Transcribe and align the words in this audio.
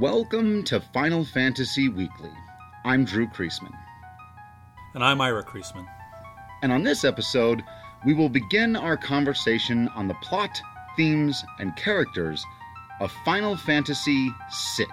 Welcome 0.00 0.62
to 0.64 0.78
Final 0.78 1.24
Fantasy 1.24 1.88
Weekly. 1.88 2.30
I'm 2.84 3.04
Drew 3.04 3.26
Creasman. 3.26 3.76
And 4.94 5.02
I'm 5.02 5.20
Ira 5.20 5.42
Creasman. 5.42 5.88
And 6.62 6.70
on 6.70 6.84
this 6.84 7.02
episode, 7.02 7.64
we 8.06 8.14
will 8.14 8.28
begin 8.28 8.76
our 8.76 8.96
conversation 8.96 9.88
on 9.96 10.06
the 10.06 10.14
plot, 10.22 10.62
themes, 10.96 11.42
and 11.58 11.74
characters 11.74 12.44
of 13.00 13.10
Final 13.24 13.56
Fantasy 13.56 14.28
VI, 14.76 14.86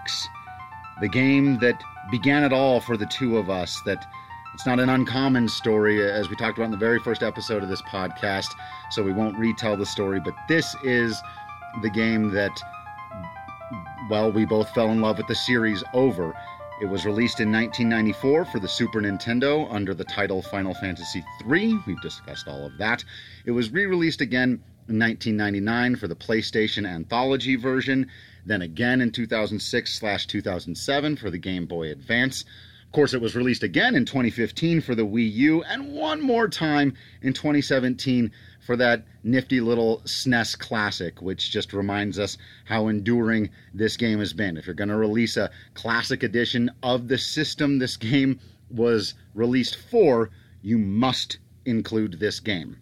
the 1.02 1.10
game 1.10 1.60
that 1.60 1.80
began 2.10 2.44
it 2.44 2.52
all 2.52 2.80
for 2.80 2.98
the 2.98 3.06
two 3.06 3.38
of 3.38 3.48
us. 3.48 3.80
That 3.82 4.04
it's 4.56 4.66
not 4.66 4.80
an 4.80 4.90
uncommon 4.90 5.50
story, 5.50 6.04
as 6.04 6.30
we 6.30 6.36
talked 6.36 6.58
about 6.58 6.66
in 6.66 6.72
the 6.72 6.78
very 6.78 7.00
first 7.00 7.22
episode 7.22 7.62
of 7.62 7.70
this 7.70 7.84
podcast, 7.84 8.56
so 8.90 9.04
we 9.04 9.14
won't 9.14 9.38
retell 9.38 9.78
the 9.78 9.86
story, 9.86 10.20
but 10.20 10.34
this 10.48 10.76
is 10.84 11.22
the 11.84 11.92
game 11.92 12.32
that, 12.32 12.60
well, 14.10 14.32
we 14.32 14.46
both 14.46 14.70
fell 14.72 14.92
in 14.92 15.02
love 15.02 15.18
with 15.18 15.28
the 15.28 15.36
series 15.36 15.84
over. 15.94 16.34
It 16.82 16.86
was 16.86 17.06
released 17.06 17.40
in 17.40 17.52
1994 17.52 18.46
for 18.46 18.60
the 18.60 18.68
Super 18.68 19.02
Nintendo 19.02 19.72
under 19.72 19.94
the 19.94 20.04
title 20.04 20.42
Final 20.42 20.74
Fantasy 20.74 21.24
III. 21.50 21.80
We've 21.88 22.02
discussed 22.02 22.48
all 22.48 22.66
of 22.66 22.78
that. 22.78 23.04
It 23.46 23.52
was 23.52 23.72
re 23.72 23.86
released 23.86 24.22
again 24.22 24.62
in 24.88 25.00
1999 25.00 25.96
for 25.96 26.08
the 26.08 26.16
PlayStation 26.16 26.88
Anthology 26.88 27.56
version, 27.56 28.12
then 28.46 28.62
again 28.62 29.02
in 29.02 29.12
2006 29.12 30.00
2007 30.26 31.16
for 31.16 31.32
the 31.32 31.38
Game 31.38 31.66
Boy 31.66 31.92
Advance. 31.92 32.44
Of 32.86 32.92
course, 32.92 33.14
it 33.14 33.22
was 33.22 33.36
released 33.36 33.64
again 33.64 33.96
in 33.96 34.06
2015 34.06 34.82
for 34.82 34.96
the 34.96 35.06
Wii 35.06 35.32
U, 35.34 35.64
and 35.64 35.94
one 35.94 36.22
more 36.22 36.48
time 36.48 36.94
in 37.22 37.34
2017 37.34 38.32
for 38.66 38.76
that 38.76 39.06
nifty 39.24 39.62
little 39.62 40.02
SNES 40.06 40.58
classic, 40.58 41.22
which 41.22 41.52
just 41.52 41.72
reminds 41.72 42.18
us 42.18 42.38
how 42.66 42.88
enduring 42.88 43.52
this 43.74 43.96
game 43.96 44.18
has 44.20 44.34
been. 44.34 44.58
If 44.58 44.66
you're 44.66 44.74
going 44.74 44.90
to 44.90 44.96
release 44.96 45.38
a 45.38 45.52
classic 45.76 46.24
edition 46.24 46.72
of 46.82 47.08
the 47.08 47.18
system 47.20 47.78
this 47.78 47.96
game 47.96 48.40
was 48.72 49.14
released 49.36 49.76
for, 49.76 50.32
you 50.64 50.80
must 50.80 51.38
include 51.66 52.20
this 52.20 52.40
game. 52.40 52.78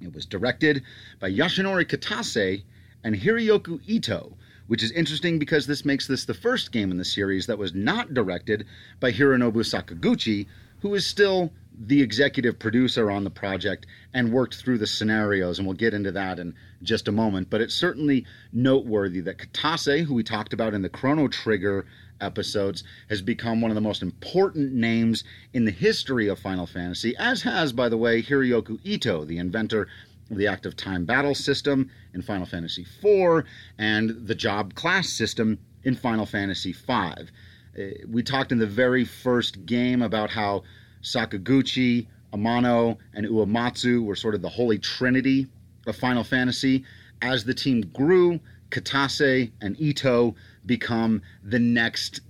It 0.00 0.12
was 0.12 0.26
directed 0.26 0.82
by 1.20 1.30
Yoshinori 1.30 1.84
Kitase 1.84 2.64
and 3.04 3.14
Hiroyuki 3.14 3.80
Ito, 3.86 4.36
which 4.66 4.82
is 4.82 4.90
interesting 4.90 5.38
because 5.38 5.66
this 5.66 5.84
makes 5.84 6.08
this 6.08 6.24
the 6.24 6.34
first 6.34 6.72
game 6.72 6.90
in 6.90 6.98
the 6.98 7.04
series 7.04 7.46
that 7.46 7.58
was 7.58 7.72
not 7.72 8.14
directed 8.14 8.66
by 8.98 9.12
Hironobu 9.12 9.64
Sakaguchi, 9.64 10.46
who 10.80 10.94
is 10.94 11.06
still 11.06 11.52
the 11.80 12.02
executive 12.02 12.58
producer 12.58 13.10
on 13.10 13.24
the 13.24 13.30
project 13.30 13.86
and 14.12 14.32
worked 14.32 14.56
through 14.56 14.78
the 14.78 14.86
scenarios, 14.86 15.58
and 15.58 15.66
we'll 15.66 15.76
get 15.76 15.94
into 15.94 16.10
that 16.12 16.38
in 16.38 16.54
just 16.82 17.06
a 17.06 17.12
moment. 17.12 17.50
But 17.50 17.60
it's 17.60 17.74
certainly 17.74 18.26
noteworthy 18.52 19.20
that 19.20 19.38
Kitase, 19.38 20.04
who 20.04 20.14
we 20.14 20.24
talked 20.24 20.52
about 20.52 20.74
in 20.74 20.82
the 20.82 20.88
Chrono 20.88 21.28
Trigger 21.28 21.86
episodes, 22.20 22.82
has 23.08 23.22
become 23.22 23.60
one 23.60 23.70
of 23.70 23.76
the 23.76 23.80
most 23.80 24.02
important 24.02 24.72
names 24.72 25.22
in 25.52 25.64
the 25.64 25.70
history 25.70 26.26
of 26.26 26.38
Final 26.40 26.66
Fantasy, 26.66 27.14
as 27.16 27.42
has, 27.42 27.72
by 27.72 27.88
the 27.88 27.96
way, 27.96 28.22
Hiroyuki 28.22 28.80
Ito, 28.82 29.24
the 29.24 29.38
inventor 29.38 29.86
of 30.30 30.36
the 30.36 30.48
active 30.48 30.76
time 30.76 31.04
battle 31.04 31.34
system 31.34 31.90
in 32.12 32.22
Final 32.22 32.46
Fantasy 32.46 32.82
IV 32.82 33.44
and 33.78 34.26
the 34.26 34.34
job 34.34 34.74
class 34.74 35.08
system 35.08 35.58
in 35.84 35.94
Final 35.94 36.26
Fantasy 36.26 36.72
V. 36.72 36.92
Uh, 36.92 37.82
we 38.08 38.22
talked 38.22 38.50
in 38.50 38.58
the 38.58 38.66
very 38.66 39.04
first 39.04 39.64
game 39.64 40.02
about 40.02 40.30
how 40.30 40.64
Sakaguchi, 41.02 42.06
Amano, 42.32 42.98
and 43.14 43.26
Uematsu 43.26 44.04
were 44.04 44.16
sort 44.16 44.34
of 44.34 44.42
the 44.42 44.48
holy 44.48 44.78
trinity 44.78 45.46
of 45.86 45.96
Final 45.96 46.24
Fantasy. 46.24 46.84
As 47.22 47.44
the 47.44 47.54
team 47.54 47.82
grew, 47.92 48.40
Kitase 48.70 49.50
and 49.60 49.80
Ito 49.80 50.34
become 50.66 51.22
the 51.42 51.58
next 51.58 52.20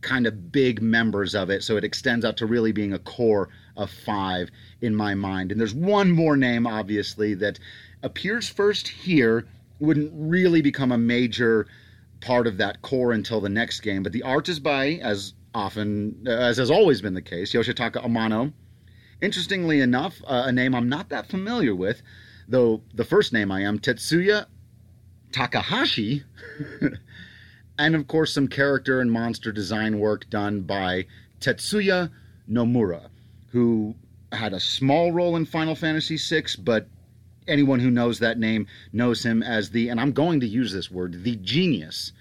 kind 0.00 0.26
of 0.26 0.52
big 0.52 0.82
members 0.82 1.34
of 1.34 1.50
it. 1.50 1.62
So 1.62 1.76
it 1.76 1.84
extends 1.84 2.24
out 2.24 2.36
to 2.38 2.46
really 2.46 2.72
being 2.72 2.92
a 2.92 2.98
core 2.98 3.48
of 3.76 3.90
five 3.90 4.50
in 4.80 4.94
my 4.94 5.14
mind. 5.14 5.50
And 5.50 5.60
there's 5.60 5.74
one 5.74 6.10
more 6.10 6.36
name, 6.36 6.66
obviously, 6.66 7.34
that 7.34 7.58
appears 8.02 8.48
first 8.48 8.86
here, 8.86 9.46
wouldn't 9.80 10.12
really 10.14 10.60
become 10.62 10.92
a 10.92 10.98
major 10.98 11.66
part 12.20 12.46
of 12.46 12.58
that 12.58 12.82
core 12.82 13.12
until 13.12 13.40
the 13.40 13.48
next 13.48 13.80
game. 13.80 14.02
But 14.02 14.12
the 14.12 14.22
art 14.22 14.48
is 14.48 14.60
by, 14.60 15.00
as 15.02 15.32
often, 15.54 16.26
as 16.26 16.56
has 16.56 16.70
always 16.70 17.00
been 17.00 17.14
the 17.14 17.22
case, 17.22 17.52
Yoshitaka 17.52 18.04
Amano. 18.04 18.52
Interestingly 19.22 19.80
enough, 19.80 20.20
uh, 20.26 20.44
a 20.46 20.52
name 20.52 20.74
I'm 20.74 20.88
not 20.88 21.08
that 21.10 21.28
familiar 21.28 21.74
with, 21.74 22.02
though 22.48 22.82
the 22.92 23.04
first 23.04 23.32
name 23.32 23.52
I 23.52 23.62
am, 23.62 23.78
Tetsuya 23.78 24.46
Takahashi. 25.32 26.24
and 27.78 27.94
of 27.94 28.06
course, 28.08 28.32
some 28.32 28.48
character 28.48 29.00
and 29.00 29.10
monster 29.10 29.52
design 29.52 29.98
work 29.98 30.28
done 30.28 30.62
by 30.62 31.06
Tetsuya 31.40 32.10
Nomura, 32.50 33.08
who 33.52 33.94
had 34.32 34.52
a 34.52 34.60
small 34.60 35.12
role 35.12 35.36
in 35.36 35.46
Final 35.46 35.76
Fantasy 35.76 36.16
VI, 36.16 36.46
but 36.58 36.88
anyone 37.46 37.78
who 37.78 37.90
knows 37.90 38.18
that 38.18 38.38
name 38.38 38.66
knows 38.92 39.24
him 39.24 39.42
as 39.42 39.70
the, 39.70 39.88
and 39.88 40.00
I'm 40.00 40.12
going 40.12 40.40
to 40.40 40.46
use 40.46 40.72
this 40.72 40.90
word, 40.90 41.22
the 41.22 41.36
genius 41.36 42.12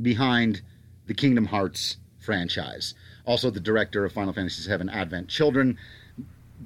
behind 0.00 0.62
the 1.06 1.14
Kingdom 1.14 1.46
Hearts 1.46 1.96
franchise. 2.28 2.92
Also, 3.24 3.48
the 3.48 3.58
director 3.58 4.04
of 4.04 4.12
Final 4.12 4.34
Fantasy 4.34 4.70
VII 4.70 4.90
Advent 4.90 5.28
Children. 5.28 5.78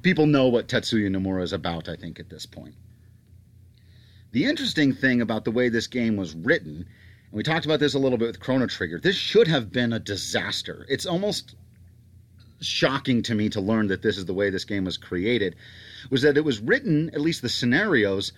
People 0.02 0.26
know 0.26 0.48
what 0.48 0.66
Tetsuya 0.66 1.08
Nomura 1.08 1.44
is 1.44 1.52
about, 1.52 1.88
I 1.88 1.94
think, 1.94 2.18
at 2.18 2.28
this 2.28 2.46
point. 2.46 2.74
The 4.32 4.44
interesting 4.46 4.92
thing 4.92 5.20
about 5.20 5.44
the 5.44 5.52
way 5.52 5.68
this 5.68 5.86
game 5.86 6.16
was 6.16 6.34
written, 6.34 6.78
and 6.78 7.32
we 7.32 7.44
talked 7.44 7.64
about 7.64 7.78
this 7.78 7.94
a 7.94 7.98
little 8.00 8.18
bit 8.18 8.26
with 8.26 8.40
Chrono 8.40 8.66
Trigger, 8.66 8.98
this 8.98 9.14
should 9.14 9.46
have 9.46 9.70
been 9.70 9.92
a 9.92 10.00
disaster. 10.00 10.84
It's 10.88 11.06
almost 11.06 11.54
shocking 12.60 13.22
to 13.22 13.36
me 13.36 13.48
to 13.50 13.60
learn 13.60 13.86
that 13.86 14.02
this 14.02 14.18
is 14.18 14.24
the 14.24 14.34
way 14.34 14.50
this 14.50 14.64
game 14.64 14.84
was 14.84 14.96
created, 14.96 15.54
was 16.10 16.22
that 16.22 16.36
it 16.36 16.44
was 16.44 16.58
written, 16.58 17.08
at 17.10 17.20
least 17.20 17.40
the 17.40 17.48
scenarios, 17.48 18.32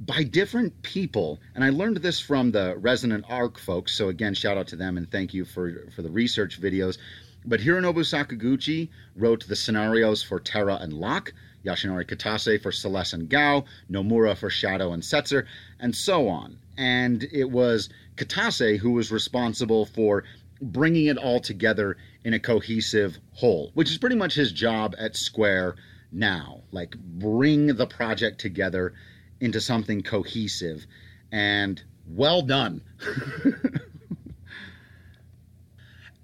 by 0.00 0.22
different 0.22 0.82
people. 0.82 1.40
And 1.54 1.64
I 1.64 1.70
learned 1.70 1.98
this 1.98 2.20
from 2.20 2.52
the 2.52 2.76
Resonant 2.76 3.24
Arc 3.28 3.58
folks. 3.58 3.94
So 3.94 4.08
again, 4.08 4.34
shout 4.34 4.58
out 4.58 4.68
to 4.68 4.76
them 4.76 4.96
and 4.96 5.10
thank 5.10 5.32
you 5.32 5.44
for, 5.44 5.90
for 5.94 6.02
the 6.02 6.10
research 6.10 6.60
videos. 6.60 6.98
But 7.44 7.60
Hironobu 7.60 8.04
Sakaguchi 8.04 8.88
wrote 9.14 9.46
the 9.46 9.56
scenarios 9.56 10.22
for 10.22 10.40
Terra 10.40 10.76
and 10.80 10.92
Locke, 10.92 11.32
Yoshinori 11.64 12.04
Kitase 12.04 12.60
for 12.60 12.72
Celes 12.72 13.12
and 13.12 13.28
Gau, 13.28 13.64
Nomura 13.90 14.36
for 14.36 14.50
Shadow 14.50 14.92
and 14.92 15.02
Setzer, 15.02 15.46
and 15.78 15.94
so 15.94 16.28
on. 16.28 16.58
And 16.76 17.22
it 17.32 17.50
was 17.50 17.88
Kitase 18.16 18.78
who 18.78 18.90
was 18.92 19.12
responsible 19.12 19.86
for 19.86 20.24
bringing 20.60 21.06
it 21.06 21.18
all 21.18 21.40
together 21.40 21.96
in 22.24 22.34
a 22.34 22.40
cohesive 22.40 23.18
whole, 23.32 23.70
which 23.74 23.90
is 23.90 23.98
pretty 23.98 24.16
much 24.16 24.34
his 24.34 24.52
job 24.52 24.94
at 24.98 25.16
Square 25.16 25.76
now. 26.10 26.62
Like, 26.72 26.96
bring 26.96 27.68
the 27.68 27.86
project 27.86 28.40
together 28.40 28.94
into 29.40 29.60
something 29.60 30.02
cohesive. 30.02 30.86
And 31.32 31.82
well 32.08 32.42
done. 32.42 32.82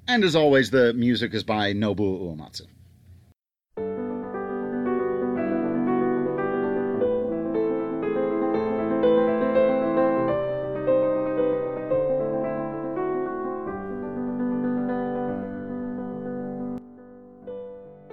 and 0.09 0.25
as 0.25 0.37
always, 0.37 0.71
the 0.71 0.93
music 0.95 1.35
is 1.35 1.43
by 1.43 1.73
Nobu 1.73 2.21
Uematsu. 2.21 2.67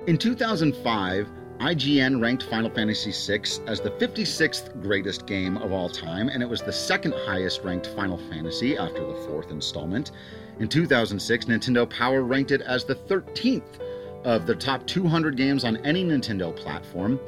In 0.07 0.17
2005, 0.17 1.29
IGN 1.59 2.21
ranked 2.21 2.43
Final 2.43 2.69
Fantasy 2.69 3.11
VI 3.11 3.41
as 3.67 3.81
the 3.81 3.91
56th 3.91 4.81
greatest 4.81 5.25
game 5.25 5.57
of 5.57 5.73
all 5.73 5.89
time, 5.89 6.29
and 6.29 6.41
it 6.41 6.47
was 6.47 6.61
the 6.61 6.71
second 6.71 7.13
highest 7.25 7.65
ranked 7.65 7.87
Final 7.87 8.17
Fantasy 8.17 8.77
after 8.77 9.05
the 9.05 9.13
fourth 9.27 9.51
installment. 9.51 10.11
In 10.59 10.69
2006, 10.69 11.45
Nintendo 11.45 11.89
Power 11.89 12.23
ranked 12.23 12.51
it 12.51 12.61
as 12.61 12.85
the 12.85 12.95
13th 12.95 13.81
of 14.23 14.45
the 14.45 14.55
top 14.55 14.87
200 14.87 15.35
games 15.35 15.65
on 15.65 15.75
any 15.85 16.05
Nintendo 16.05 16.55
platform. 16.55 17.19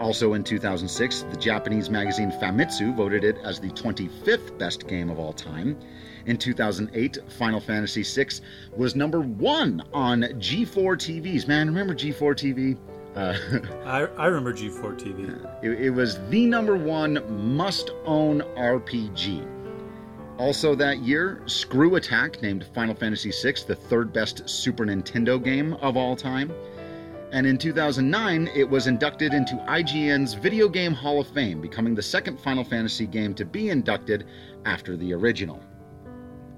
Also 0.00 0.34
in 0.34 0.42
2006, 0.42 1.22
the 1.30 1.36
Japanese 1.36 1.88
magazine 1.88 2.32
Famitsu 2.32 2.92
voted 2.94 3.22
it 3.22 3.38
as 3.44 3.60
the 3.60 3.70
25th 3.70 4.58
best 4.58 4.88
game 4.88 5.10
of 5.10 5.20
all 5.20 5.32
time. 5.32 5.78
In 6.26 6.36
2008, 6.36 7.18
Final 7.38 7.60
Fantasy 7.60 8.02
VI 8.02 8.30
was 8.76 8.96
number 8.96 9.20
one 9.20 9.80
on 9.92 10.22
G4 10.22 10.96
TVs. 10.96 11.46
Man, 11.46 11.68
remember 11.68 11.94
G4 11.94 12.34
TV? 12.34 12.76
Uh, 13.16 13.34
I, 13.86 14.00
I 14.18 14.26
remember 14.26 14.52
G4 14.52 14.98
TV. 14.98 15.64
It, 15.64 15.86
it 15.86 15.90
was 15.90 16.18
the 16.28 16.46
number 16.46 16.76
one 16.76 17.56
must 17.56 17.90
own 18.04 18.42
RPG. 18.56 19.56
Also 20.38 20.74
that 20.74 20.98
year, 20.98 21.42
Screw 21.46 21.96
Attack 21.96 22.42
named 22.42 22.66
Final 22.74 22.94
Fantasy 22.94 23.30
VI 23.30 23.54
the 23.66 23.74
third 23.74 24.12
best 24.12 24.48
Super 24.48 24.84
Nintendo 24.84 25.42
game 25.42 25.72
of 25.74 25.96
all 25.96 26.14
time. 26.14 26.52
And 27.32 27.46
in 27.46 27.56
2009, 27.56 28.50
it 28.54 28.68
was 28.68 28.86
inducted 28.86 29.32
into 29.32 29.54
IGN's 29.66 30.34
Video 30.34 30.68
Game 30.68 30.92
Hall 30.92 31.20
of 31.20 31.26
Fame, 31.28 31.60
becoming 31.60 31.94
the 31.94 32.02
second 32.02 32.38
Final 32.38 32.64
Fantasy 32.64 33.06
game 33.06 33.34
to 33.34 33.46
be 33.46 33.70
inducted 33.70 34.26
after 34.66 34.96
the 34.96 35.12
original. 35.14 35.60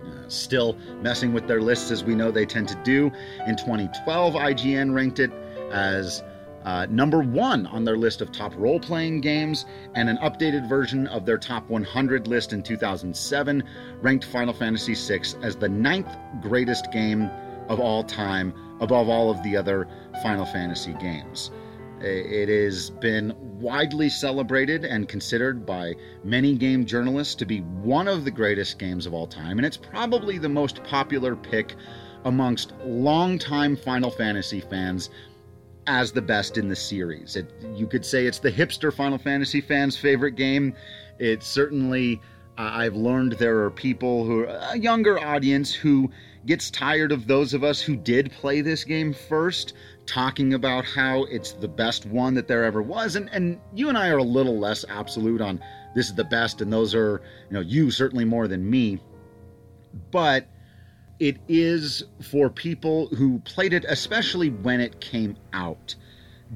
Uh, 0.02 0.28
still 0.28 0.76
messing 1.00 1.32
with 1.32 1.46
their 1.46 1.62
lists 1.62 1.90
as 1.92 2.02
we 2.02 2.16
know 2.16 2.32
they 2.32 2.46
tend 2.46 2.68
to 2.68 2.74
do. 2.82 3.12
In 3.46 3.56
2012, 3.56 4.34
IGN 4.34 4.92
ranked 4.92 5.20
it 5.20 5.30
as 5.70 6.22
uh, 6.68 6.84
number 6.90 7.20
one 7.20 7.66
on 7.68 7.82
their 7.82 7.96
list 7.96 8.20
of 8.20 8.30
top 8.30 8.54
role 8.58 8.78
playing 8.78 9.22
games, 9.22 9.64
and 9.94 10.06
an 10.06 10.18
updated 10.18 10.68
version 10.68 11.06
of 11.06 11.24
their 11.24 11.38
top 11.38 11.66
100 11.70 12.28
list 12.28 12.52
in 12.52 12.62
2007 12.62 13.64
ranked 14.02 14.26
Final 14.26 14.52
Fantasy 14.52 14.92
VI 14.92 15.22
as 15.42 15.56
the 15.56 15.68
ninth 15.70 16.14
greatest 16.42 16.92
game 16.92 17.30
of 17.70 17.80
all 17.80 18.04
time, 18.04 18.52
above 18.80 19.08
all 19.08 19.30
of 19.30 19.42
the 19.42 19.56
other 19.56 19.88
Final 20.22 20.44
Fantasy 20.44 20.92
games. 21.00 21.50
It 22.02 22.50
has 22.50 22.90
been 22.90 23.34
widely 23.58 24.10
celebrated 24.10 24.84
and 24.84 25.08
considered 25.08 25.64
by 25.64 25.94
many 26.22 26.54
game 26.54 26.84
journalists 26.84 27.34
to 27.36 27.46
be 27.46 27.60
one 27.60 28.08
of 28.08 28.26
the 28.26 28.30
greatest 28.30 28.78
games 28.78 29.06
of 29.06 29.14
all 29.14 29.26
time, 29.26 29.58
and 29.58 29.64
it's 29.64 29.78
probably 29.78 30.36
the 30.36 30.50
most 30.50 30.84
popular 30.84 31.34
pick 31.34 31.76
amongst 32.26 32.74
longtime 32.84 33.74
Final 33.74 34.10
Fantasy 34.10 34.60
fans 34.60 35.08
as 35.88 36.12
the 36.12 36.22
best 36.22 36.58
in 36.58 36.68
the 36.68 36.76
series. 36.76 37.34
It, 37.34 37.50
you 37.74 37.86
could 37.86 38.04
say 38.04 38.26
it's 38.26 38.38
the 38.38 38.52
hipster 38.52 38.92
Final 38.92 39.18
Fantasy 39.18 39.62
fans' 39.62 39.96
favorite 39.96 40.36
game. 40.36 40.74
It's 41.18 41.46
certainly, 41.46 42.20
uh, 42.58 42.70
I've 42.74 42.94
learned 42.94 43.32
there 43.32 43.64
are 43.64 43.70
people 43.70 44.24
who 44.24 44.44
a 44.44 44.76
younger 44.76 45.18
audience 45.18 45.72
who 45.72 46.10
gets 46.46 46.70
tired 46.70 47.10
of 47.10 47.26
those 47.26 47.54
of 47.54 47.64
us 47.64 47.80
who 47.80 47.96
did 47.96 48.30
play 48.30 48.60
this 48.60 48.84
game 48.84 49.12
first 49.14 49.72
talking 50.06 50.54
about 50.54 50.84
how 50.84 51.24
it's 51.24 51.52
the 51.52 51.68
best 51.68 52.06
one 52.06 52.34
that 52.34 52.46
there 52.46 52.64
ever 52.64 52.80
was 52.80 53.16
and 53.16 53.28
and 53.32 53.60
you 53.74 53.88
and 53.88 53.98
I 53.98 54.08
are 54.08 54.18
a 54.18 54.22
little 54.22 54.58
less 54.58 54.84
absolute 54.88 55.42
on 55.42 55.60
this 55.94 56.08
is 56.08 56.14
the 56.14 56.24
best 56.24 56.62
and 56.62 56.72
those 56.72 56.94
are 56.94 57.20
you 57.50 57.54
know 57.54 57.60
you 57.60 57.90
certainly 57.90 58.24
more 58.24 58.48
than 58.48 58.70
me 58.70 58.98
but 60.10 60.46
it 61.20 61.38
is 61.48 62.04
for 62.30 62.48
people 62.48 63.08
who 63.08 63.38
played 63.40 63.72
it 63.72 63.84
especially 63.88 64.50
when 64.50 64.80
it 64.80 65.00
came 65.00 65.36
out. 65.52 65.94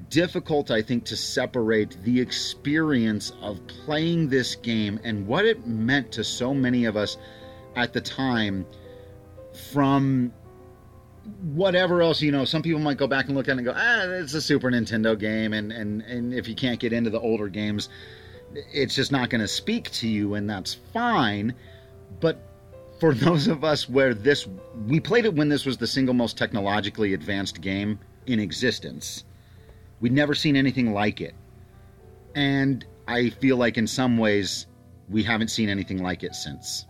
Difficult 0.08 0.70
I 0.70 0.80
think 0.82 1.04
to 1.06 1.16
separate 1.16 1.96
the 2.02 2.20
experience 2.20 3.32
of 3.42 3.60
playing 3.66 4.28
this 4.28 4.54
game 4.54 4.98
and 5.04 5.26
what 5.26 5.44
it 5.44 5.66
meant 5.66 6.12
to 6.12 6.24
so 6.24 6.54
many 6.54 6.86
of 6.86 6.96
us 6.96 7.18
at 7.76 7.92
the 7.92 8.00
time 8.00 8.66
from 9.72 10.32
whatever 11.54 12.02
else 12.02 12.20
you 12.20 12.32
know 12.32 12.44
some 12.44 12.62
people 12.62 12.80
might 12.80 12.96
go 12.96 13.06
back 13.06 13.26
and 13.26 13.36
look 13.36 13.46
at 13.46 13.52
it 13.52 13.58
and 13.58 13.64
go 13.64 13.72
ah 13.76 14.00
it's 14.02 14.34
a 14.34 14.40
super 14.40 14.68
nintendo 14.72 15.16
game 15.16 15.52
and 15.52 15.70
and 15.70 16.02
and 16.02 16.34
if 16.34 16.48
you 16.48 16.54
can't 16.54 16.80
get 16.80 16.92
into 16.92 17.10
the 17.10 17.20
older 17.20 17.46
games 17.46 17.88
it's 18.72 18.94
just 18.94 19.12
not 19.12 19.30
going 19.30 19.40
to 19.40 19.48
speak 19.48 19.90
to 19.90 20.08
you 20.08 20.34
and 20.34 20.48
that's 20.48 20.74
fine. 20.92 21.54
But 22.20 22.51
for 23.02 23.14
those 23.14 23.48
of 23.48 23.64
us 23.64 23.88
where 23.88 24.14
this 24.14 24.46
we 24.86 25.00
played 25.00 25.24
it 25.24 25.34
when 25.34 25.48
this 25.48 25.66
was 25.66 25.76
the 25.76 25.88
single 25.88 26.14
most 26.14 26.38
technologically 26.38 27.14
advanced 27.14 27.60
game 27.60 27.98
in 28.26 28.38
existence. 28.38 29.24
We'd 29.98 30.12
never 30.12 30.36
seen 30.36 30.54
anything 30.54 30.92
like 30.92 31.20
it. 31.20 31.34
And 32.36 32.86
i 33.08 33.30
feel 33.30 33.56
like 33.56 33.76
in 33.76 33.88
some 33.88 34.18
ways 34.18 34.66
we 35.08 35.24
haven't 35.24 35.48
seen 35.48 35.68
anything 35.68 36.00
like 36.00 36.22
it 36.22 36.36
since. 36.36 36.86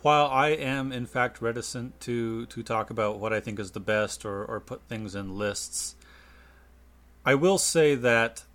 While 0.00 0.28
I 0.28 0.48
am 0.48 0.90
in 0.90 1.04
fact 1.04 1.42
reticent 1.42 2.00
to 2.00 2.46
to 2.46 2.62
talk 2.62 2.88
about 2.88 3.18
what 3.18 3.34
I 3.34 3.40
think 3.40 3.60
is 3.60 3.72
the 3.72 3.80
best 3.80 4.24
or, 4.24 4.42
or 4.42 4.60
put 4.60 4.88
things 4.88 5.14
in 5.14 5.36
lists, 5.36 5.96
I 7.26 7.34
will 7.34 7.58
say 7.58 7.94
that 7.94 8.45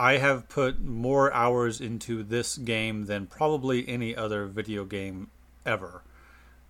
I 0.00 0.16
have 0.16 0.48
put 0.48 0.80
more 0.80 1.30
hours 1.30 1.78
into 1.78 2.22
this 2.22 2.56
game 2.56 3.04
than 3.04 3.26
probably 3.26 3.86
any 3.86 4.16
other 4.16 4.46
video 4.46 4.86
game 4.86 5.28
ever. 5.66 6.02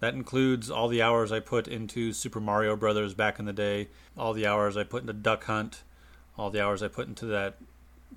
That 0.01 0.15
includes 0.15 0.69
all 0.69 0.89
the 0.89 1.01
hours 1.01 1.31
I 1.31 1.39
put 1.39 1.69
into 1.69 2.13
Super 2.13 2.41
Mario 2.41 2.75
Brothers 2.75 3.15
back 3.15 3.39
in 3.39 3.45
the 3.45 3.53
day, 3.53 3.87
all 4.19 4.33
the 4.33 4.49
hours 4.49 4.77
I 4.77 4.83
put 4.83 5.03
into 5.03 5.13
Duck 5.13 5.45
Hunt, 5.45 5.85
all 6.37 6.51
the 6.51 6.61
hours 6.61 6.83
I 6.83 6.89
put 6.89 7.07
into 7.07 7.27
that 7.27 7.59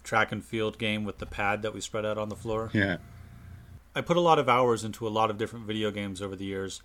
track 0.04 0.32
and 0.32 0.44
field 0.44 0.80
game 0.80 1.04
with 1.04 1.20
the 1.20 1.28
pad 1.28 1.62
that 1.62 1.76
we 1.76 1.80
spread 1.82 2.08
out 2.08 2.18
on 2.18 2.30
the 2.30 2.36
floor. 2.36 2.72
Yeah. 2.74 2.98
I 3.94 4.02
put 4.02 4.18
a 4.18 4.20
lot 4.20 4.40
of 4.40 4.50
hours 4.50 4.84
into 4.84 5.08
a 5.08 5.10
lot 5.10 5.30
of 5.30 5.38
different 5.38 5.68
video 5.68 5.92
games 5.92 6.24
over 6.24 6.36
the 6.36 6.46
years, 6.46 6.82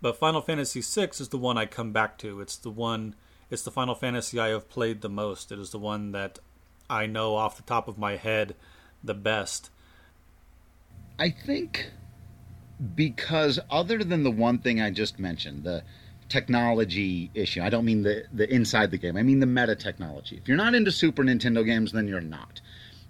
but 0.00 0.16
Final 0.16 0.40
Fantasy 0.40 0.80
VI 0.80 1.10
is 1.20 1.28
the 1.28 1.36
one 1.36 1.58
I 1.58 1.66
come 1.66 1.92
back 1.92 2.16
to. 2.20 2.40
It's 2.40 2.56
the 2.56 2.70
one, 2.70 3.14
it's 3.50 3.62
the 3.62 3.70
Final 3.70 3.94
Fantasy 3.94 4.40
I 4.40 4.48
have 4.48 4.70
played 4.70 5.02
the 5.02 5.10
most. 5.10 5.52
It 5.52 5.58
is 5.58 5.68
the 5.68 5.78
one 5.78 6.12
that 6.12 6.38
I 6.92 7.06
know 7.06 7.36
off 7.36 7.56
the 7.56 7.62
top 7.62 7.88
of 7.88 7.96
my 7.98 8.16
head 8.16 8.54
the 9.02 9.14
best. 9.14 9.70
I 11.18 11.30
think 11.30 11.90
because 12.94 13.58
other 13.70 13.98
than 13.98 14.22
the 14.22 14.30
one 14.30 14.58
thing 14.58 14.80
I 14.80 14.90
just 14.90 15.18
mentioned, 15.18 15.64
the 15.64 15.84
technology 16.28 17.30
issue. 17.34 17.62
I 17.62 17.68
don't 17.68 17.84
mean 17.84 18.02
the 18.02 18.24
the 18.32 18.52
inside 18.52 18.90
the 18.90 18.98
game. 18.98 19.16
I 19.16 19.22
mean 19.22 19.40
the 19.40 19.46
meta 19.46 19.76
technology. 19.76 20.36
If 20.36 20.48
you're 20.48 20.56
not 20.56 20.74
into 20.74 20.90
Super 20.90 21.22
Nintendo 21.22 21.64
games, 21.64 21.92
then 21.92 22.08
you're 22.08 22.20
not. 22.20 22.60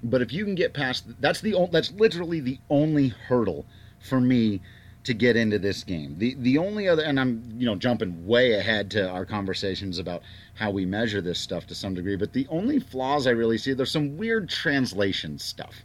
But 0.03 0.23
if 0.23 0.33
you 0.33 0.45
can 0.45 0.55
get 0.55 0.75
past 0.75 1.05
that's 1.21 1.41
the 1.41 1.69
that's 1.71 1.93
literally 1.93 2.41
the 2.41 2.59
only 2.69 3.09
hurdle 3.09 3.67
for 4.01 4.21
me 4.21 4.61
to 5.05 5.15
get 5.15 5.37
into 5.37 5.59
this 5.59 5.83
game. 5.83 6.17
The 6.19 6.35
the 6.39 6.59
only 6.59 6.89
other 6.89 7.03
and 7.03 7.19
I'm 7.19 7.43
you 7.57 7.67
know 7.67 7.75
jumping 7.75 8.27
way 8.27 8.55
ahead 8.55 8.91
to 8.93 9.09
our 9.09 9.25
conversations 9.25 9.99
about 9.99 10.23
how 10.55 10.71
we 10.71 10.87
measure 10.87 11.21
this 11.21 11.41
stuff 11.41 11.67
to 11.69 11.75
some 11.75 11.95
degree, 11.95 12.17
but 12.17 12.33
the 12.33 12.47
only 12.49 12.79
flaws 12.79 13.27
I 13.27 13.31
really 13.31 13.59
see 13.59 13.73
there's 13.73 13.91
some 13.91 14.17
weird 14.17 14.49
translation 14.49 15.39
stuff. 15.39 15.85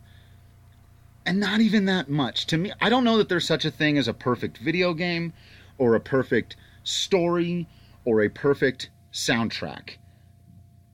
And 1.26 1.40
not 1.40 1.60
even 1.60 1.86
that 1.86 2.10
much. 2.10 2.46
To 2.48 2.58
me, 2.58 2.72
I 2.80 2.90
don't 2.90 3.04
know 3.04 3.18
that 3.18 3.28
there's 3.28 3.46
such 3.46 3.66
a 3.66 3.72
thing 3.72 3.98
as 3.98 4.08
a 4.08 4.14
perfect 4.14 4.60
video 4.60 4.94
game 4.94 5.34
or 5.78 5.96
a 5.96 6.00
perfect 6.00 6.56
story 6.84 7.68
or 8.06 8.22
a 8.22 8.30
perfect 8.30 8.90
soundtrack. 9.12 9.98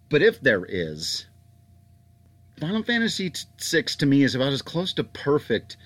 But 0.09 0.23
if 0.23 0.41
there 0.41 0.65
is, 0.65 1.27
Final 2.59 2.83
Fantasy 2.83 3.31
VI 3.59 3.81
to 3.81 4.05
me 4.05 4.23
is 4.23 4.33
about 4.33 4.53
as 4.53 4.61
close 4.61 4.93
to 4.93 5.03
perfect 5.03 5.77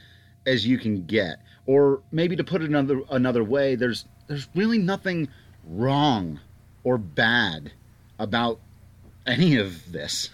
as 0.46 0.66
you 0.66 0.78
can 0.78 1.06
get. 1.06 1.42
Or 1.68 2.02
maybe 2.12 2.36
to 2.38 2.44
put 2.44 2.62
it 2.64 2.70
another 2.70 3.02
another 3.12 3.44
way, 3.44 3.76
there's 3.76 4.06
there's 4.28 4.48
really 4.56 4.80
nothing 4.80 5.28
wrong 5.64 6.40
or 6.84 6.98
bad 6.98 7.74
about 8.18 8.60
any 9.28 9.58
of 9.58 9.92
this. 9.92 10.30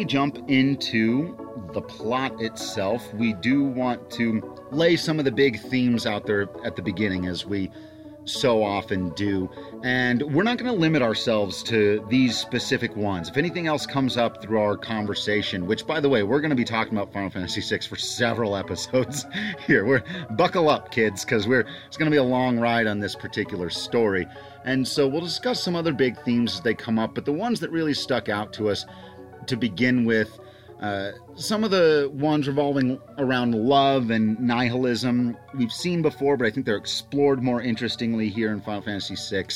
We 0.00 0.06
jump 0.06 0.38
into 0.48 1.36
the 1.74 1.82
plot 1.82 2.40
itself, 2.40 3.12
we 3.12 3.34
do 3.34 3.64
want 3.64 4.10
to 4.10 4.56
lay 4.70 4.96
some 4.96 5.18
of 5.18 5.26
the 5.26 5.30
big 5.30 5.60
themes 5.60 6.06
out 6.06 6.24
there 6.24 6.48
at 6.64 6.74
the 6.74 6.80
beginning, 6.80 7.26
as 7.26 7.44
we 7.44 7.70
so 8.24 8.62
often 8.62 9.10
do. 9.10 9.50
And 9.82 10.22
we're 10.34 10.42
not 10.42 10.56
going 10.56 10.72
to 10.72 10.78
limit 10.78 11.02
ourselves 11.02 11.62
to 11.64 12.02
these 12.08 12.38
specific 12.38 12.96
ones. 12.96 13.28
If 13.28 13.36
anything 13.36 13.66
else 13.66 13.84
comes 13.84 14.16
up 14.16 14.42
through 14.42 14.62
our 14.62 14.74
conversation, 14.74 15.66
which 15.66 15.86
by 15.86 16.00
the 16.00 16.08
way, 16.08 16.22
we're 16.22 16.40
going 16.40 16.48
to 16.48 16.56
be 16.56 16.64
talking 16.64 16.96
about 16.96 17.12
Final 17.12 17.28
Fantasy 17.28 17.60
VI 17.60 17.82
for 17.82 17.96
several 17.96 18.56
episodes 18.64 19.26
here. 19.66 19.84
We're 19.84 20.02
buckle 20.30 20.70
up, 20.70 20.90
kids, 20.90 21.26
because 21.26 21.46
we're 21.46 21.66
it's 21.86 21.98
going 21.98 22.10
to 22.10 22.14
be 22.14 22.18
a 22.18 22.24
long 22.24 22.58
ride 22.58 22.86
on 22.86 23.00
this 23.00 23.14
particular 23.14 23.68
story. 23.68 24.26
And 24.64 24.86
so 24.88 25.06
we'll 25.06 25.20
discuss 25.20 25.62
some 25.62 25.76
other 25.76 25.92
big 25.92 26.18
themes 26.22 26.54
as 26.54 26.60
they 26.60 26.74
come 26.74 26.98
up, 26.98 27.14
but 27.14 27.26
the 27.26 27.32
ones 27.32 27.60
that 27.60 27.70
really 27.70 27.94
stuck 27.94 28.30
out 28.30 28.52
to 28.54 28.70
us 28.70 28.86
to 29.50 29.56
begin 29.56 30.04
with. 30.04 30.40
Uh, 30.80 31.12
some 31.34 31.62
of 31.62 31.70
the 31.70 32.10
ones 32.14 32.48
revolving 32.48 32.98
around 33.18 33.54
love 33.54 34.10
and 34.10 34.40
nihilism 34.40 35.36
we've 35.54 35.72
seen 35.72 36.00
before, 36.00 36.38
but 36.38 36.46
I 36.46 36.50
think 36.50 36.64
they're 36.64 36.76
explored 36.76 37.42
more 37.42 37.60
interestingly 37.60 38.30
here 38.30 38.50
in 38.50 38.62
Final 38.62 38.80
Fantasy 38.80 39.14
VI. 39.14 39.46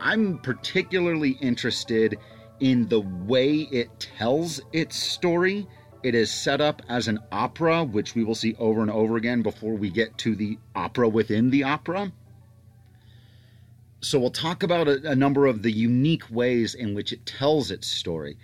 I'm 0.00 0.38
particularly 0.38 1.30
interested 1.40 2.18
in 2.60 2.86
the 2.88 3.00
way 3.00 3.68
it 3.72 3.98
tells 3.98 4.60
its 4.72 4.96
story. 4.96 5.66
It 6.04 6.14
is 6.14 6.30
set 6.30 6.60
up 6.60 6.82
as 6.88 7.08
an 7.08 7.18
opera, 7.32 7.82
which 7.82 8.14
we 8.14 8.22
will 8.22 8.36
see 8.36 8.54
over 8.60 8.80
and 8.80 8.90
over 8.92 9.16
again 9.16 9.42
before 9.42 9.74
we 9.74 9.90
get 9.90 10.16
to 10.18 10.36
the 10.36 10.56
opera 10.76 11.08
within 11.08 11.50
the 11.50 11.64
opera. 11.64 12.12
So, 14.00 14.20
we'll 14.20 14.30
talk 14.30 14.62
about 14.62 14.86
a, 14.86 15.10
a 15.10 15.16
number 15.16 15.46
of 15.46 15.62
the 15.62 15.72
unique 15.72 16.30
ways 16.30 16.76
in 16.76 16.94
which 16.94 17.12
it 17.12 17.26
tells 17.26 17.72
its 17.72 17.88
story 17.88 18.36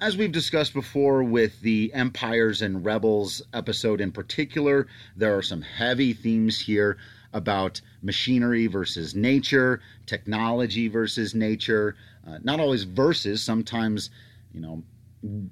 as 0.00 0.16
we've 0.16 0.32
discussed 0.32 0.74
before 0.74 1.24
with 1.24 1.60
the 1.60 1.92
Empires 1.92 2.62
and 2.62 2.84
Rebels 2.84 3.42
episode 3.52 4.00
in 4.00 4.12
particular, 4.12 4.86
there 5.16 5.36
are 5.36 5.42
some 5.42 5.62
heavy 5.62 6.12
themes 6.12 6.60
here 6.60 6.98
about 7.32 7.80
machinery 8.00 8.68
versus 8.68 9.14
nature, 9.14 9.80
technology 10.06 10.88
versus 10.88 11.34
nature, 11.34 11.96
uh, 12.26 12.38
not 12.42 12.60
always 12.60 12.84
versus, 12.84 13.42
sometimes, 13.42 14.10
you 14.54 14.60
know, 14.60 14.82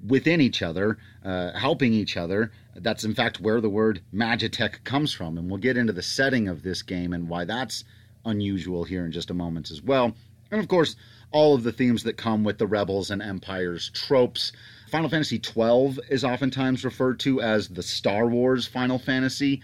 within 0.07 0.39
each 0.39 0.61
other, 0.61 0.97
uh, 1.25 1.51
helping 1.51 1.91
each 1.93 2.15
other. 2.15 2.51
That's 2.73 3.03
in 3.03 3.13
fact 3.13 3.41
where 3.41 3.59
the 3.59 3.69
word 3.69 4.01
Magitek 4.13 4.83
comes 4.85 5.11
from. 5.11 5.37
And 5.37 5.49
we'll 5.49 5.59
get 5.59 5.77
into 5.77 5.91
the 5.91 6.01
setting 6.01 6.47
of 6.47 6.63
this 6.63 6.81
game 6.83 7.11
and 7.11 7.27
why 7.27 7.43
that's 7.43 7.83
unusual 8.23 8.85
here 8.85 9.05
in 9.05 9.11
just 9.11 9.29
a 9.29 9.33
moment 9.33 9.71
as 9.71 9.81
well. 9.81 10.15
And 10.51 10.61
of 10.61 10.69
course, 10.69 10.95
all 11.31 11.55
of 11.55 11.63
the 11.63 11.71
themes 11.71 12.03
that 12.03 12.17
come 12.17 12.43
with 12.43 12.57
the 12.57 12.67
Rebels 12.67 13.11
and 13.11 13.21
Empires 13.21 13.89
tropes. 13.93 14.51
Final 14.89 15.09
Fantasy 15.09 15.41
XII 15.43 15.99
is 16.09 16.23
oftentimes 16.23 16.85
referred 16.85 17.19
to 17.21 17.41
as 17.41 17.67
the 17.67 17.83
Star 17.83 18.27
Wars 18.27 18.65
Final 18.67 18.97
Fantasy. 18.97 19.61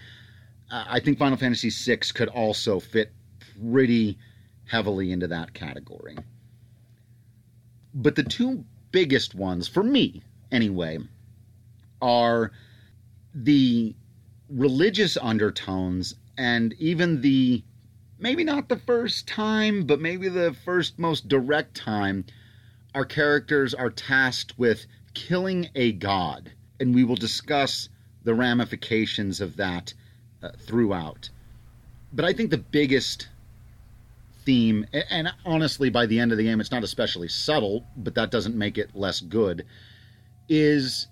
Uh, 0.70 0.84
I 0.86 1.00
think 1.00 1.18
Final 1.18 1.38
Fantasy 1.38 1.70
VI 1.70 2.00
could 2.14 2.28
also 2.28 2.80
fit 2.80 3.12
pretty 3.60 4.18
heavily 4.66 5.12
into 5.12 5.26
that 5.28 5.54
category. 5.54 6.16
But 7.94 8.16
the 8.16 8.22
two 8.22 8.64
biggest 8.92 9.34
ones, 9.34 9.68
for 9.68 9.82
me 9.82 10.22
anyway, 10.50 10.98
are 12.02 12.52
the 13.34 13.94
religious 14.48 15.16
undertones 15.16 16.14
and 16.36 16.74
even 16.74 17.20
the 17.20 17.62
maybe 18.18 18.44
not 18.44 18.68
the 18.68 18.76
first 18.78 19.26
time, 19.26 19.84
but 19.84 20.00
maybe 20.00 20.28
the 20.28 20.54
first 20.64 20.98
most 20.98 21.28
direct 21.28 21.74
time, 21.74 22.24
our 22.94 23.04
characters 23.04 23.74
are 23.74 23.90
tasked 23.90 24.58
with 24.58 24.86
killing 25.14 25.68
a 25.74 25.92
god. 25.92 26.52
And 26.80 26.94
we 26.94 27.04
will 27.04 27.16
discuss 27.16 27.88
the 28.24 28.34
ramifications 28.34 29.40
of 29.40 29.56
that 29.56 29.94
uh, 30.42 30.50
throughout. 30.58 31.30
But 32.12 32.24
I 32.24 32.32
think 32.32 32.50
the 32.50 32.58
biggest 32.58 33.28
theme, 34.44 34.86
and 35.10 35.32
honestly, 35.44 35.90
by 35.90 36.06
the 36.06 36.20
end 36.20 36.32
of 36.32 36.38
the 36.38 36.44
game, 36.44 36.60
it's 36.60 36.70
not 36.70 36.84
especially 36.84 37.28
subtle, 37.28 37.86
but 37.96 38.14
that 38.14 38.30
doesn't 38.30 38.56
make 38.56 38.78
it 38.78 38.94
less 38.94 39.20
good, 39.20 39.64
is 40.48 41.06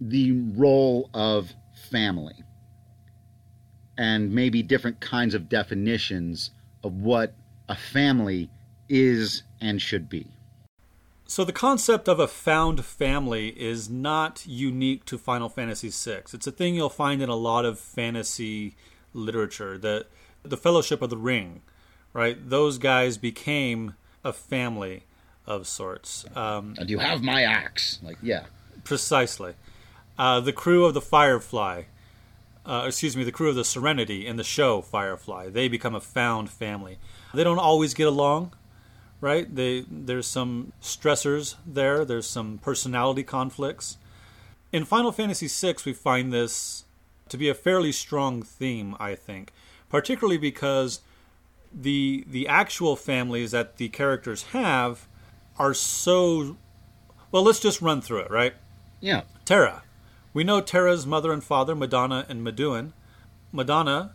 the 0.00 0.32
role 0.32 1.10
of 1.12 1.52
family 1.90 2.42
and 4.00 4.32
maybe 4.32 4.62
different 4.62 4.98
kinds 4.98 5.34
of 5.34 5.46
definitions 5.50 6.52
of 6.82 7.02
what 7.02 7.34
a 7.68 7.76
family 7.76 8.48
is 8.88 9.42
and 9.60 9.80
should 9.80 10.08
be. 10.08 10.26
So 11.26 11.44
the 11.44 11.52
concept 11.52 12.08
of 12.08 12.18
a 12.18 12.26
found 12.26 12.82
family 12.82 13.48
is 13.50 13.90
not 13.90 14.42
unique 14.46 15.04
to 15.04 15.18
Final 15.18 15.50
Fantasy 15.50 15.90
VI. 15.90 16.22
It's 16.32 16.46
a 16.46 16.50
thing 16.50 16.74
you'll 16.74 16.88
find 16.88 17.20
in 17.20 17.28
a 17.28 17.36
lot 17.36 17.66
of 17.66 17.78
fantasy 17.78 18.74
literature. 19.12 19.76
The 19.76 20.06
the 20.42 20.56
Fellowship 20.56 21.02
of 21.02 21.10
the 21.10 21.18
Ring, 21.18 21.60
right? 22.14 22.38
Those 22.48 22.78
guys 22.78 23.18
became 23.18 23.96
a 24.24 24.32
family 24.32 25.02
of 25.46 25.66
sorts. 25.66 26.24
Um, 26.34 26.74
and 26.78 26.88
you 26.88 27.00
have 27.00 27.22
my 27.22 27.42
axe, 27.42 27.98
like 28.02 28.16
yeah, 28.22 28.46
precisely. 28.82 29.52
Uh, 30.18 30.40
the 30.40 30.54
crew 30.54 30.86
of 30.86 30.94
the 30.94 31.02
Firefly 31.02 31.82
uh, 32.66 32.84
excuse 32.86 33.16
me, 33.16 33.24
the 33.24 33.32
crew 33.32 33.48
of 33.48 33.54
the 33.54 33.64
Serenity 33.64 34.26
in 34.26 34.36
the 34.36 34.44
show 34.44 34.80
Firefly. 34.80 35.50
They 35.50 35.68
become 35.68 35.94
a 35.94 36.00
found 36.00 36.50
family. 36.50 36.98
They 37.32 37.44
don't 37.44 37.58
always 37.58 37.94
get 37.94 38.06
along, 38.06 38.52
right? 39.20 39.52
They 39.54 39.84
there's 39.90 40.26
some 40.26 40.72
stressors 40.82 41.56
there. 41.66 42.04
There's 42.04 42.26
some 42.26 42.58
personality 42.58 43.22
conflicts. 43.22 43.96
In 44.72 44.84
Final 44.84 45.10
Fantasy 45.10 45.48
VI, 45.48 45.76
we 45.84 45.92
find 45.92 46.32
this 46.32 46.84
to 47.28 47.36
be 47.36 47.48
a 47.48 47.54
fairly 47.54 47.92
strong 47.92 48.42
theme, 48.42 48.94
I 49.00 49.14
think, 49.14 49.52
particularly 49.88 50.38
because 50.38 51.00
the 51.72 52.24
the 52.26 52.46
actual 52.46 52.96
families 52.96 53.52
that 53.52 53.76
the 53.78 53.88
characters 53.88 54.44
have 54.52 55.08
are 55.58 55.74
so 55.74 56.56
well. 57.30 57.42
Let's 57.42 57.60
just 57.60 57.80
run 57.80 58.00
through 58.00 58.20
it, 58.20 58.30
right? 58.30 58.54
Yeah. 59.00 59.22
Terra, 59.44 59.82
we 60.32 60.44
know 60.44 60.60
Terra's 60.60 61.06
mother 61.06 61.32
and 61.32 61.42
father, 61.42 61.74
Madonna 61.74 62.26
and 62.28 62.46
Maduin. 62.46 62.92
Madonna 63.52 64.12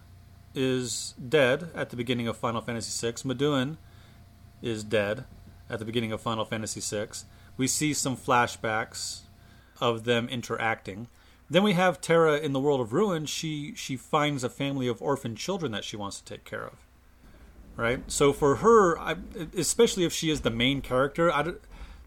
is 0.53 1.13
dead 1.27 1.69
at 1.75 1.89
the 1.89 1.98
beginning 1.98 2.27
of 2.27 2.38
Final 2.38 2.62
Fantasy 2.62 3.07
VI. 3.07 3.13
Maduin 3.24 3.77
is 4.62 4.84
dead 4.84 5.25
at 5.69 5.79
the 5.79 5.86
beginning 5.86 6.12
of 6.12 6.22
Final 6.22 6.45
Fantasy 6.45 6.79
VI. 6.79 7.07
We 7.57 7.67
see 7.67 7.93
some 7.93 8.15
flashbacks 8.15 9.22
of 9.81 10.05
them 10.05 10.29
interacting. 10.29 11.07
Then 11.50 11.63
we 11.63 11.74
have 11.74 12.01
Terra 12.01 12.38
in 12.38 12.53
the 12.53 12.60
world 12.60 12.81
of 12.81 12.93
ruin. 12.93 13.25
She 13.25 13.74
she 13.75 13.98
finds 13.98 14.43
a 14.43 14.50
family 14.50 14.88
of 14.88 15.01
orphan 15.01 15.36
children 15.36 15.72
that 15.74 15.84
she 15.84 15.95
wants 15.95 16.19
to 16.19 16.25
take 16.25 16.43
care 16.43 16.65
of. 16.65 16.86
Right. 17.75 18.00
So 18.07 18.31
for 18.31 18.57
her, 18.57 18.98
I, 18.98 19.17
especially 19.55 20.05
if 20.05 20.13
she 20.13 20.29
is 20.29 20.41
the 20.41 20.50
main 20.50 20.81
character, 20.81 21.31
I, 21.31 21.53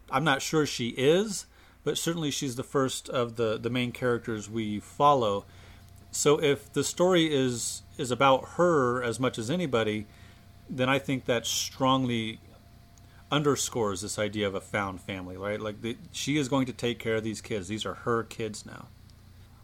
I'm 0.09 0.23
not 0.23 0.41
sure 0.41 0.65
she 0.65 0.89
is, 0.89 1.45
but 1.83 1.97
certainly 1.97 2.31
she's 2.31 2.55
the 2.55 2.63
first 2.63 3.09
of 3.09 3.35
the, 3.35 3.57
the 3.57 3.69
main 3.69 3.91
characters 3.91 4.49
we 4.49 4.79
follow. 4.79 5.45
So 6.11 6.41
if 6.41 6.71
the 6.71 6.83
story 6.83 7.33
is 7.33 7.83
is 7.97 8.11
about 8.11 8.49
her 8.55 9.03
as 9.03 9.19
much 9.19 9.37
as 9.37 9.51
anybody, 9.51 10.07
then 10.69 10.87
I 10.87 10.99
think 10.99 11.25
that 11.25 11.45
strongly 11.45 12.39
underscores 13.31 14.01
this 14.01 14.17
idea 14.17 14.47
of 14.47 14.55
a 14.55 14.61
found 14.61 15.01
family, 15.01 15.37
right? 15.37 15.59
Like 15.59 15.81
the, 15.81 15.97
she 16.11 16.37
is 16.37 16.47
going 16.47 16.65
to 16.67 16.73
take 16.73 16.97
care 16.97 17.17
of 17.17 17.23
these 17.23 17.41
kids. 17.41 17.67
These 17.67 17.85
are 17.85 17.93
her 17.93 18.23
kids 18.23 18.65
now. 18.65 18.87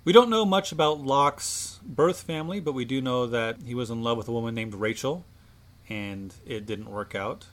We 0.04 0.14
don't 0.14 0.30
know 0.30 0.46
much 0.46 0.72
about 0.72 1.00
Locke's 1.00 1.80
birth 1.84 2.22
family, 2.22 2.60
but 2.60 2.74
we 2.74 2.86
do 2.86 3.02
know 3.02 3.26
that 3.26 3.58
he 3.66 3.74
was 3.74 3.90
in 3.90 4.04
love 4.04 4.18
with 4.18 4.28
a 4.28 4.32
woman 4.32 4.54
named 4.54 4.76
Rachel, 4.76 5.26
and 5.90 6.34
it 6.46 6.66
didn't 6.66 6.92
work 6.92 7.16
out. 7.16 7.48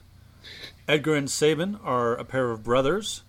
Edgar 0.87 1.15
and 1.15 1.31
Sabin 1.31 1.79
are 1.83 2.13
a 2.13 2.25
pair 2.25 2.51
of 2.51 2.63
brothers 2.63 3.23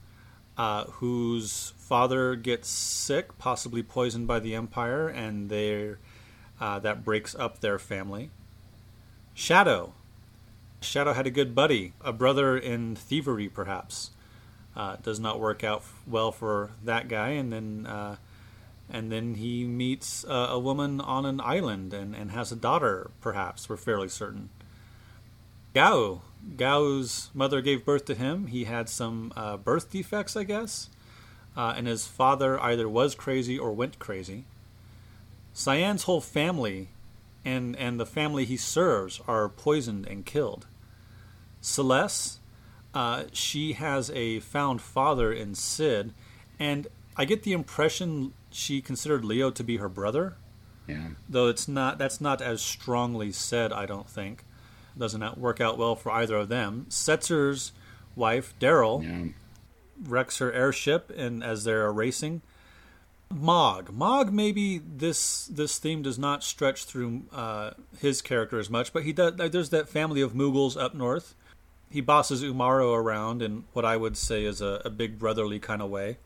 uh, 0.57 0.85
whose 0.85 1.73
father 1.77 2.37
gets 2.37 2.69
sick, 2.69 3.37
possibly 3.39 3.83
poisoned 3.83 4.27
by 4.27 4.41
the 4.41 4.55
Empire, 4.55 5.09
and 5.09 5.53
uh, 6.61 6.79
that 6.79 7.05
breaks 7.05 7.35
up 7.35 7.61
their 7.61 7.79
family. 7.79 8.31
Shadow. 9.35 9.95
Shadow 10.81 11.13
had 11.13 11.27
a 11.27 11.31
good 11.31 11.55
buddy, 11.55 11.93
a 12.01 12.13
brother 12.13 12.57
in 12.57 12.95
thievery, 12.95 13.49
perhaps. 13.49 14.11
Uh, 14.77 14.97
does 15.03 15.21
not 15.21 15.39
work 15.39 15.63
out 15.63 15.85
well 16.07 16.33
for 16.33 16.71
that 16.83 17.09
guy, 17.09 17.29
and 17.31 17.53
then 17.53 17.87
uh, 17.87 18.17
and 18.91 19.11
then 19.11 19.35
he 19.35 19.65
meets 19.65 20.25
a 20.29 20.59
woman 20.59 21.01
on 21.01 21.25
an 21.25 21.41
island 21.41 21.95
and, 21.95 22.15
and 22.15 22.33
has 22.33 22.53
a 22.53 22.57
daughter. 22.57 23.11
Perhaps 23.21 23.69
we're 23.69 23.77
fairly 23.77 24.09
certain. 24.09 24.51
Gau, 25.75 26.23
Gau's 26.57 27.31
mother 27.35 27.61
gave 27.61 27.85
birth 27.85 28.05
to 28.07 28.15
him. 28.15 28.47
He 28.49 28.65
had 28.65 28.89
some 28.89 29.33
uh, 29.37 29.57
birth 29.57 29.91
defects, 29.91 30.37
I 30.37 30.45
guess, 30.45 30.91
uh, 31.57 31.75
and 31.77 31.87
his 31.87 32.07
father 32.07 32.61
either 32.61 32.89
was 32.89 33.15
crazy 33.15 33.59
or 33.59 33.73
went 33.73 33.99
crazy. 33.99 34.45
Cyan's 35.53 36.05
whole 36.05 36.21
family 36.21 36.89
and, 37.45 37.77
and 37.77 37.99
the 38.01 38.07
family 38.07 38.45
he 38.45 38.57
serves 38.57 39.21
are 39.27 39.49
poisoned 39.49 40.07
and 40.07 40.25
killed. 40.25 40.67
Celeste, 41.61 42.41
uh, 42.93 43.25
she 43.33 43.75
has 43.75 44.11
a 44.11 44.41
found 44.41 44.81
father 44.81 45.33
in 45.33 45.55
Sid, 45.55 46.13
and 46.59 46.87
I 47.17 47.25
get 47.25 47.43
the 47.43 47.53
impression 47.53 48.33
she 48.51 48.81
considered 48.81 49.25
Leo 49.25 49.51
to 49.51 49.65
be 49.65 49.79
her 49.79 49.89
brother. 49.89 50.37
Yeah. 50.87 51.09
Though 51.29 51.49
it's 51.49 51.67
not 51.67 51.97
that's 51.99 52.21
not 52.21 52.43
as 52.43 52.61
strongly 52.61 53.33
said, 53.33 53.73
I 53.73 53.87
don't 53.87 54.09
think 54.09 54.45
doesn't 54.99 55.39
work 55.39 55.61
out 55.61 55.79
well 55.79 55.97
for 55.97 56.13
either 56.13 56.37
of 56.37 56.49
them. 56.49 56.87
Setzer's 56.89 57.73
wife, 58.17 58.55
Daryl, 58.61 59.03
yeah. 59.03 59.33
wrecks 60.09 60.39
her 60.39 60.53
airship 60.53 61.11
and 61.17 61.43
as 61.43 61.65
they're 61.65 61.91
racing. 61.93 62.43
Mog, 63.31 63.93
Mog, 63.93 64.33
maybe 64.33 64.79
this 64.79 65.47
this 65.47 65.79
theme 65.79 66.03
does 66.03 66.19
not 66.19 66.45
stretch 66.45 66.85
through 66.85 67.23
uh, 67.33 67.71
his 67.99 68.23
character 68.23 68.59
as 68.59 68.71
much, 68.71 68.93
but 68.93 69.03
he 69.03 69.13
does. 69.13 69.35
There's 69.37 69.71
that 69.71 69.89
family 69.89 70.21
of 70.21 70.35
Moogles 70.35 70.81
up 70.81 70.95
north. 70.95 71.35
He 71.91 72.01
bosses 72.01 72.43
Umaro 72.43 72.95
around 72.97 73.43
in 73.43 73.65
what 73.73 73.85
I 73.85 73.97
would 73.97 74.17
say 74.17 74.45
is 74.45 74.61
a, 74.61 74.83
a 74.85 74.91
big 74.91 75.19
brotherly 75.19 75.59
kind 75.59 75.83
of 75.83 75.91
way. 75.91 76.19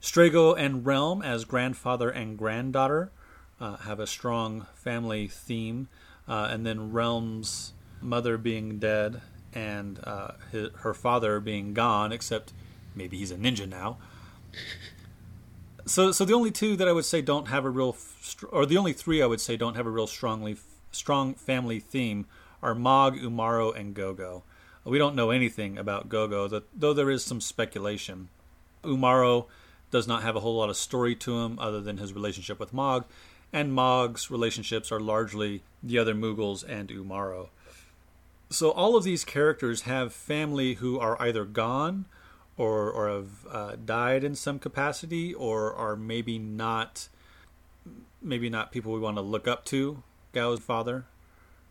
Strago 0.00 0.58
and 0.58 0.84
Relm 0.84 1.22
as 1.22 1.44
grandfather 1.44 2.10
and 2.10 2.36
granddaughter 2.36 3.12
uh, 3.60 3.76
have 3.78 4.00
a 4.00 4.06
strong 4.06 4.66
family 4.74 5.28
theme 5.28 5.88
uh, 6.32 6.48
and 6.50 6.64
then 6.64 6.92
Relm's 6.92 7.74
mother 8.00 8.38
being 8.38 8.78
dead 8.78 9.20
and 9.52 10.00
uh, 10.02 10.30
his, 10.50 10.70
her 10.78 10.94
father 10.94 11.40
being 11.40 11.74
gone, 11.74 12.10
except 12.10 12.54
maybe 12.94 13.18
he's 13.18 13.30
a 13.30 13.36
ninja 13.36 13.68
now. 13.68 13.98
So, 15.84 16.10
so 16.10 16.24
the 16.24 16.32
only 16.32 16.50
two 16.50 16.74
that 16.76 16.88
I 16.88 16.92
would 16.92 17.04
say 17.04 17.20
don't 17.20 17.48
have 17.48 17.66
a 17.66 17.70
real, 17.70 17.94
or 18.50 18.64
the 18.64 18.78
only 18.78 18.94
three 18.94 19.20
I 19.20 19.26
would 19.26 19.42
say 19.42 19.58
don't 19.58 19.74
have 19.74 19.86
a 19.86 19.90
real 19.90 20.06
strongly 20.06 20.56
strong 20.90 21.34
family 21.34 21.80
theme 21.80 22.24
are 22.62 22.74
Mog, 22.74 23.18
Umaro, 23.18 23.76
and 23.78 23.94
Gogo. 23.94 24.42
We 24.86 24.96
don't 24.96 25.14
know 25.14 25.30
anything 25.30 25.76
about 25.76 26.08
Gogo, 26.08 26.62
though 26.74 26.94
there 26.94 27.10
is 27.10 27.22
some 27.22 27.42
speculation. 27.42 28.30
Umaro 28.82 29.48
does 29.90 30.08
not 30.08 30.22
have 30.22 30.34
a 30.34 30.40
whole 30.40 30.56
lot 30.56 30.70
of 30.70 30.78
story 30.78 31.14
to 31.16 31.40
him 31.40 31.58
other 31.58 31.82
than 31.82 31.98
his 31.98 32.14
relationship 32.14 32.58
with 32.58 32.72
Mog, 32.72 33.04
and 33.52 33.72
Mog's 33.72 34.30
relationships 34.30 34.90
are 34.90 35.00
largely 35.00 35.62
the 35.82 35.98
other 35.98 36.14
Moogles 36.14 36.64
and 36.66 36.88
Umaro. 36.88 37.48
So 38.50 38.70
all 38.70 38.96
of 38.96 39.04
these 39.04 39.24
characters 39.24 39.82
have 39.82 40.12
family 40.12 40.74
who 40.74 40.98
are 40.98 41.20
either 41.20 41.44
gone 41.44 42.06
or 42.56 42.90
or 42.90 43.08
have 43.08 43.46
uh, 43.50 43.76
died 43.82 44.24
in 44.24 44.34
some 44.34 44.58
capacity 44.58 45.32
or 45.34 45.72
are 45.74 45.96
maybe 45.96 46.38
not 46.38 47.08
maybe 48.20 48.48
not 48.48 48.72
people 48.72 48.92
we 48.92 49.00
want 49.00 49.16
to 49.16 49.22
look 49.22 49.48
up 49.48 49.64
to. 49.66 50.02
Gau's 50.32 50.60
father, 50.60 51.06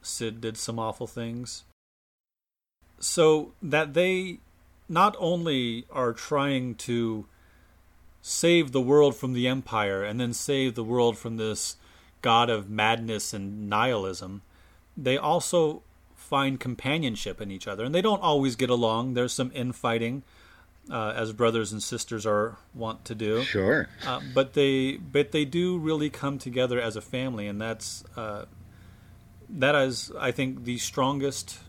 Sid 0.02 0.42
did 0.42 0.58
some 0.58 0.80
awful 0.80 1.08
things. 1.08 1.64
So 3.00 3.54
that 3.62 3.94
they 3.94 4.40
not 4.90 5.16
only 5.18 5.86
are 5.90 6.14
trying 6.14 6.76
to 6.76 7.26
save 8.22 8.72
the 8.72 8.82
world 8.82 9.16
from 9.16 9.34
the 9.34 9.48
empire 9.48 10.04
and 10.04 10.20
then 10.20 10.34
save 10.34 10.76
the 10.76 10.84
world 10.84 11.18
from 11.18 11.38
this 11.38 11.78
god 12.22 12.50
of 12.50 12.70
madness 12.70 13.34
and 13.34 13.70
nihilism, 13.70 14.42
they 14.96 15.18
also 15.18 15.82
find 16.16 16.60
companionship 16.60 17.42
in 17.42 17.52
each 17.52 17.68
other. 17.68 17.84
And 17.84 17.94
they 17.94 18.02
don't 18.02 18.22
always 18.22 18.56
get 18.56 18.70
along. 18.70 19.16
There's 19.16 19.34
some 19.34 19.52
infighting, 19.54 20.24
uh, 20.90 21.14
as 21.16 21.34
brothers 21.34 21.72
and 21.72 21.82
sisters 21.82 22.26
are 22.26 22.58
wont 22.74 23.04
to 23.06 23.16
do. 23.16 23.44
Sure. 23.44 23.90
Uh, 24.06 24.22
but 24.34 24.54
they 24.54 24.98
but 24.98 25.32
they 25.32 25.46
do 25.46 25.78
really 25.78 26.10
come 26.10 26.38
together 26.38 26.80
as 26.80 26.96
a 26.96 27.02
family, 27.02 27.48
and 27.48 27.60
that's 27.60 28.04
uh, 28.16 28.46
that 29.50 29.76
is 29.76 30.12
I 30.20 30.32
think 30.32 30.64
the 30.64 30.78
strongest 30.78 31.60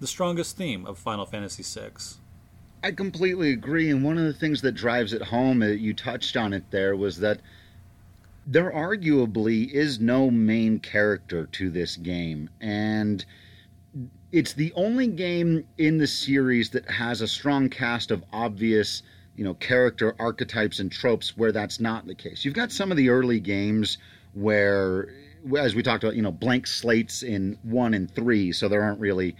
the 0.00 0.06
strongest 0.06 0.56
theme 0.56 0.86
of 0.86 0.98
Final 0.98 1.26
Fantasy 1.26 1.62
VI. 1.62 1.90
I 2.82 2.92
completely 2.92 3.52
agree. 3.52 3.90
And 3.90 4.04
one 4.04 4.18
of 4.18 4.24
the 4.24 4.32
things 4.32 4.62
that 4.62 4.72
drives 4.72 5.12
it 5.12 5.22
home, 5.22 5.62
uh, 5.62 5.66
you 5.66 5.94
touched 5.94 6.36
on 6.36 6.52
it 6.52 6.70
there, 6.70 6.94
was 6.96 7.18
that 7.20 7.40
there 8.46 8.70
arguably 8.70 9.70
is 9.70 10.00
no 10.00 10.30
main 10.30 10.78
character 10.78 11.46
to 11.46 11.70
this 11.70 11.96
game. 11.96 12.48
And 12.60 13.24
it's 14.32 14.52
the 14.52 14.72
only 14.74 15.06
game 15.06 15.66
in 15.76 15.98
the 15.98 16.06
series 16.06 16.70
that 16.70 16.88
has 16.90 17.20
a 17.20 17.28
strong 17.28 17.68
cast 17.68 18.10
of 18.10 18.24
obvious, 18.32 19.02
you 19.36 19.44
know, 19.44 19.54
character 19.54 20.14
archetypes 20.18 20.78
and 20.78 20.90
tropes 20.90 21.36
where 21.36 21.52
that's 21.52 21.80
not 21.80 22.06
the 22.06 22.14
case. 22.14 22.44
You've 22.44 22.54
got 22.54 22.72
some 22.72 22.90
of 22.90 22.96
the 22.96 23.08
early 23.08 23.40
games 23.40 23.98
where, 24.34 25.08
as 25.58 25.74
we 25.74 25.82
talked 25.82 26.04
about, 26.04 26.16
you 26.16 26.22
know, 26.22 26.32
blank 26.32 26.66
slates 26.66 27.22
in 27.22 27.58
one 27.62 27.92
and 27.92 28.10
three, 28.10 28.52
so 28.52 28.68
there 28.68 28.82
aren't 28.82 29.00
really 29.00 29.34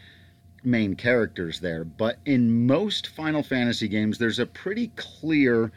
main 0.65 0.95
characters 0.97 1.61
there. 1.61 1.85
But 1.85 2.19
in 2.25 2.67
most 2.67 3.07
Final 3.09 3.43
Fantasy 3.43 3.88
games, 3.88 4.19
there's 4.19 4.38
a 4.38 4.47
pretty 4.47 4.88
clear 4.97 5.73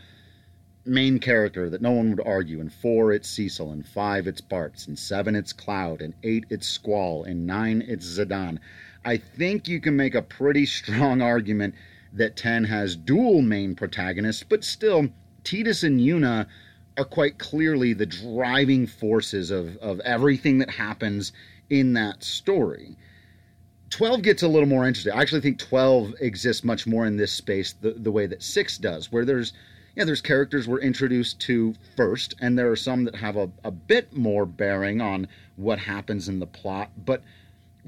main 0.86 1.20
character 1.20 1.70
that 1.70 1.82
no 1.82 1.92
one 1.92 2.10
would 2.12 2.26
argue. 2.26 2.60
In 2.60 2.70
four, 2.70 3.14
it's 3.14 3.30
Cecil. 3.30 3.72
In 3.72 3.84
five, 3.84 4.28
it's 4.28 4.42
Bartz. 4.42 4.88
In 4.88 4.96
seven, 4.96 5.36
it's 5.36 5.54
Cloud. 5.54 6.02
In 6.02 6.14
eight, 6.24 6.46
it's 6.50 6.68
Squall. 6.68 7.24
In 7.24 7.46
nine, 7.46 7.84
it's 7.88 8.06
Zidane. 8.06 8.60
I 9.06 9.18
think 9.18 9.68
you 9.68 9.80
can 9.80 9.96
make 9.96 10.16
a 10.16 10.22
pretty 10.22 10.66
strong 10.66 11.22
argument 11.22 11.76
that 12.14 12.36
10 12.36 12.66
has 12.66 12.96
dual 12.96 13.42
main 13.42 13.76
protagonists, 13.76 14.44
but 14.44 14.64
still, 14.64 15.08
Tidus 15.44 15.84
and 15.84 16.00
Yuna 16.00 16.48
are 16.98 17.06
quite 17.06 17.38
clearly 17.38 17.94
the 17.94 18.06
driving 18.06 18.86
forces 18.86 19.50
of, 19.50 19.78
of 19.78 20.00
everything 20.02 20.58
that 20.60 20.70
happens 20.70 21.32
in 21.70 21.94
that 21.94 22.24
story. 22.24 22.98
12 23.92 24.22
gets 24.22 24.42
a 24.42 24.48
little 24.48 24.68
more 24.68 24.88
interesting. 24.88 25.14
I 25.14 25.22
actually 25.22 25.42
think 25.42 25.60
12 25.60 26.16
exists 26.22 26.64
much 26.64 26.88
more 26.88 27.06
in 27.06 27.18
this 27.18 27.32
space 27.32 27.74
the, 27.74 27.92
the 27.92 28.12
way 28.12 28.26
that 28.26 28.42
6 28.42 28.78
does, 28.80 29.12
where 29.12 29.26
there's 29.26 29.54
yeah, 29.96 30.06
there's 30.06 30.22
characters 30.22 30.70
we're 30.70 30.80
introduced 30.80 31.42
to 31.42 31.76
first, 31.98 32.34
and 32.40 32.58
there 32.58 32.72
are 32.72 32.78
some 32.78 33.04
that 33.04 33.16
have 33.16 33.36
a, 33.36 33.50
a 33.66 33.72
bit 33.72 34.16
more 34.16 34.46
bearing 34.46 35.02
on 35.02 35.28
what 35.58 35.80
happens 35.80 36.30
in 36.30 36.40
the 36.40 36.48
plot. 36.48 36.92
But 37.06 37.22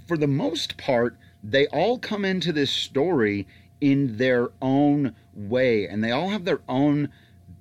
for 0.06 0.18
the 0.18 0.28
most 0.28 0.76
part, 0.76 1.16
they 1.42 1.66
all 1.68 1.98
come 1.98 2.26
into 2.26 2.52
this 2.52 2.72
story 2.72 3.48
in 3.80 4.18
their 4.18 4.50
own 4.62 5.16
way, 5.34 5.88
and 5.88 6.04
they 6.04 6.12
all 6.12 6.30
have 6.30 6.44
their 6.44 6.60
own 6.68 7.08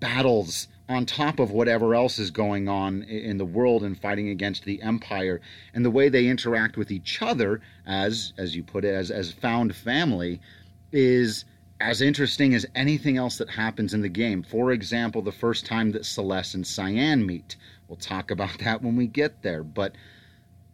battles 0.01 0.67
on 0.89 1.07
top 1.07 1.39
of 1.39 1.53
whatever 1.53 1.95
else 1.95 2.19
is 2.19 2.33
going 2.33 2.69
on 2.69 3.05
in 3.05 3.39
the 3.39 3.45
world 3.45 3.85
and 3.85 4.01
fighting 4.01 4.29
against 4.29 4.65
the 4.65 4.83
empire 4.83 5.41
and 5.73 5.85
the 5.85 5.91
way 5.91 6.09
they 6.09 6.27
interact 6.27 6.77
with 6.77 6.91
each 6.91 7.23
other 7.23 7.61
as 7.87 8.33
as 8.39 8.55
you 8.55 8.63
put 8.63 8.85
it 8.85 8.95
as 8.95 9.11
as 9.11 9.33
found 9.33 9.75
family 9.75 10.41
is 10.93 11.45
as 11.81 12.01
interesting 12.01 12.55
as 12.55 12.65
anything 12.77 13.17
else 13.17 13.39
that 13.39 13.51
happens 13.51 13.93
in 13.93 14.03
the 14.03 14.09
game. 14.09 14.43
For 14.43 14.71
example, 14.71 15.21
the 15.21 15.33
first 15.33 15.67
time 15.67 15.91
that 15.93 16.07
Celeste 16.07 16.55
and 16.55 16.67
Cyan 16.67 17.27
meet. 17.27 17.57
We'll 17.89 17.97
talk 17.97 18.31
about 18.31 18.59
that 18.61 18.83
when 18.83 18.95
we 18.97 19.09
get 19.09 19.43
there, 19.43 19.65
but 19.65 19.97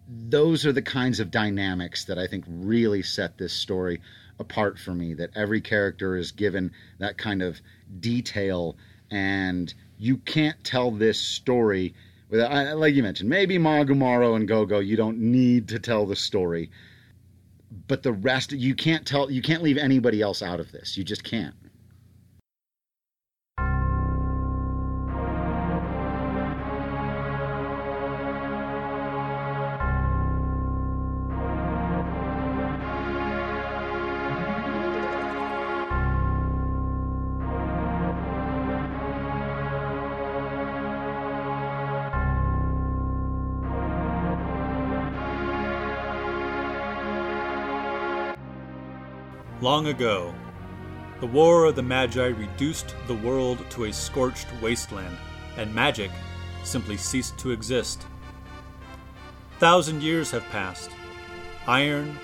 those 0.07 0.67
are 0.67 0.73
the 0.73 0.83
kinds 0.83 1.19
of 1.19 1.31
dynamics 1.31 2.05
that 2.05 2.19
I 2.19 2.27
think 2.27 2.45
really 2.47 3.03
set 3.03 3.39
this 3.39 3.53
story 3.53 4.01
apart 4.39 4.79
for 4.79 4.95
me. 4.95 5.15
That 5.15 5.31
every 5.35 5.63
character 5.63 6.17
is 6.17 6.33
given 6.33 6.73
that 6.99 7.17
kind 7.17 7.43
of 7.43 7.61
detail 8.01 8.77
and 9.11 9.73
you 9.99 10.19
can't 10.19 10.63
tell 10.63 10.91
this 10.91 11.19
story 11.19 11.95
without, 12.29 12.77
like 12.77 12.95
you 12.95 13.03
mentioned, 13.03 13.29
maybe 13.29 13.59
Mog 13.59 13.89
Umaro 13.89 14.37
and 14.37 14.47
Gogo, 14.47 14.79
you 14.79 14.97
don't 14.97 15.19
need 15.19 15.69
to 15.69 15.79
tell 15.79 16.07
the 16.07 16.17
story. 16.17 16.71
But 17.71 18.03
the 18.03 18.13
rest, 18.13 18.53
you 18.53 18.75
can't 18.75 19.07
tell, 19.07 19.31
you 19.31 19.43
can't 19.43 19.63
leave 19.63 19.79
anybody 19.79 20.23
else 20.23 20.43
out 20.43 20.61
of 20.61 20.73
this. 20.73 20.97
You 20.97 21.05
just 21.05 21.25
can't. 21.25 21.55
Long 49.69 49.89
ago, 49.89 50.35
the 51.21 51.27
War 51.27 51.67
of 51.67 51.77
the 51.77 51.83
Magi 51.83 52.29
reduced 52.29 52.95
the 53.07 53.17
world 53.17 53.63
to 53.69 53.85
a 53.85 53.93
scorched 53.93 54.47
wasteland, 54.63 55.15
and 55.59 55.75
magic 55.75 56.11
simply 56.65 56.97
ceased 56.97 57.37
to 57.41 57.51
exist. 57.51 58.07
Thousand 59.59 60.03
years 60.03 60.31
have 60.31 60.49
passed. 60.49 60.89
Iron, 61.67 62.19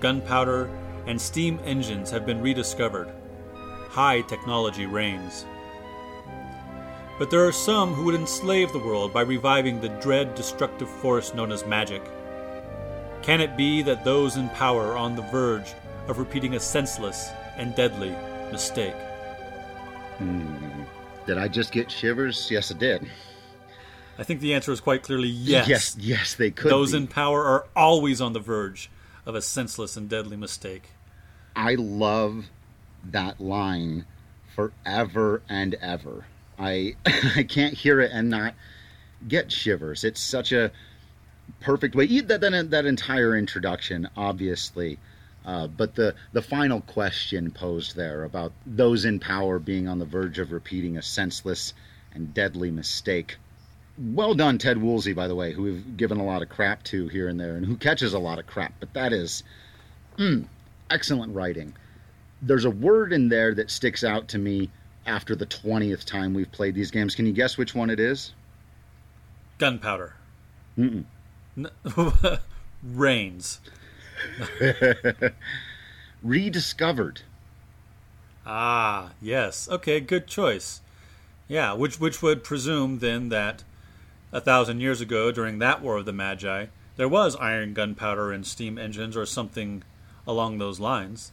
gunpowder, 0.00 0.68
and 1.06 1.18
steam 1.18 1.58
engines 1.64 2.10
have 2.10 2.26
been 2.26 2.42
rediscovered. 2.42 3.08
High 3.88 4.20
technology 4.20 4.84
reigns. 4.84 5.46
But 7.18 7.30
there 7.30 7.46
are 7.48 7.52
some 7.52 7.94
who 7.94 8.04
would 8.04 8.16
enslave 8.16 8.70
the 8.70 8.84
world 8.86 9.14
by 9.14 9.22
reviving 9.22 9.80
the 9.80 9.96
dread 10.04 10.34
destructive 10.34 10.90
force 10.90 11.32
known 11.32 11.52
as 11.52 11.64
magic. 11.64 12.02
Can 13.22 13.40
it 13.40 13.56
be 13.56 13.80
that 13.80 14.04
those 14.04 14.36
in 14.36 14.50
power 14.50 14.88
are 14.88 14.98
on 14.98 15.16
the 15.16 15.22
verge 15.22 15.72
of 16.08 16.18
repeating 16.18 16.54
a 16.54 16.60
senseless 16.60 17.30
and 17.56 17.74
deadly 17.74 18.14
mistake. 18.50 18.94
Hmm. 20.18 20.82
Did 21.26 21.38
I 21.38 21.48
just 21.48 21.72
get 21.72 21.90
shivers? 21.90 22.50
Yes, 22.50 22.72
I 22.72 22.78
did. 22.78 23.08
I 24.18 24.24
think 24.24 24.40
the 24.40 24.54
answer 24.54 24.72
is 24.72 24.80
quite 24.80 25.02
clearly 25.02 25.28
yes. 25.28 25.68
Yes, 25.68 25.96
yes, 25.98 26.34
they 26.34 26.50
could. 26.50 26.70
Those 26.70 26.92
be. 26.92 26.98
in 26.98 27.06
power 27.06 27.44
are 27.44 27.66
always 27.74 28.20
on 28.20 28.32
the 28.32 28.40
verge 28.40 28.90
of 29.24 29.34
a 29.34 29.42
senseless 29.42 29.96
and 29.96 30.08
deadly 30.08 30.36
mistake. 30.36 30.90
I 31.54 31.74
love 31.76 32.46
that 33.04 33.40
line 33.40 34.04
forever 34.54 35.42
and 35.48 35.74
ever. 35.74 36.26
I 36.58 36.96
I 37.36 37.44
can't 37.44 37.74
hear 37.74 38.00
it 38.00 38.10
and 38.12 38.28
not 38.28 38.54
get 39.26 39.50
shivers. 39.50 40.04
It's 40.04 40.20
such 40.20 40.52
a 40.52 40.70
perfect 41.60 41.94
way. 41.94 42.20
That 42.20 42.40
that, 42.40 42.70
that 42.70 42.86
entire 42.86 43.36
introduction, 43.36 44.08
obviously, 44.16 44.98
uh, 45.44 45.66
but 45.66 45.94
the, 45.94 46.14
the 46.32 46.42
final 46.42 46.80
question 46.80 47.50
posed 47.50 47.96
there 47.96 48.24
about 48.24 48.52
those 48.66 49.04
in 49.04 49.18
power 49.18 49.58
being 49.58 49.88
on 49.88 49.98
the 49.98 50.04
verge 50.04 50.38
of 50.38 50.52
repeating 50.52 50.96
a 50.96 51.02
senseless 51.02 51.74
and 52.14 52.32
deadly 52.32 52.70
mistake. 52.70 53.36
Well 53.98 54.34
done, 54.34 54.58
Ted 54.58 54.78
Woolsey, 54.78 55.12
by 55.12 55.28
the 55.28 55.34
way, 55.34 55.52
who 55.52 55.62
we've 55.64 55.96
given 55.96 56.18
a 56.18 56.24
lot 56.24 56.42
of 56.42 56.48
crap 56.48 56.82
to 56.84 57.08
here 57.08 57.28
and 57.28 57.38
there, 57.38 57.56
and 57.56 57.66
who 57.66 57.76
catches 57.76 58.14
a 58.14 58.18
lot 58.18 58.38
of 58.38 58.46
crap. 58.46 58.72
But 58.80 58.94
that 58.94 59.12
is 59.12 59.42
mm, 60.16 60.46
excellent 60.90 61.34
writing. 61.34 61.74
There's 62.40 62.64
a 62.64 62.70
word 62.70 63.12
in 63.12 63.28
there 63.28 63.54
that 63.54 63.70
sticks 63.70 64.02
out 64.02 64.28
to 64.28 64.38
me 64.38 64.70
after 65.06 65.34
the 65.34 65.46
20th 65.46 66.04
time 66.04 66.34
we've 66.34 66.50
played 66.50 66.74
these 66.74 66.90
games. 66.90 67.14
Can 67.14 67.26
you 67.26 67.32
guess 67.32 67.58
which 67.58 67.74
one 67.74 67.90
it 67.90 68.00
is? 68.00 68.32
Gunpowder. 69.58 70.14
Reigns. 72.82 73.60
rediscovered. 76.22 77.22
Ah, 78.46 79.12
yes. 79.20 79.68
Okay, 79.68 80.00
good 80.00 80.26
choice. 80.26 80.80
Yeah, 81.48 81.74
which 81.74 82.00
which 82.00 82.22
would 82.22 82.44
presume 82.44 82.98
then 82.98 83.28
that 83.28 83.62
a 84.32 84.40
thousand 84.40 84.80
years 84.80 85.00
ago 85.00 85.30
during 85.30 85.58
that 85.58 85.82
War 85.82 85.98
of 85.98 86.06
the 86.06 86.12
Magi, 86.12 86.66
there 86.96 87.08
was 87.08 87.36
iron 87.36 87.74
gunpowder 87.74 88.32
and 88.32 88.46
steam 88.46 88.78
engines 88.78 89.16
or 89.16 89.26
something 89.26 89.82
along 90.26 90.58
those 90.58 90.80
lines. 90.80 91.32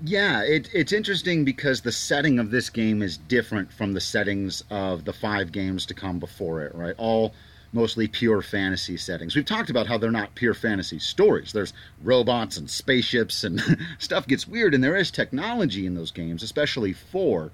Yeah, 0.00 0.42
it, 0.44 0.68
it's 0.72 0.92
interesting 0.92 1.44
because 1.44 1.80
the 1.80 1.90
setting 1.92 2.38
of 2.38 2.50
this 2.50 2.70
game 2.70 3.02
is 3.02 3.18
different 3.18 3.72
from 3.72 3.92
the 3.92 4.00
settings 4.00 4.62
of 4.70 5.04
the 5.04 5.12
five 5.12 5.50
games 5.50 5.86
to 5.86 5.94
come 5.94 6.20
before 6.20 6.62
it, 6.62 6.74
right? 6.74 6.94
All 6.98 7.34
mostly 7.72 8.08
pure 8.08 8.42
fantasy 8.42 8.96
settings. 8.96 9.36
We've 9.36 9.44
talked 9.44 9.70
about 9.70 9.86
how 9.86 9.98
they're 9.98 10.10
not 10.10 10.34
pure 10.34 10.54
fantasy 10.54 10.98
stories. 10.98 11.52
There's 11.52 11.72
robots 12.02 12.56
and 12.56 12.68
spaceships 12.70 13.44
and 13.44 13.60
stuff 13.98 14.26
gets 14.26 14.48
weird, 14.48 14.74
and 14.74 14.82
there 14.82 14.96
is 14.96 15.10
technology 15.10 15.86
in 15.86 15.94
those 15.94 16.10
games, 16.10 16.42
especially 16.42 16.92
four. 16.92 17.50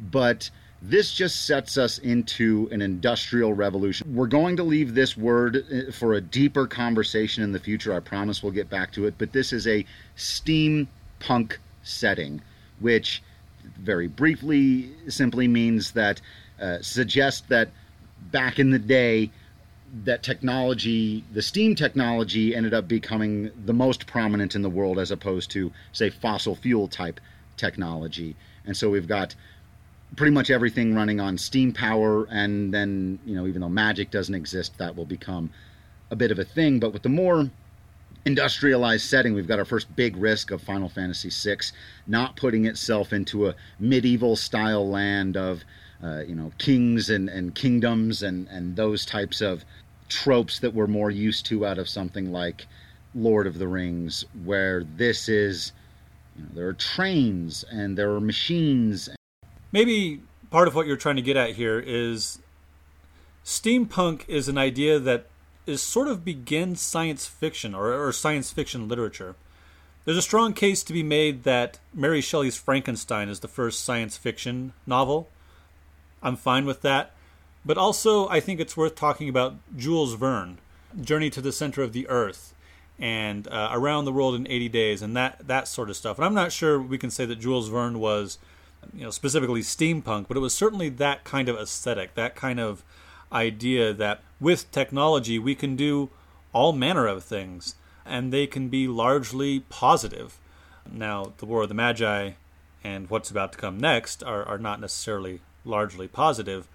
But 0.00 0.50
this 0.82 1.14
just 1.14 1.46
sets 1.46 1.78
us 1.78 1.98
into 1.98 2.68
an 2.70 2.82
industrial 2.82 3.54
revolution. 3.54 4.14
We're 4.14 4.26
going 4.26 4.56
to 4.56 4.62
leave 4.62 4.94
this 4.94 5.16
word 5.16 5.56
uh, 5.56 5.92
for 5.92 6.14
a 6.14 6.20
deeper 6.20 6.66
conversation 6.66 7.42
in 7.42 7.52
the 7.52 7.60
future. 7.60 7.94
I 7.94 8.00
promise 8.00 8.42
we'll 8.42 8.52
get 8.52 8.68
back 8.68 8.92
to 8.92 9.06
it. 9.06 9.14
But 9.16 9.32
this 9.32 9.52
is 9.52 9.66
a 9.66 9.86
steampunk 10.16 11.56
setting, 11.82 12.42
which 12.80 13.22
very 13.78 14.08
briefly 14.08 14.90
simply 15.08 15.48
means 15.48 15.92
that 15.92 16.20
uh, 16.60 16.78
suggests 16.82 17.42
that 17.48 17.70
back 18.30 18.58
in 18.58 18.70
the 18.70 18.78
day, 18.78 19.30
that 20.02 20.22
technology, 20.22 21.24
the 21.32 21.42
steam 21.42 21.74
technology, 21.74 22.54
ended 22.54 22.74
up 22.74 22.88
becoming 22.88 23.50
the 23.64 23.72
most 23.72 24.06
prominent 24.06 24.54
in 24.54 24.62
the 24.62 24.70
world 24.70 24.98
as 24.98 25.10
opposed 25.10 25.50
to, 25.52 25.70
say, 25.92 26.10
fossil 26.10 26.56
fuel 26.56 26.88
type 26.88 27.20
technology. 27.56 28.34
And 28.66 28.76
so 28.76 28.90
we've 28.90 29.06
got 29.06 29.34
pretty 30.16 30.32
much 30.32 30.50
everything 30.50 30.94
running 30.94 31.20
on 31.20 31.38
steam 31.38 31.72
power, 31.72 32.26
and 32.30 32.74
then, 32.74 33.18
you 33.24 33.34
know, 33.34 33.46
even 33.46 33.60
though 33.60 33.68
magic 33.68 34.10
doesn't 34.10 34.34
exist, 34.34 34.76
that 34.78 34.96
will 34.96 35.06
become 35.06 35.50
a 36.10 36.16
bit 36.16 36.30
of 36.30 36.38
a 36.38 36.44
thing. 36.44 36.80
But 36.80 36.92
with 36.92 37.02
the 37.02 37.08
more 37.08 37.50
industrialized 38.24 39.06
setting, 39.08 39.34
we've 39.34 39.46
got 39.46 39.58
our 39.58 39.64
first 39.64 39.94
big 39.94 40.16
risk 40.16 40.50
of 40.50 40.62
Final 40.62 40.88
Fantasy 40.88 41.30
VI 41.30 41.58
not 42.06 42.36
putting 42.36 42.64
itself 42.64 43.12
into 43.12 43.48
a 43.48 43.54
medieval 43.78 44.34
style 44.36 44.88
land 44.88 45.36
of, 45.36 45.64
uh, 46.02 46.22
you 46.26 46.34
know, 46.34 46.52
kings 46.58 47.10
and, 47.10 47.28
and 47.28 47.54
kingdoms 47.54 48.22
and, 48.22 48.48
and 48.48 48.76
those 48.76 49.04
types 49.04 49.40
of 49.40 49.64
tropes 50.08 50.58
that 50.60 50.74
we're 50.74 50.86
more 50.86 51.10
used 51.10 51.46
to 51.46 51.66
out 51.66 51.78
of 51.78 51.88
something 51.88 52.32
like 52.32 52.66
Lord 53.14 53.46
of 53.46 53.58
the 53.58 53.68
Rings, 53.68 54.24
where 54.44 54.84
this 54.84 55.28
is, 55.28 55.72
you 56.36 56.42
know, 56.42 56.50
there 56.54 56.68
are 56.68 56.74
trains 56.74 57.64
and 57.70 57.96
there 57.96 58.10
are 58.12 58.20
machines. 58.20 59.08
Maybe 59.72 60.20
part 60.50 60.68
of 60.68 60.74
what 60.74 60.86
you're 60.86 60.96
trying 60.96 61.16
to 61.16 61.22
get 61.22 61.36
at 61.36 61.56
here 61.56 61.82
is 61.84 62.38
steampunk 63.44 64.22
is 64.28 64.48
an 64.48 64.58
idea 64.58 64.98
that 64.98 65.26
is 65.66 65.80
sort 65.80 66.08
of 66.08 66.24
begins 66.24 66.80
science 66.80 67.26
fiction 67.26 67.74
or, 67.74 67.92
or 67.92 68.12
science 68.12 68.50
fiction 68.50 68.88
literature. 68.88 69.34
There's 70.04 70.18
a 70.18 70.22
strong 70.22 70.52
case 70.52 70.82
to 70.84 70.92
be 70.92 71.02
made 71.02 71.44
that 71.44 71.78
Mary 71.94 72.20
Shelley's 72.20 72.56
Frankenstein 72.56 73.30
is 73.30 73.40
the 73.40 73.48
first 73.48 73.82
science 73.82 74.18
fiction 74.18 74.74
novel. 74.86 75.30
I'm 76.22 76.36
fine 76.36 76.66
with 76.66 76.82
that. 76.82 77.13
But 77.64 77.78
also, 77.78 78.28
I 78.28 78.40
think 78.40 78.60
it's 78.60 78.76
worth 78.76 78.94
talking 78.94 79.28
about 79.28 79.56
Jules 79.76 80.14
Verne, 80.14 80.58
Journey 81.00 81.30
to 81.30 81.40
the 81.40 81.52
Center 81.52 81.82
of 81.82 81.92
the 81.92 82.06
Earth, 82.08 82.54
and 82.98 83.48
uh, 83.48 83.70
Around 83.72 84.04
the 84.04 84.12
World 84.12 84.34
in 84.34 84.46
80 84.46 84.68
Days, 84.68 85.02
and 85.02 85.16
that 85.16 85.46
that 85.46 85.66
sort 85.66 85.90
of 85.90 85.96
stuff. 85.96 86.18
And 86.18 86.24
I'm 86.24 86.34
not 86.34 86.52
sure 86.52 86.80
we 86.80 86.98
can 86.98 87.10
say 87.10 87.24
that 87.24 87.40
Jules 87.40 87.68
Verne 87.68 87.98
was, 87.98 88.38
you 88.92 89.04
know, 89.04 89.10
specifically 89.10 89.62
steampunk, 89.62 90.28
but 90.28 90.36
it 90.36 90.40
was 90.40 90.54
certainly 90.54 90.88
that 90.90 91.24
kind 91.24 91.48
of 91.48 91.56
aesthetic, 91.56 92.14
that 92.14 92.34
kind 92.36 92.60
of 92.60 92.84
idea 93.32 93.92
that 93.92 94.20
with 94.40 94.70
technology 94.70 95.38
we 95.38 95.54
can 95.54 95.74
do 95.74 96.10
all 96.52 96.72
manner 96.72 97.06
of 97.06 97.24
things, 97.24 97.74
and 98.04 98.32
they 98.32 98.46
can 98.46 98.68
be 98.68 98.86
largely 98.86 99.60
positive. 99.60 100.38
Now, 100.90 101.32
the 101.38 101.46
War 101.46 101.62
of 101.62 101.68
the 101.68 101.74
Magi 101.74 102.32
and 102.84 103.08
what's 103.08 103.30
about 103.30 103.52
to 103.52 103.58
come 103.58 103.78
next 103.78 104.22
are, 104.22 104.44
are 104.44 104.58
not 104.58 104.80
necessarily 104.80 105.40
largely 105.64 106.06
positive, 106.06 106.68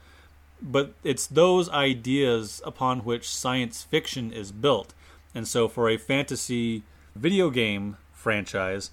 but 0.61 0.93
it's 1.03 1.27
those 1.27 1.69
ideas 1.69 2.61
upon 2.65 2.99
which 2.99 3.29
science 3.29 3.83
fiction 3.83 4.31
is 4.31 4.51
built. 4.51 4.93
And 5.33 5.47
so, 5.47 5.67
for 5.67 5.89
a 5.89 5.97
fantasy 5.97 6.83
video 7.15 7.49
game 7.49 7.97
franchise, 8.13 8.91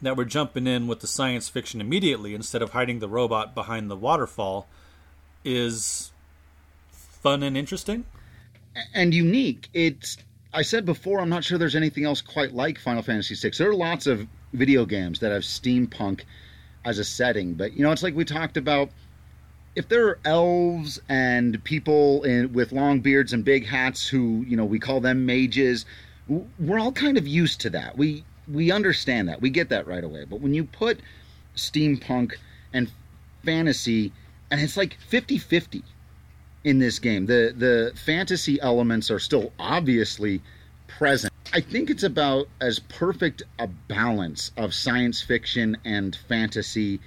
that 0.00 0.16
we're 0.16 0.24
jumping 0.24 0.66
in 0.66 0.86
with 0.86 1.00
the 1.00 1.06
science 1.06 1.48
fiction 1.48 1.80
immediately 1.80 2.34
instead 2.34 2.62
of 2.62 2.70
hiding 2.70 3.00
the 3.00 3.08
robot 3.08 3.54
behind 3.54 3.90
the 3.90 3.96
waterfall 3.96 4.68
is 5.44 6.12
fun 6.90 7.42
and 7.42 7.56
interesting 7.56 8.04
and 8.94 9.12
unique. 9.12 9.68
It's 9.74 10.18
I 10.52 10.62
said 10.62 10.86
before, 10.86 11.20
I'm 11.20 11.28
not 11.28 11.44
sure 11.44 11.58
there's 11.58 11.76
anything 11.76 12.04
else 12.04 12.22
quite 12.22 12.54
like 12.54 12.78
Final 12.78 13.02
Fantasy 13.02 13.34
VI. 13.34 13.54
There 13.58 13.70
are 13.70 13.74
lots 13.74 14.06
of 14.06 14.26
video 14.54 14.86
games 14.86 15.20
that 15.20 15.30
have 15.30 15.42
steampunk 15.42 16.22
as 16.84 16.98
a 16.98 17.04
setting, 17.04 17.54
but 17.54 17.74
you 17.74 17.82
know, 17.82 17.92
it's 17.92 18.02
like 18.02 18.14
we 18.14 18.24
talked 18.24 18.56
about 18.56 18.90
if 19.78 19.88
there 19.88 20.08
are 20.08 20.18
elves 20.24 21.00
and 21.08 21.62
people 21.62 22.24
in, 22.24 22.52
with 22.52 22.72
long 22.72 22.98
beards 22.98 23.32
and 23.32 23.44
big 23.44 23.64
hats 23.64 24.08
who 24.08 24.44
you 24.48 24.56
know 24.56 24.64
we 24.64 24.78
call 24.78 25.00
them 25.00 25.24
mages 25.24 25.86
we're 26.58 26.78
all 26.78 26.92
kind 26.92 27.16
of 27.16 27.26
used 27.26 27.60
to 27.62 27.70
that. 27.70 27.96
We 27.96 28.24
we 28.46 28.70
understand 28.70 29.28
that. 29.28 29.40
We 29.40 29.50
get 29.50 29.68
that 29.70 29.86
right 29.86 30.02
away. 30.02 30.24
But 30.24 30.40
when 30.40 30.54
you 30.54 30.64
put 30.64 31.00
steampunk 31.56 32.34
and 32.72 32.90
fantasy 33.44 34.12
and 34.50 34.60
it's 34.60 34.76
like 34.76 34.96
50-50 35.10 35.82
in 36.64 36.78
this 36.78 36.98
game 36.98 37.26
the 37.26 37.54
the 37.56 37.92
fantasy 37.96 38.60
elements 38.60 39.10
are 39.10 39.20
still 39.20 39.52
obviously 39.58 40.42
present. 40.88 41.32
I 41.52 41.60
think 41.60 41.88
it's 41.88 42.02
about 42.02 42.48
as 42.60 42.78
perfect 42.78 43.42
a 43.58 43.68
balance 43.68 44.50
of 44.56 44.74
science 44.74 45.22
fiction 45.22 45.76
and 45.84 46.16
fantasy 46.28 47.00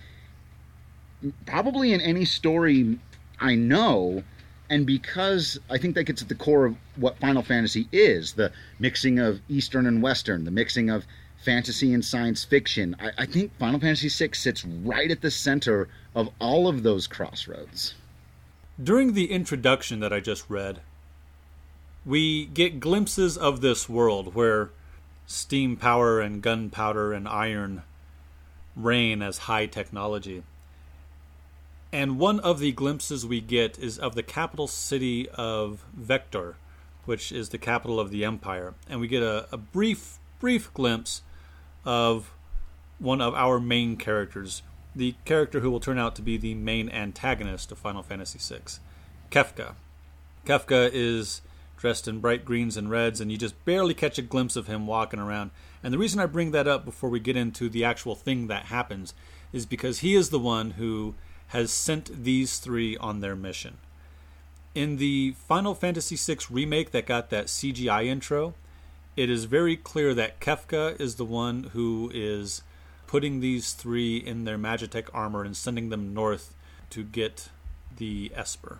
probably 1.45 1.93
in 1.93 2.01
any 2.01 2.25
story 2.25 2.99
I 3.39 3.55
know. 3.55 4.23
And 4.69 4.85
because 4.85 5.59
I 5.69 5.77
think 5.77 5.95
that 5.95 6.05
gets 6.05 6.21
at 6.21 6.29
the 6.29 6.35
core 6.35 6.65
of 6.65 6.75
what 6.95 7.19
Final 7.19 7.43
Fantasy 7.43 7.87
is 7.91 8.33
the 8.33 8.51
mixing 8.79 9.19
of 9.19 9.41
Eastern 9.49 9.85
and 9.85 10.01
Western, 10.01 10.45
the 10.45 10.51
mixing 10.51 10.89
of 10.89 11.05
fantasy 11.43 11.93
and 11.93 12.05
science 12.05 12.43
fiction. 12.43 12.95
I, 12.99 13.11
I 13.19 13.25
think 13.25 13.57
Final 13.57 13.79
Fantasy 13.79 14.09
VI 14.09 14.33
sits 14.33 14.63
right 14.63 15.09
at 15.11 15.21
the 15.21 15.31
center 15.31 15.89
of 16.15 16.29
all 16.39 16.67
of 16.67 16.83
those 16.83 17.07
crossroads. 17.07 17.95
During 18.81 19.13
the 19.13 19.31
introduction 19.31 19.99
that 19.99 20.13
I 20.13 20.19
just 20.19 20.49
read, 20.49 20.79
we 22.05 22.45
get 22.45 22.79
glimpses 22.79 23.37
of 23.37 23.61
this 23.61 23.89
world 23.89 24.33
where 24.33 24.69
steam 25.27 25.77
power 25.77 26.19
and 26.19 26.41
gunpowder 26.41 27.13
and 27.13 27.27
iron 27.27 27.83
reign 28.75 29.21
as 29.21 29.39
high 29.39 29.65
technology. 29.65 30.43
And 31.93 32.17
one 32.17 32.39
of 32.39 32.59
the 32.59 32.71
glimpses 32.71 33.25
we 33.25 33.41
get 33.41 33.77
is 33.77 33.97
of 33.97 34.15
the 34.15 34.23
capital 34.23 34.67
city 34.67 35.27
of 35.29 35.83
Vector, 35.93 36.55
which 37.05 37.31
is 37.31 37.49
the 37.49 37.57
capital 37.57 37.99
of 37.99 38.11
the 38.11 38.23
empire. 38.23 38.73
And 38.89 39.01
we 39.01 39.07
get 39.07 39.23
a, 39.23 39.47
a 39.51 39.57
brief, 39.57 40.17
brief 40.39 40.73
glimpse 40.73 41.21
of 41.83 42.33
one 42.97 43.19
of 43.19 43.33
our 43.33 43.59
main 43.59 43.97
characters, 43.97 44.61
the 44.95 45.15
character 45.25 45.59
who 45.59 45.71
will 45.71 45.79
turn 45.79 45.97
out 45.97 46.15
to 46.15 46.21
be 46.21 46.37
the 46.37 46.53
main 46.53 46.89
antagonist 46.89 47.71
of 47.71 47.77
Final 47.77 48.03
Fantasy 48.03 48.39
VI, 48.39 48.61
Kefka. 49.29 49.73
Kefka 50.45 50.89
is 50.93 51.41
dressed 51.77 52.07
in 52.07 52.19
bright 52.19 52.45
greens 52.45 52.77
and 52.77 52.89
reds, 52.89 53.19
and 53.19 53.31
you 53.31 53.37
just 53.37 53.65
barely 53.65 53.95
catch 53.95 54.19
a 54.19 54.21
glimpse 54.21 54.55
of 54.55 54.67
him 54.67 54.85
walking 54.85 55.19
around. 55.19 55.51
And 55.83 55.91
the 55.93 55.97
reason 55.97 56.19
I 56.19 56.27
bring 56.27 56.51
that 56.51 56.67
up 56.67 56.85
before 56.85 57.09
we 57.09 57.19
get 57.19 57.35
into 57.35 57.69
the 57.69 57.83
actual 57.83 58.15
thing 58.15 58.47
that 58.47 58.65
happens 58.65 59.13
is 59.51 59.65
because 59.65 59.99
he 59.99 60.13
is 60.13 60.29
the 60.29 60.39
one 60.39 60.71
who 60.71 61.15
has 61.51 61.71
sent 61.71 62.23
these 62.23 62.59
three 62.59 62.95
on 62.97 63.19
their 63.19 63.35
mission. 63.35 63.77
In 64.73 64.97
the 64.97 65.35
Final 65.47 65.75
Fantasy 65.75 66.15
VI 66.15 66.39
remake 66.49 66.91
that 66.91 67.05
got 67.05 67.29
that 67.29 67.47
CGI 67.47 68.05
intro, 68.05 68.53
it 69.17 69.29
is 69.29 69.45
very 69.45 69.75
clear 69.75 70.13
that 70.13 70.39
Kefka 70.39 70.99
is 70.99 71.15
the 71.15 71.25
one 71.25 71.63
who 71.73 72.09
is 72.13 72.63
putting 73.05 73.41
these 73.41 73.73
three 73.73 74.15
in 74.15 74.45
their 74.45 74.57
Magitek 74.57 75.09
armor 75.13 75.43
and 75.43 75.55
sending 75.55 75.89
them 75.89 76.13
north 76.13 76.53
to 76.89 77.03
get 77.03 77.49
the 77.97 78.31
Esper. 78.33 78.79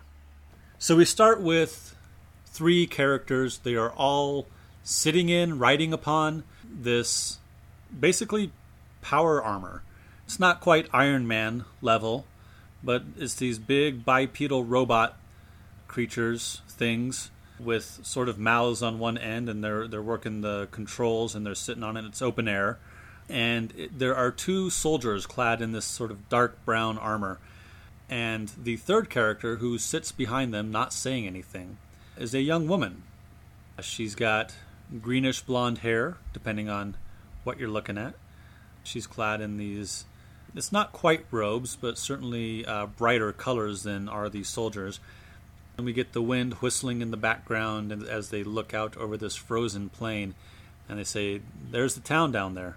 So 0.78 0.96
we 0.96 1.04
start 1.04 1.42
with 1.42 1.94
three 2.46 2.86
characters. 2.86 3.58
They 3.58 3.74
are 3.74 3.90
all 3.90 4.46
sitting 4.82 5.28
in, 5.28 5.58
riding 5.58 5.92
upon 5.92 6.44
this 6.64 7.38
basically 7.98 8.50
power 9.02 9.42
armor. 9.42 9.82
It's 10.24 10.40
not 10.40 10.62
quite 10.62 10.88
Iron 10.94 11.28
Man 11.28 11.66
level, 11.82 12.24
but 12.82 13.02
it's 13.16 13.34
these 13.34 13.58
big 13.58 14.04
bipedal 14.04 14.64
robot 14.64 15.16
creatures, 15.88 16.62
things 16.68 17.30
with 17.60 18.00
sort 18.02 18.28
of 18.28 18.38
mouths 18.38 18.82
on 18.82 18.98
one 18.98 19.16
end, 19.16 19.48
and 19.48 19.62
they're 19.62 19.86
they're 19.86 20.02
working 20.02 20.40
the 20.40 20.68
controls 20.70 21.34
and 21.34 21.46
they're 21.46 21.54
sitting 21.54 21.82
on 21.82 21.96
it. 21.96 22.04
It's 22.04 22.22
open 22.22 22.48
air, 22.48 22.78
and 23.28 23.72
it, 23.76 23.98
there 23.98 24.16
are 24.16 24.30
two 24.30 24.68
soldiers 24.70 25.26
clad 25.26 25.62
in 25.62 25.72
this 25.72 25.84
sort 25.84 26.10
of 26.10 26.28
dark 26.28 26.64
brown 26.64 26.98
armor, 26.98 27.38
And 28.12 28.52
the 28.62 28.76
third 28.76 29.08
character, 29.08 29.56
who 29.56 29.78
sits 29.78 30.12
behind 30.12 30.52
them, 30.52 30.70
not 30.70 30.92
saying 30.92 31.26
anything, 31.26 31.78
is 32.18 32.34
a 32.34 32.42
young 32.42 32.68
woman. 32.68 33.04
She's 33.80 34.14
got 34.14 34.54
greenish 35.00 35.40
blonde 35.40 35.78
hair, 35.78 36.18
depending 36.34 36.68
on 36.68 36.98
what 37.42 37.58
you're 37.58 37.70
looking 37.70 37.96
at. 37.96 38.12
She's 38.82 39.06
clad 39.06 39.40
in 39.40 39.56
these, 39.56 40.04
it's 40.54 40.72
not 40.72 40.92
quite 40.92 41.26
robes, 41.30 41.76
but 41.76 41.98
certainly 41.98 42.64
uh, 42.66 42.86
brighter 42.86 43.32
colors 43.32 43.82
than 43.82 44.08
are 44.08 44.28
these 44.28 44.48
soldiers. 44.48 45.00
And 45.76 45.86
we 45.86 45.92
get 45.92 46.12
the 46.12 46.22
wind 46.22 46.54
whistling 46.54 47.00
in 47.00 47.10
the 47.10 47.16
background 47.16 47.92
as 47.92 48.28
they 48.28 48.44
look 48.44 48.74
out 48.74 48.96
over 48.96 49.16
this 49.16 49.36
frozen 49.36 49.88
plain, 49.88 50.34
and 50.88 50.98
they 50.98 51.04
say, 51.04 51.40
There's 51.70 51.94
the 51.94 52.00
town 52.00 52.32
down 52.32 52.54
there. 52.54 52.76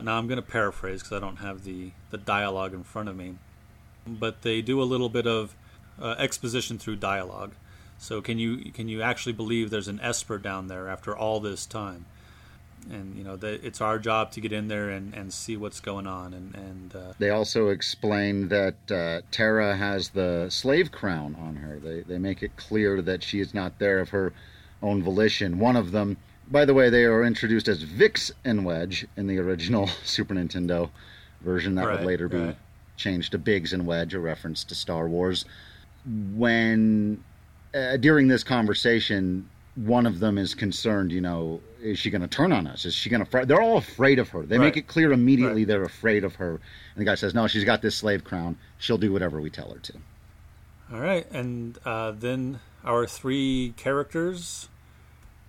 Now 0.00 0.16
I'm 0.16 0.26
going 0.28 0.40
to 0.40 0.42
paraphrase 0.42 1.02
because 1.02 1.16
I 1.16 1.20
don't 1.20 1.36
have 1.36 1.64
the, 1.64 1.90
the 2.10 2.18
dialogue 2.18 2.72
in 2.72 2.84
front 2.84 3.08
of 3.08 3.16
me. 3.16 3.34
But 4.06 4.42
they 4.42 4.62
do 4.62 4.80
a 4.80 4.84
little 4.84 5.08
bit 5.08 5.26
of 5.26 5.54
uh, 6.00 6.14
exposition 6.18 6.78
through 6.78 6.96
dialogue. 6.96 7.52
So 7.98 8.22
can 8.22 8.38
you 8.38 8.70
can 8.72 8.88
you 8.88 9.02
actually 9.02 9.32
believe 9.32 9.70
there's 9.70 9.88
an 9.88 10.00
Esper 10.00 10.38
down 10.38 10.68
there 10.68 10.88
after 10.88 11.16
all 11.16 11.40
this 11.40 11.66
time? 11.66 12.06
And 12.90 13.16
you 13.16 13.24
know 13.24 13.36
that 13.36 13.64
it's 13.64 13.80
our 13.80 13.98
job 13.98 14.32
to 14.32 14.40
get 14.40 14.52
in 14.52 14.68
there 14.68 14.90
and, 14.90 15.14
and 15.14 15.32
see 15.32 15.56
what's 15.56 15.80
going 15.80 16.06
on. 16.06 16.34
And, 16.34 16.54
and 16.54 16.96
uh, 16.96 17.12
they 17.18 17.30
also 17.30 17.68
explain 17.68 18.48
that 18.48 18.90
uh, 18.90 19.20
Terra 19.30 19.76
has 19.76 20.10
the 20.10 20.46
slave 20.50 20.90
crown 20.92 21.36
on 21.40 21.56
her. 21.56 21.78
They 21.78 22.02
they 22.02 22.18
make 22.18 22.42
it 22.42 22.56
clear 22.56 23.02
that 23.02 23.22
she 23.22 23.40
is 23.40 23.54
not 23.54 23.78
there 23.78 24.00
of 24.00 24.10
her 24.10 24.32
own 24.82 25.02
volition. 25.02 25.58
One 25.58 25.76
of 25.76 25.92
them 25.92 26.16
by 26.50 26.64
the 26.64 26.74
way, 26.74 26.90
they 26.90 27.04
are 27.04 27.24
introduced 27.24 27.68
as 27.68 27.84
Vicks 27.84 28.30
and 28.44 28.64
Wedge 28.64 29.06
in 29.16 29.26
the 29.26 29.38
original 29.38 29.86
Super 30.04 30.34
Nintendo 30.34 30.90
version. 31.40 31.74
That 31.74 31.86
right, 31.86 31.98
would 31.98 32.06
later 32.06 32.28
be 32.28 32.38
right. 32.38 32.56
changed 32.96 33.32
to 33.32 33.38
Biggs 33.38 33.72
and 33.72 33.86
Wedge, 33.86 34.14
a 34.14 34.20
reference 34.20 34.64
to 34.64 34.74
Star 34.74 35.08
Wars. 35.08 35.44
When 36.34 37.22
uh, 37.74 37.98
during 37.98 38.28
this 38.28 38.44
conversation, 38.44 39.48
one 39.84 40.06
of 40.06 40.18
them 40.18 40.38
is 40.38 40.54
concerned. 40.54 41.12
You 41.12 41.20
know, 41.20 41.60
is 41.80 41.98
she 41.98 42.10
going 42.10 42.22
to 42.22 42.28
turn 42.28 42.52
on 42.52 42.66
us? 42.66 42.84
Is 42.84 42.94
she 42.94 43.08
going 43.10 43.24
to? 43.24 43.30
Fr-? 43.30 43.44
They're 43.44 43.60
all 43.60 43.76
afraid 43.76 44.18
of 44.18 44.28
her. 44.30 44.42
They 44.42 44.58
right. 44.58 44.66
make 44.66 44.76
it 44.76 44.88
clear 44.88 45.12
immediately 45.12 45.64
they're 45.64 45.84
afraid 45.84 46.24
of 46.24 46.36
her. 46.36 46.50
And 46.50 46.60
the 46.96 47.04
guy 47.04 47.14
says, 47.14 47.34
"No, 47.34 47.46
she's 47.46 47.64
got 47.64 47.82
this 47.82 47.96
slave 47.96 48.24
crown. 48.24 48.58
She'll 48.78 48.98
do 48.98 49.12
whatever 49.12 49.40
we 49.40 49.50
tell 49.50 49.70
her 49.72 49.78
to." 49.78 49.94
All 50.92 51.00
right, 51.00 51.30
and 51.30 51.78
uh, 51.84 52.12
then 52.12 52.60
our 52.84 53.06
three 53.06 53.74
characters 53.76 54.68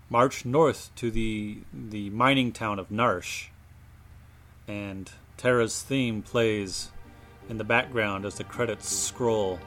march 0.10 0.46
north 0.46 0.92
to 0.96 1.10
the 1.12 1.60
the 1.74 2.10
mining 2.10 2.52
town 2.52 2.80
of 2.80 2.90
Narshe, 2.90 3.48
and 4.68 5.12
Terra's 5.38 5.82
theme 5.82 6.22
plays 6.22 6.92
in 7.48 7.58
the 7.58 7.64
background 7.64 8.26
as 8.26 8.36
the 8.36 8.44
credits 8.44 8.90
scroll. 8.90 9.60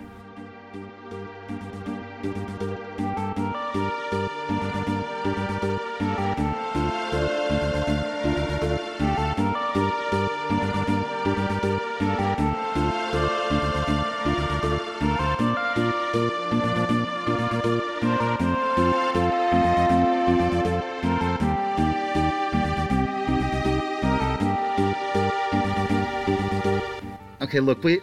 Okay, 27.53 27.61
look, 27.61 27.85
we. 27.85 28.01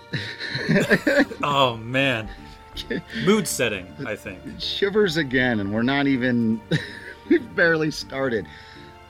oh 1.43 1.75
man, 1.77 2.29
mood 3.25 3.47
setting. 3.47 3.91
I 4.05 4.15
think 4.15 4.39
shivers 4.59 5.17
again, 5.17 5.59
and 5.59 5.73
we're 5.73 5.81
not 5.81 6.05
even. 6.05 6.62
We've 7.29 7.55
barely 7.55 7.89
started. 7.89 8.45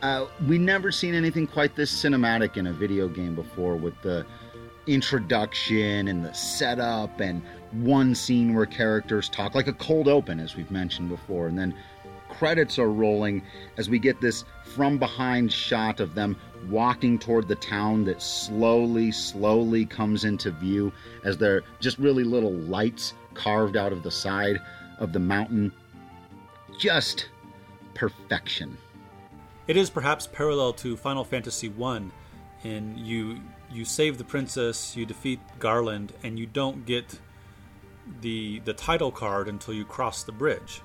Uh, 0.01 0.27
we 0.47 0.57
never 0.57 0.93
seen 0.93 1.13
anything 1.13 1.45
quite 1.45 1.75
this 1.75 1.91
cinematic 1.91 2.55
in 2.55 2.67
a 2.67 2.71
video 2.71 3.09
game 3.09 3.35
before, 3.35 3.75
with 3.75 4.01
the 4.01 4.25
introduction 4.87 6.07
and 6.07 6.23
the 6.23 6.31
setup, 6.31 7.19
and 7.19 7.41
one 7.73 8.15
scene 8.15 8.53
where 8.53 8.65
characters 8.65 9.27
talk 9.27 9.55
like 9.55 9.67
a 9.67 9.73
cold 9.73 10.07
open, 10.07 10.39
as 10.39 10.55
we've 10.55 10.71
mentioned 10.71 11.09
before, 11.09 11.47
and 11.47 11.59
then 11.59 11.75
credits 12.29 12.79
are 12.79 12.89
rolling 12.89 13.43
as 13.75 13.89
we 13.89 13.99
get 13.99 14.21
this 14.21 14.45
from 14.79 14.97
behind 14.97 15.51
shot 15.51 15.99
of 15.99 16.15
them 16.15 16.37
walking 16.69 17.19
toward 17.19 17.49
the 17.49 17.55
town 17.55 18.05
that 18.05 18.21
slowly, 18.21 19.11
slowly 19.11 19.85
comes 19.85 20.23
into 20.23 20.51
view 20.51 20.89
as 21.25 21.37
they're 21.37 21.63
just 21.81 21.97
really 21.97 22.23
little 22.23 22.53
lights 22.53 23.13
carved 23.33 23.75
out 23.75 23.91
of 23.91 24.03
the 24.03 24.09
side 24.09 24.61
of 24.99 25.11
the 25.11 25.19
mountain. 25.19 25.69
Just 26.77 27.27
perfection. 27.93 28.77
It 29.67 29.75
is 29.75 29.89
perhaps 29.89 30.27
parallel 30.27 30.71
to 30.75 30.95
Final 30.95 31.25
Fantasy 31.25 31.69
I 31.83 32.03
in 32.63 32.97
you 32.97 33.41
you 33.69 33.83
save 33.83 34.17
the 34.17 34.23
princess, 34.23 34.95
you 34.95 35.05
defeat 35.05 35.41
Garland, 35.59 36.13
and 36.23 36.39
you 36.39 36.45
don't 36.45 36.85
get 36.85 37.19
the 38.21 38.59
the 38.59 38.71
title 38.71 39.11
card 39.11 39.49
until 39.49 39.73
you 39.73 39.83
cross 39.83 40.23
the 40.23 40.31
bridge. 40.31 40.81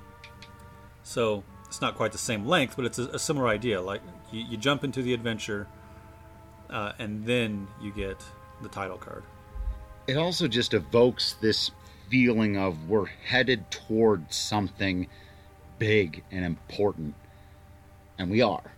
So 1.03 1.45
it's 1.75 1.81
not 1.81 1.95
quite 1.95 2.13
the 2.13 2.17
same 2.17 2.45
length, 2.45 2.77
but 2.77 2.85
it's 2.85 2.99
a, 2.99 3.09
a 3.09 3.19
similar 3.19 3.49
idea. 3.49 3.81
Like 3.81 4.01
you, 4.31 4.45
you 4.49 4.55
jump 4.55 4.85
into 4.85 5.01
the 5.01 5.13
adventure, 5.13 5.67
uh, 6.69 6.93
and 6.99 7.25
then 7.25 7.67
you 7.81 7.91
get 7.91 8.23
the 8.61 8.69
title 8.69 8.97
card. 8.97 9.23
It 10.07 10.15
also 10.15 10.47
just 10.47 10.73
evokes 10.73 11.33
this 11.41 11.71
feeling 12.09 12.55
of 12.55 12.87
we're 12.87 13.07
headed 13.07 13.69
toward 13.71 14.31
something 14.31 15.07
big 15.77 16.23
and 16.31 16.45
important, 16.45 17.13
and 18.17 18.31
we 18.31 18.41
are. 18.41 18.71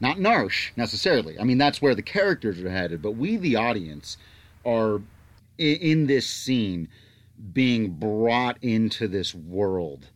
Not 0.00 0.16
Narshe 0.16 0.70
necessarily. 0.76 1.38
I 1.38 1.44
mean, 1.44 1.58
that's 1.58 1.80
where 1.80 1.94
the 1.94 2.02
characters 2.02 2.60
are 2.60 2.70
headed, 2.70 3.00
but 3.00 3.12
we, 3.12 3.36
the 3.36 3.54
audience, 3.54 4.16
are 4.66 5.00
in 5.56 6.08
this 6.08 6.26
scene 6.26 6.88
being 7.52 7.90
brought 7.90 8.58
into 8.60 9.06
this 9.06 9.36
world 9.36 10.08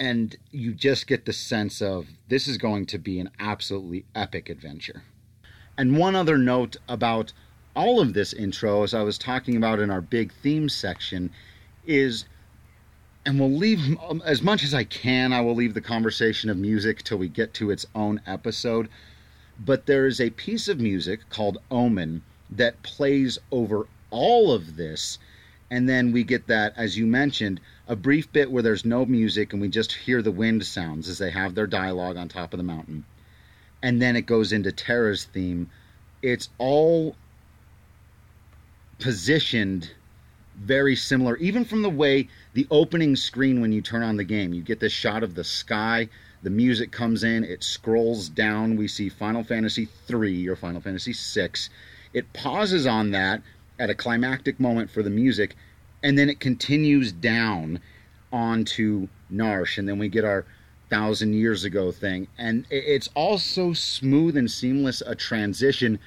and 0.00 0.34
you 0.50 0.72
just 0.72 1.06
get 1.06 1.26
the 1.26 1.32
sense 1.32 1.82
of 1.82 2.06
this 2.28 2.48
is 2.48 2.56
going 2.56 2.86
to 2.86 2.98
be 2.98 3.20
an 3.20 3.28
absolutely 3.38 4.06
epic 4.14 4.48
adventure. 4.48 5.02
And 5.76 5.98
one 5.98 6.16
other 6.16 6.38
note 6.38 6.78
about 6.88 7.34
all 7.76 8.00
of 8.00 8.14
this 8.14 8.32
intro, 8.32 8.82
as 8.82 8.94
I 8.94 9.02
was 9.02 9.18
talking 9.18 9.56
about 9.56 9.78
in 9.78 9.90
our 9.90 10.00
big 10.00 10.32
theme 10.32 10.70
section, 10.70 11.30
is, 11.86 12.24
and 13.26 13.38
we'll 13.38 13.52
leave 13.52 13.98
um, 14.08 14.22
as 14.24 14.40
much 14.40 14.64
as 14.64 14.72
I 14.72 14.84
can, 14.84 15.34
I 15.34 15.42
will 15.42 15.54
leave 15.54 15.74
the 15.74 15.82
conversation 15.82 16.48
of 16.48 16.56
music 16.56 17.02
till 17.02 17.18
we 17.18 17.28
get 17.28 17.52
to 17.54 17.70
its 17.70 17.84
own 17.94 18.22
episode. 18.26 18.88
But 19.62 19.84
there 19.84 20.06
is 20.06 20.18
a 20.18 20.30
piece 20.30 20.66
of 20.66 20.80
music 20.80 21.28
called 21.28 21.58
Omen 21.70 22.22
that 22.48 22.82
plays 22.82 23.38
over 23.52 23.86
all 24.10 24.50
of 24.50 24.76
this. 24.76 25.18
And 25.70 25.88
then 25.88 26.10
we 26.10 26.24
get 26.24 26.48
that, 26.48 26.74
as 26.76 26.98
you 26.98 27.06
mentioned, 27.06 27.60
a 27.86 27.94
brief 27.94 28.32
bit 28.32 28.50
where 28.50 28.62
there's 28.62 28.84
no 28.84 29.06
music 29.06 29.52
and 29.52 29.62
we 29.62 29.68
just 29.68 29.92
hear 29.92 30.20
the 30.20 30.32
wind 30.32 30.66
sounds 30.66 31.08
as 31.08 31.18
they 31.18 31.30
have 31.30 31.54
their 31.54 31.68
dialogue 31.68 32.16
on 32.16 32.28
top 32.28 32.52
of 32.52 32.58
the 32.58 32.64
mountain. 32.64 33.04
And 33.82 34.02
then 34.02 34.16
it 34.16 34.26
goes 34.26 34.52
into 34.52 34.72
Terra's 34.72 35.24
theme. 35.24 35.70
It's 36.22 36.48
all 36.58 37.14
positioned 38.98 39.92
very 40.56 40.96
similar, 40.96 41.36
even 41.36 41.64
from 41.64 41.82
the 41.82 41.88
way 41.88 42.28
the 42.52 42.66
opening 42.70 43.16
screen 43.16 43.60
when 43.60 43.72
you 43.72 43.80
turn 43.80 44.02
on 44.02 44.16
the 44.16 44.24
game. 44.24 44.52
You 44.52 44.62
get 44.62 44.80
this 44.80 44.92
shot 44.92 45.22
of 45.22 45.34
the 45.34 45.44
sky, 45.44 46.08
the 46.42 46.50
music 46.50 46.90
comes 46.90 47.24
in, 47.24 47.44
it 47.44 47.62
scrolls 47.62 48.28
down. 48.28 48.76
We 48.76 48.88
see 48.88 49.08
Final 49.08 49.44
Fantasy 49.44 49.88
3 50.06 50.48
or 50.48 50.56
Final 50.56 50.80
Fantasy 50.80 51.12
6. 51.12 51.70
It 52.12 52.32
pauses 52.32 52.86
on 52.86 53.12
that 53.12 53.42
at 53.80 53.90
a 53.90 53.94
climactic 53.94 54.60
moment 54.60 54.90
for 54.90 55.02
the 55.02 55.10
music 55.10 55.56
and 56.02 56.18
then 56.18 56.30
it 56.30 56.40
continues 56.40 57.12
down 57.12 57.80
onto 58.32 59.08
Narshe, 59.32 59.78
and 59.78 59.88
then 59.88 59.98
we 59.98 60.08
get 60.08 60.24
our 60.24 60.44
thousand 60.88 61.34
years 61.34 61.64
ago 61.64 61.92
thing, 61.92 62.26
and 62.38 62.66
it's 62.70 63.08
all 63.14 63.38
so 63.38 63.72
smooth 63.72 64.36
and 64.36 64.50
seamless 64.50 65.02
a 65.02 65.14
transition. 65.14 65.98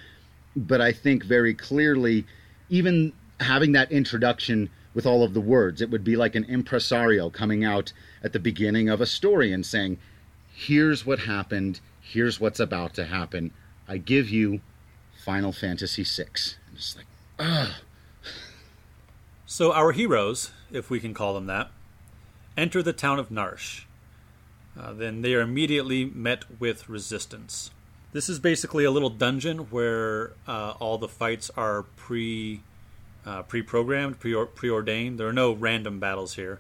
But 0.56 0.82
I 0.82 0.92
think 0.92 1.24
very 1.24 1.54
clearly, 1.54 2.26
even 2.70 3.14
having 3.40 3.72
that 3.74 3.92
introduction 3.92 4.70
with 4.94 5.06
all 5.06 5.24
of 5.24 5.34
the 5.34 5.42
words, 5.42 5.82
it 5.82 5.90
would 5.90 6.04
be 6.04 6.16
like 6.16 6.36
an 6.36 6.44
impresario 6.46 7.30
coming 7.30 7.64
out 7.64 7.94
at 8.24 8.34
the 8.34 8.40
beginning 8.40 8.90
of 8.90 9.02
a 9.02 9.06
story 9.06 9.52
and 9.52 9.66
saying, 9.66 9.98
"Here's 10.54 11.06
what 11.06 11.20
happened. 11.20 11.80
Here's 12.02 12.40
what's 12.40 12.60
about 12.60 12.94
to 12.96 13.06
happen. 13.06 13.52
I 13.88 13.98
give 13.98 14.30
you 14.30 14.62
Final 15.26 15.52
Fantasy 15.52 16.04
VI." 16.04 16.26
And 16.68 16.78
it's 16.78 16.96
like, 16.96 17.06
so 19.46 19.72
our 19.72 19.92
heroes, 19.92 20.52
if 20.72 20.90
we 20.90 21.00
can 21.00 21.14
call 21.14 21.34
them 21.34 21.46
that, 21.48 21.72
enter 22.58 22.84
the 22.84 22.94
town 22.94 23.20
of 23.20 23.30
Narshe. 23.30 23.84
Uh, 24.80 24.94
then 24.94 25.22
they 25.22 25.36
are 25.36 25.42
immediately 25.42 26.06
met 26.06 26.46
with 26.60 26.90
resistance. 26.90 27.72
This 28.12 28.30
is 28.30 28.40
basically 28.40 28.84
a 28.84 28.92
little 28.92 29.10
dungeon 29.10 29.60
where 29.70 30.34
uh, 30.48 30.74
all 30.80 30.98
the 30.98 31.08
fights 31.08 31.52
are 31.56 31.84
pre 31.84 32.62
uh, 33.26 33.42
pre-programmed, 33.44 34.20
pre- 34.20 34.46
preordained. 34.56 35.20
There 35.20 35.28
are 35.28 35.34
no 35.34 35.54
random 35.54 36.00
battles 36.00 36.36
here. 36.36 36.60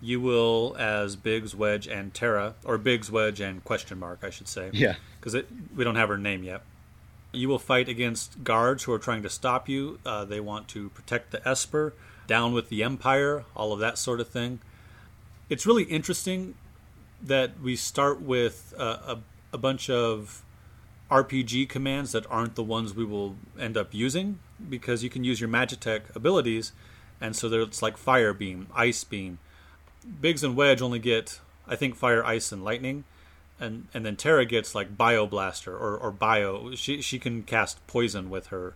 You 0.00 0.20
will, 0.20 0.74
as 0.78 1.14
Biggs, 1.14 1.54
Wedge, 1.54 1.86
and 1.86 2.14
Terra, 2.14 2.54
or 2.64 2.78
Biggs, 2.78 3.10
Wedge, 3.10 3.40
and 3.40 3.62
question 3.64 3.98
mark, 3.98 4.20
I 4.22 4.30
should 4.30 4.48
say. 4.48 4.70
Yeah. 4.72 4.94
Because 5.20 5.44
we 5.76 5.84
don't 5.84 5.96
have 5.96 6.08
her 6.08 6.16
name 6.16 6.42
yet. 6.42 6.62
You 7.32 7.48
will 7.48 7.58
fight 7.58 7.88
against 7.88 8.42
guards 8.42 8.84
who 8.84 8.92
are 8.92 8.98
trying 8.98 9.22
to 9.22 9.30
stop 9.30 9.68
you. 9.68 9.98
Uh, 10.04 10.24
they 10.24 10.40
want 10.40 10.68
to 10.68 10.90
protect 10.90 11.30
the 11.30 11.46
Esper, 11.48 11.94
down 12.26 12.52
with 12.52 12.68
the 12.68 12.82
Empire, 12.82 13.44
all 13.56 13.72
of 13.72 13.80
that 13.80 13.98
sort 13.98 14.20
of 14.20 14.28
thing. 14.28 14.60
It's 15.48 15.66
really 15.66 15.84
interesting 15.84 16.54
that 17.22 17.60
we 17.60 17.76
start 17.76 18.20
with 18.20 18.72
uh, 18.78 19.16
a, 19.16 19.18
a 19.52 19.58
bunch 19.58 19.90
of 19.90 20.42
RPG 21.10 21.68
commands 21.68 22.12
that 22.12 22.24
aren't 22.30 22.54
the 22.54 22.62
ones 22.62 22.94
we 22.94 23.04
will 23.04 23.36
end 23.58 23.76
up 23.76 23.92
using 23.92 24.38
because 24.68 25.02
you 25.02 25.10
can 25.10 25.24
use 25.24 25.40
your 25.40 25.50
Magitek 25.50 26.14
abilities, 26.14 26.72
and 27.20 27.34
so 27.34 27.48
it's 27.48 27.82
like 27.82 27.96
Fire 27.96 28.32
Beam, 28.32 28.68
Ice 28.74 29.02
Beam. 29.02 29.38
Biggs 30.20 30.44
and 30.44 30.56
Wedge 30.56 30.80
only 30.80 30.98
get, 30.98 31.40
I 31.66 31.76
think, 31.76 31.96
Fire, 31.96 32.24
Ice, 32.24 32.52
and 32.52 32.64
Lightning, 32.64 33.04
and 33.60 33.86
and 33.94 34.04
then 34.04 34.16
Terra 34.16 34.44
gets 34.44 34.74
like 34.74 34.96
Bio 34.96 35.26
Blaster 35.26 35.76
or, 35.76 35.96
or 35.96 36.10
Bio. 36.10 36.74
She 36.74 37.00
she 37.02 37.18
can 37.18 37.42
cast 37.42 37.86
Poison 37.86 38.30
with 38.30 38.48
her. 38.48 38.74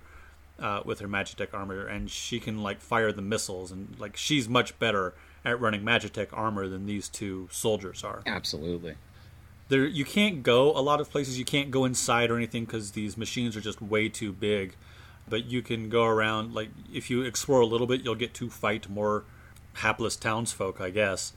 Uh, 0.57 0.81
with 0.85 1.01
her 1.01 1.09
Magitek 1.09 1.53
armor, 1.53 1.85
and 1.85 2.09
she 2.09 2.38
can 2.38 2.62
like 2.62 2.81
fire 2.81 3.11
the 3.11 3.20
missiles, 3.20 3.73
and 3.73 3.97
like 3.99 4.16
she's 4.16 4.49
much 4.49 4.79
better 4.79 5.12
at 5.44 5.61
running 5.61 5.83
Magitek 5.83 6.29
armor 6.33 6.68
than 6.68 6.87
these 6.87 7.09
two 7.09 7.49
soldiers 7.51 8.05
are. 8.05 8.23
Absolutely 8.25 8.94
there 9.68 9.87
you 9.87 10.05
can't 10.05 10.42
go 10.42 10.70
a 10.77 10.81
lot 10.81 11.01
of 11.01 11.11
places 11.11 11.38
you 11.38 11.44
can't 11.44 11.70
go 11.70 11.85
inside 11.85 12.31
or 12.31 12.37
anything 12.37 12.64
because 12.64 12.92
these 12.92 13.16
machines 13.16 13.57
are 13.57 13.61
just 13.61 13.81
way 13.81 14.09
too 14.09 14.33
big 14.33 14.77
but 15.29 15.44
you 15.47 15.62
can 15.62 15.88
go 15.88 16.05
around 16.05 16.55
like 16.55 16.68
if 16.92 17.11
you 17.11 17.23
explore 17.23 17.61
a 17.61 17.66
little 17.66 17.87
bit 17.87 18.03
you'll 18.03 18.14
get 18.14 18.35
to 18.35 18.51
fight 18.51 18.88
more 18.88 19.25
hapless 19.75 20.16
townsfolk 20.16 20.81
i 20.81 20.90
guess 20.90 21.33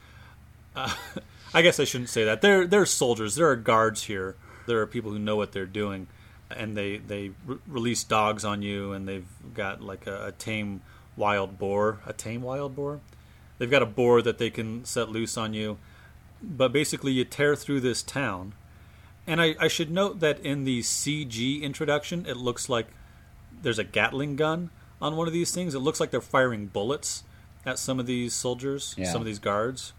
uh, 0.76 0.94
i 1.54 1.62
guess 1.62 1.80
i 1.80 1.84
shouldn't 1.84 2.10
say 2.10 2.24
that. 2.26 2.42
There 2.42 2.68
there 2.68 2.82
are 2.82 2.86
soldiers. 2.86 3.36
There 3.36 3.50
are 3.50 3.56
guards 3.56 4.04
here. 4.04 4.36
There 4.66 4.80
are 4.82 4.88
people 4.88 5.12
who 5.12 5.20
know 5.20 5.36
what 5.36 5.52
they're 5.52 5.66
doing 5.66 6.08
and 6.50 6.78
they 6.78 6.98
they 6.98 7.32
re- 7.46 7.58
release 7.68 8.04
dogs 8.04 8.46
on 8.46 8.62
you 8.62 8.94
and 8.94 9.08
they've 9.08 9.28
got 9.54 9.82
like 9.82 10.08
a, 10.08 10.28
a 10.28 10.32
tame 10.34 10.82
wild 11.16 11.58
boar. 11.58 12.00
A 12.06 12.14
tame 12.14 12.42
wild 12.42 12.76
boar? 12.76 13.02
They've 13.58 13.72
got 13.72 13.82
a 13.82 13.88
boar 13.88 14.22
that 14.22 14.38
they 14.38 14.50
can 14.50 14.86
set 14.86 15.10
loose 15.10 15.38
on 15.38 15.54
you. 15.54 15.78
But 16.42 16.72
basically 16.72 17.12
you 17.12 17.26
tear 17.26 17.56
through 17.56 17.82
this 17.82 18.04
town. 18.04 18.54
And 19.26 19.42
I, 19.42 19.56
I 19.60 19.68
should 19.68 19.92
note 19.92 20.20
that 20.22 20.40
in 20.40 20.64
the 20.64 20.82
CG 20.82 21.62
introduction, 21.62 22.26
it 22.26 22.38
looks 22.38 22.70
like 22.70 22.88
there's 23.62 23.80
a 23.80 23.84
Gatling 23.84 24.36
gun 24.36 24.70
on 25.02 25.18
one 25.18 25.28
of 25.28 25.34
these 25.34 25.52
things. 25.52 25.76
It 25.76 25.80
looks 25.80 26.00
like 26.00 26.12
they're 26.12 26.22
firing 26.22 26.68
bullets 26.68 27.24
at 27.66 27.78
some 27.78 28.00
of 28.00 28.06
these 28.06 28.34
soldiers, 28.34 28.96
yeah. 28.98 29.12
some 29.12 29.22
of 29.22 29.26
these 29.26 29.40
guards, 29.40 29.92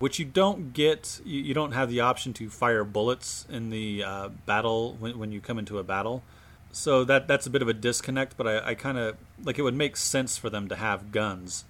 which 0.00 0.18
you 0.18 0.24
don't 0.24 0.72
get. 0.72 1.20
You, 1.24 1.40
you, 1.40 1.54
don't 1.54 1.72
have 1.72 1.88
the 1.88 2.00
option 2.00 2.32
to 2.34 2.50
fire 2.50 2.82
bullets 2.82 3.46
in 3.48 3.70
the 3.70 4.02
uh, 4.02 4.28
battle 4.46 4.96
when, 4.98 5.16
when 5.18 5.30
you 5.30 5.40
come 5.40 5.58
into 5.58 5.78
a 5.78 5.84
battle. 5.84 6.24
So 6.72 7.04
that 7.04 7.28
that's 7.28 7.46
a 7.46 7.50
bit 7.50 7.62
of 7.62 7.68
a 7.68 7.72
disconnect. 7.72 8.36
But 8.36 8.48
I, 8.48 8.70
I 8.70 8.74
kind 8.74 8.98
of 8.98 9.16
like 9.44 9.58
it 9.58 9.62
would 9.62 9.74
make 9.74 9.96
sense 9.96 10.36
for 10.36 10.50
them 10.50 10.68
to 10.68 10.74
have 10.74 11.12
guns 11.12 11.64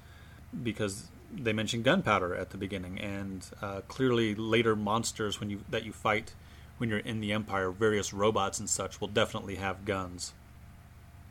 because 0.63 1.09
they 1.33 1.53
mention 1.53 1.83
gunpowder 1.83 2.35
at 2.35 2.51
the 2.51 2.57
beginning, 2.57 2.99
and 2.99 3.47
uh, 3.61 3.83
clearly 3.89 4.35
later 4.35 4.75
monsters 4.75 5.39
when 5.39 5.51
you 5.51 5.61
that 5.69 5.85
you 5.85 5.93
fight 5.93 6.33
when 6.81 6.89
you're 6.89 6.99
in 7.01 7.21
the 7.21 7.31
Empire, 7.31 7.71
various 7.71 8.15
robots 8.15 8.59
and 8.59 8.69
such 8.69 9.03
will 9.03 9.09
definitely 9.09 9.57
have 9.57 9.85
guns. 9.85 10.33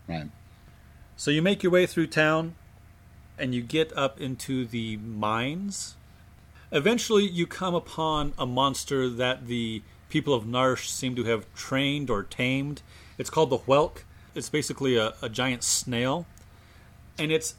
Right. 0.08 0.30
So 1.18 1.32
you 1.32 1.42
make 1.42 1.64
your 1.64 1.72
way 1.72 1.88
through 1.88 2.08
town, 2.08 2.54
and 3.36 3.56
you 3.56 3.64
get 3.64 3.92
up 3.98 4.22
into 4.22 4.66
the 4.66 4.98
mines. 4.98 5.96
Eventually, 6.72 7.28
you 7.28 7.48
come 7.48 7.74
upon 7.74 8.34
a 8.38 8.46
monster 8.46 9.10
that 9.10 9.48
the 9.48 9.82
people 10.10 10.34
of 10.34 10.44
Narshe 10.46 10.88
seem 10.88 11.16
to 11.16 11.24
have 11.24 11.52
trained 11.56 12.10
or 12.10 12.24
tamed. 12.24 12.82
It's 13.18 13.30
called 13.30 13.50
the 13.50 13.60
Whelk. 13.60 14.04
It's 14.36 14.50
basically 14.50 14.96
a, 14.96 15.14
a 15.22 15.30
giant 15.30 15.64
snail, 15.64 16.28
and 17.18 17.32
it's 17.32 17.56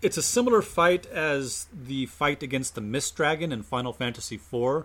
it's 0.00 0.16
a 0.16 0.22
similar 0.22 0.62
fight 0.62 1.06
as 1.06 1.66
the 1.72 2.06
fight 2.06 2.42
against 2.42 2.74
the 2.74 2.80
Mist 2.80 3.14
Dragon 3.16 3.52
in 3.52 3.62
Final 3.62 3.92
Fantasy 3.92 4.36
IV, 4.36 4.84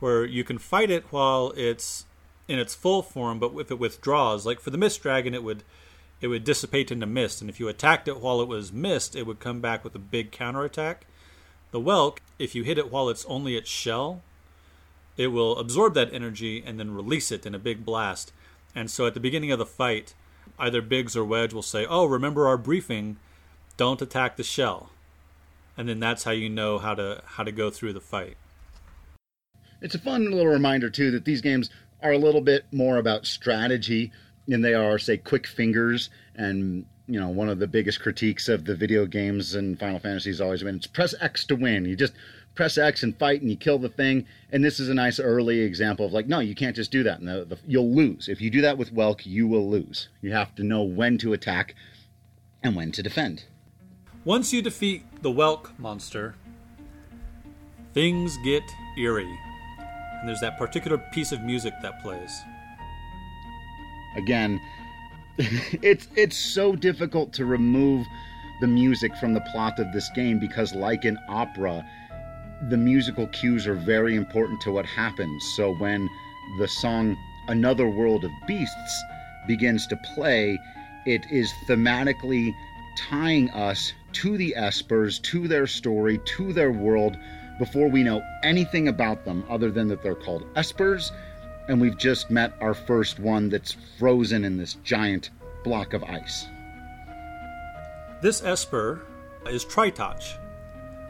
where 0.00 0.24
you 0.24 0.42
can 0.42 0.58
fight 0.58 0.90
it 0.90 1.04
while 1.10 1.52
it's 1.56 2.04
in 2.48 2.58
its 2.58 2.74
full 2.74 3.02
form, 3.02 3.38
but 3.38 3.54
if 3.56 3.70
it 3.70 3.78
withdraws, 3.78 4.46
like 4.46 4.60
for 4.60 4.70
the 4.70 4.78
Mist 4.78 5.02
Dragon, 5.02 5.34
it 5.34 5.42
would 5.42 5.64
it 6.20 6.28
would 6.28 6.44
dissipate 6.44 6.90
into 6.90 7.06
mist, 7.06 7.40
and 7.40 7.50
if 7.50 7.60
you 7.60 7.68
attacked 7.68 8.08
it 8.08 8.20
while 8.20 8.40
it 8.40 8.48
was 8.48 8.72
mist, 8.72 9.14
it 9.14 9.26
would 9.26 9.38
come 9.38 9.60
back 9.60 9.84
with 9.84 9.94
a 9.94 9.98
big 9.98 10.32
counterattack. 10.32 11.06
The 11.70 11.80
Whelk, 11.80 12.18
if 12.38 12.54
you 12.54 12.62
hit 12.62 12.78
it 12.78 12.90
while 12.90 13.08
it's 13.08 13.24
only 13.26 13.56
its 13.56 13.68
shell, 13.68 14.22
it 15.16 15.28
will 15.28 15.58
absorb 15.58 15.94
that 15.94 16.12
energy 16.12 16.62
and 16.64 16.78
then 16.78 16.94
release 16.94 17.32
it 17.32 17.46
in 17.46 17.54
a 17.54 17.58
big 17.58 17.84
blast. 17.84 18.32
And 18.74 18.90
so 18.90 19.06
at 19.06 19.14
the 19.14 19.20
beginning 19.20 19.50
of 19.52 19.58
the 19.58 19.66
fight, 19.66 20.14
either 20.58 20.82
Biggs 20.82 21.16
or 21.16 21.24
Wedge 21.24 21.52
will 21.52 21.62
say, 21.62 21.86
"Oh, 21.86 22.04
remember 22.04 22.46
our 22.46 22.58
briefing? 22.58 23.16
don't 23.76 24.00
attack 24.02 24.36
the 24.36 24.42
shell 24.42 24.90
and 25.76 25.88
then 25.88 26.00
that's 26.00 26.24
how 26.24 26.30
you 26.30 26.48
know 26.48 26.78
how 26.78 26.94
to 26.94 27.22
how 27.24 27.42
to 27.42 27.52
go 27.52 27.70
through 27.70 27.92
the 27.92 28.00
fight 28.00 28.36
it's 29.82 29.94
a 29.94 29.98
fun 29.98 30.30
little 30.30 30.46
reminder 30.46 30.88
too 30.88 31.10
that 31.10 31.24
these 31.24 31.40
games 31.40 31.70
are 32.02 32.12
a 32.12 32.18
little 32.18 32.40
bit 32.40 32.64
more 32.72 32.96
about 32.96 33.26
strategy 33.26 34.10
than 34.48 34.62
they 34.62 34.74
are 34.74 34.98
say 34.98 35.16
quick 35.16 35.46
fingers 35.46 36.08
and 36.34 36.86
you 37.06 37.20
know 37.20 37.28
one 37.28 37.48
of 37.48 37.58
the 37.58 37.66
biggest 37.66 38.00
critiques 38.00 38.48
of 38.48 38.64
the 38.64 38.74
video 38.74 39.06
games 39.06 39.54
and 39.54 39.78
final 39.78 39.98
fantasy 39.98 40.30
has 40.30 40.40
always 40.40 40.62
been 40.62 40.76
it's 40.76 40.86
press 40.86 41.14
x 41.20 41.44
to 41.46 41.56
win. 41.56 41.84
You 41.84 41.96
just 41.96 42.12
press 42.54 42.78
x 42.78 43.02
and 43.02 43.16
fight 43.16 43.42
and 43.42 43.50
you 43.50 43.56
kill 43.56 43.78
the 43.78 43.88
thing. 43.88 44.26
And 44.50 44.64
this 44.64 44.80
is 44.80 44.88
a 44.88 44.94
nice 44.94 45.20
early 45.20 45.60
example 45.60 46.06
of 46.06 46.12
like 46.12 46.26
no 46.26 46.40
you 46.40 46.54
can't 46.54 46.76
just 46.76 46.90
do 46.90 47.02
that. 47.04 47.20
And 47.20 47.28
the, 47.28 47.44
the, 47.44 47.58
you'll 47.66 47.94
lose. 47.94 48.28
If 48.28 48.40
you 48.40 48.50
do 48.50 48.60
that 48.62 48.78
with 48.78 48.94
Whelk 48.94 49.24
you 49.24 49.46
will 49.46 49.68
lose. 49.68 50.08
You 50.20 50.32
have 50.32 50.54
to 50.56 50.64
know 50.64 50.82
when 50.82 51.18
to 51.18 51.32
attack 51.32 51.74
and 52.62 52.74
when 52.74 52.92
to 52.92 53.02
defend. 53.02 53.44
Once 54.24 54.52
you 54.52 54.60
defeat 54.60 55.04
the 55.22 55.30
Whelk 55.30 55.78
monster, 55.78 56.34
things 57.94 58.36
get 58.42 58.64
eerie. 58.98 59.38
And 59.78 60.28
there's 60.28 60.40
that 60.40 60.58
particular 60.58 60.98
piece 61.12 61.30
of 61.30 61.42
music 61.42 61.74
that 61.82 62.02
plays. 62.02 62.42
Again, 64.16 64.60
it's 65.82 66.08
it's 66.16 66.36
so 66.36 66.74
difficult 66.74 67.32
to 67.34 67.44
remove 67.44 68.06
the 68.60 68.66
music 68.66 69.14
from 69.16 69.34
the 69.34 69.40
plot 69.52 69.78
of 69.78 69.92
this 69.92 70.08
game 70.14 70.38
because 70.38 70.74
like 70.74 71.04
in 71.04 71.18
opera, 71.28 71.84
the 72.70 72.76
musical 72.76 73.26
cues 73.28 73.66
are 73.66 73.74
very 73.74 74.16
important 74.16 74.60
to 74.62 74.72
what 74.72 74.86
happens. 74.86 75.44
So 75.56 75.74
when 75.74 76.08
the 76.58 76.68
song 76.68 77.16
Another 77.48 77.88
World 77.88 78.24
of 78.24 78.30
Beasts 78.46 79.04
begins 79.46 79.86
to 79.88 79.96
play, 80.14 80.58
it 81.04 81.26
is 81.30 81.52
thematically 81.68 82.54
tying 82.96 83.50
us 83.50 83.92
to 84.14 84.38
the 84.38 84.54
Espers, 84.56 85.20
to 85.22 85.46
their 85.46 85.66
story, 85.66 86.18
to 86.36 86.52
their 86.54 86.72
world, 86.72 87.18
before 87.58 87.88
we 87.88 88.02
know 88.02 88.22
anything 88.42 88.88
about 88.88 89.24
them 89.24 89.44
other 89.48 89.70
than 89.70 89.88
that 89.88 90.02
they're 90.02 90.14
called 90.14 90.42
Espers, 90.54 91.10
and 91.68 91.80
we've 91.80 91.98
just 91.98 92.30
met 92.30 92.52
our 92.60 92.74
first 92.74 93.18
one 93.18 93.48
that's 93.48 93.76
frozen 93.98 94.44
in 94.44 94.56
this 94.56 94.74
giant 94.84 95.30
block 95.64 95.92
of 95.92 96.04
ice. 96.04 96.46
This 98.20 98.42
Esper 98.42 99.02
is 99.46 99.64
Tritoch, 99.64 100.38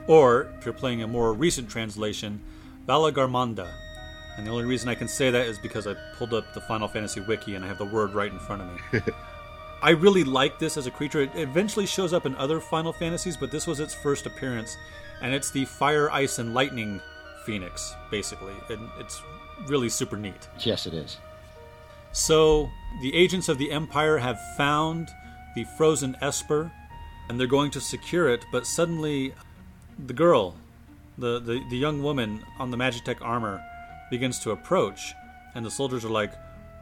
or, 0.06 0.48
if 0.58 0.64
you're 0.64 0.74
playing 0.74 1.02
a 1.02 1.06
more 1.06 1.32
recent 1.32 1.68
translation, 1.68 2.40
Valigarmanda. 2.86 3.68
And 4.36 4.46
the 4.46 4.50
only 4.50 4.64
reason 4.64 4.88
I 4.88 4.94
can 4.94 5.08
say 5.08 5.30
that 5.30 5.46
is 5.46 5.58
because 5.58 5.86
I 5.86 5.94
pulled 6.16 6.34
up 6.34 6.52
the 6.52 6.60
Final 6.60 6.88
Fantasy 6.88 7.20
wiki 7.20 7.54
and 7.54 7.64
I 7.64 7.68
have 7.68 7.78
the 7.78 7.86
word 7.86 8.12
right 8.12 8.30
in 8.30 8.38
front 8.38 8.62
of 8.62 8.68
me. 8.68 9.00
I 9.82 9.90
really 9.90 10.24
like 10.24 10.58
this 10.58 10.76
as 10.76 10.86
a 10.86 10.90
creature. 10.90 11.22
It 11.22 11.30
eventually 11.34 11.86
shows 11.86 12.12
up 12.12 12.26
in 12.26 12.34
other 12.36 12.60
Final 12.60 12.92
Fantasies, 12.92 13.36
but 13.36 13.50
this 13.50 13.66
was 13.66 13.80
its 13.80 13.94
first 13.94 14.26
appearance, 14.26 14.76
and 15.20 15.34
it's 15.34 15.50
the 15.50 15.64
Fire, 15.64 16.10
Ice, 16.10 16.38
and 16.38 16.54
Lightning 16.54 17.00
Phoenix, 17.46 17.94
basically. 18.10 18.54
And 18.68 18.90
it's 18.98 19.22
really 19.66 19.88
super 19.88 20.16
neat. 20.16 20.48
Yes, 20.60 20.86
it 20.86 20.92
is. 20.92 21.16
So 22.12 22.68
the 23.00 23.14
agents 23.14 23.48
of 23.48 23.58
the 23.58 23.70
Empire 23.70 24.18
have 24.18 24.38
found 24.56 25.08
the 25.54 25.64
frozen 25.78 26.16
Esper, 26.20 26.70
and 27.28 27.38
they're 27.38 27.46
going 27.46 27.70
to 27.72 27.80
secure 27.80 28.28
it. 28.28 28.44
But 28.52 28.66
suddenly, 28.66 29.32
the 30.06 30.12
girl, 30.12 30.54
the 31.16 31.38
the, 31.38 31.62
the 31.70 31.76
young 31.76 32.02
woman 32.02 32.44
on 32.58 32.70
the 32.70 32.76
Magitek 32.76 33.18
armor, 33.22 33.62
begins 34.10 34.38
to 34.40 34.50
approach, 34.50 35.14
and 35.54 35.64
the 35.64 35.70
soldiers 35.70 36.04
are 36.04 36.10
like, 36.10 36.32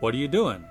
"What 0.01 0.15
are 0.15 0.19
you 0.19 0.29
doing?" 0.29 0.65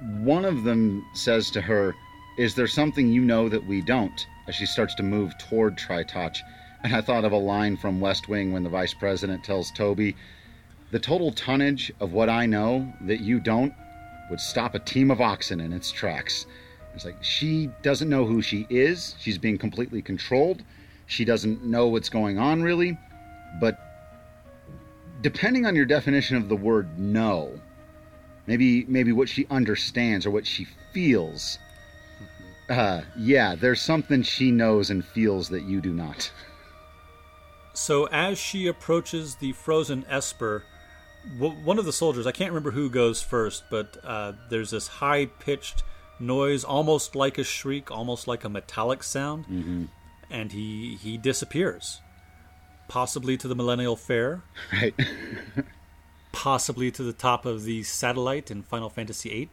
one 0.00 0.44
of 0.44 0.62
them 0.62 1.04
says 1.12 1.50
to 1.50 1.60
her, 1.60 1.94
Is 2.38 2.54
there 2.54 2.68
something 2.68 3.08
you 3.08 3.22
know 3.22 3.48
that 3.48 3.66
we 3.66 3.80
don't? 3.80 4.26
as 4.48 4.54
she 4.54 4.64
starts 4.64 4.94
to 4.94 5.02
move 5.02 5.36
toward 5.36 5.76
Tritoch. 5.76 6.38
And 6.84 6.94
I 6.94 7.00
thought 7.00 7.24
of 7.24 7.32
a 7.32 7.36
line 7.36 7.76
from 7.76 8.00
West 8.00 8.28
Wing 8.28 8.52
when 8.52 8.62
the 8.62 8.68
vice 8.68 8.94
president 8.94 9.42
tells 9.44 9.70
Toby, 9.72 10.14
The 10.90 10.98
total 11.00 11.32
tonnage 11.32 11.92
of 12.00 12.12
what 12.12 12.28
I 12.28 12.46
know 12.46 12.92
that 13.02 13.20
you 13.20 13.40
don't 13.40 13.74
would 14.30 14.40
stop 14.40 14.74
a 14.74 14.78
team 14.78 15.10
of 15.10 15.20
oxen 15.20 15.60
in 15.60 15.72
its 15.72 15.90
tracks. 15.90 16.46
It's 16.94 17.04
like 17.04 17.22
she 17.22 17.70
doesn't 17.82 18.08
know 18.08 18.24
who 18.24 18.42
she 18.42 18.66
is. 18.70 19.14
She's 19.18 19.38
being 19.38 19.58
completely 19.58 20.02
controlled. 20.02 20.62
She 21.06 21.24
doesn't 21.24 21.64
know 21.64 21.88
what's 21.88 22.08
going 22.08 22.38
on 22.38 22.62
really. 22.62 22.96
But 23.60 23.78
depending 25.20 25.66
on 25.66 25.74
your 25.74 25.86
definition 25.86 26.36
of 26.36 26.48
the 26.48 26.56
word 26.56 26.98
know, 26.98 27.58
maybe 28.46 28.84
maybe 28.86 29.12
what 29.12 29.28
she 29.28 29.46
understands 29.50 30.26
or 30.26 30.30
what 30.30 30.46
she 30.46 30.66
feels. 30.92 31.58
Uh, 32.68 33.00
yeah, 33.16 33.54
there's 33.54 33.80
something 33.80 34.22
she 34.22 34.50
knows 34.50 34.90
and 34.90 35.04
feels 35.04 35.48
that 35.48 35.62
you 35.62 35.80
do 35.80 35.92
not. 35.92 36.30
So 37.78 38.06
as 38.08 38.38
she 38.38 38.66
approaches 38.66 39.36
the 39.36 39.52
frozen 39.52 40.04
Esper, 40.08 40.64
one 41.38 41.78
of 41.78 41.84
the 41.84 41.92
soldiers, 41.92 42.26
I 42.26 42.32
can't 42.32 42.50
remember 42.50 42.72
who 42.72 42.90
goes 42.90 43.22
first, 43.22 43.62
but 43.70 43.96
uh, 44.02 44.32
there's 44.50 44.72
this 44.72 44.88
high 44.88 45.26
pitched 45.26 45.84
noise, 46.18 46.64
almost 46.64 47.14
like 47.14 47.38
a 47.38 47.44
shriek, 47.44 47.92
almost 47.92 48.26
like 48.26 48.42
a 48.42 48.48
metallic 48.48 49.04
sound, 49.04 49.44
mm-hmm. 49.46 49.84
and 50.28 50.50
he 50.50 50.98
he 51.00 51.16
disappears, 51.16 52.00
possibly 52.88 53.36
to 53.36 53.46
the 53.46 53.54
Millennial 53.54 53.94
Fair, 53.94 54.42
right? 54.72 54.94
possibly 56.32 56.90
to 56.90 57.04
the 57.04 57.12
top 57.12 57.46
of 57.46 57.62
the 57.62 57.84
satellite 57.84 58.50
in 58.50 58.64
Final 58.64 58.90
Fantasy 58.90 59.30
VIII, 59.30 59.50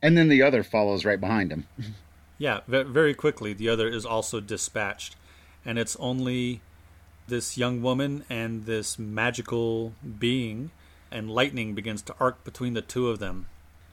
and 0.00 0.16
then 0.16 0.28
the 0.28 0.42
other 0.42 0.62
follows 0.62 1.04
right 1.04 1.20
behind 1.20 1.50
him. 1.50 1.66
yeah, 2.38 2.60
very 2.68 3.14
quickly, 3.14 3.52
the 3.52 3.68
other 3.68 3.88
is 3.88 4.06
also 4.06 4.38
dispatched, 4.38 5.16
and 5.64 5.76
it's 5.76 5.96
only 5.96 6.62
this 7.28 7.56
young 7.56 7.82
woman 7.82 8.24
and 8.28 8.66
this 8.66 8.98
magical 8.98 9.92
being, 10.18 10.70
and 11.10 11.30
lightning 11.30 11.74
begins 11.74 12.02
to 12.02 12.14
arc 12.18 12.44
between 12.44 12.74
the 12.74 12.82
two 12.82 13.08
of 13.08 13.18
them. 13.18 13.46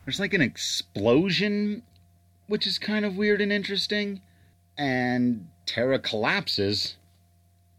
There's 0.05 0.19
like 0.19 0.33
an 0.33 0.41
explosion 0.41 1.83
which 2.47 2.67
is 2.67 2.77
kind 2.77 3.05
of 3.05 3.17
weird 3.17 3.41
and 3.41 3.51
interesting. 3.51 4.21
And 4.77 5.47
Terra 5.65 5.99
collapses, 5.99 6.95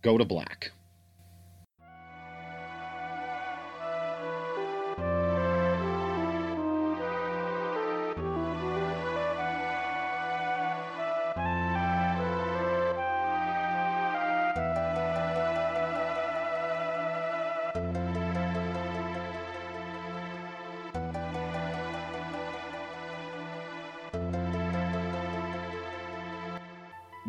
go 0.03 0.19
to 0.19 0.25
black. 0.25 0.73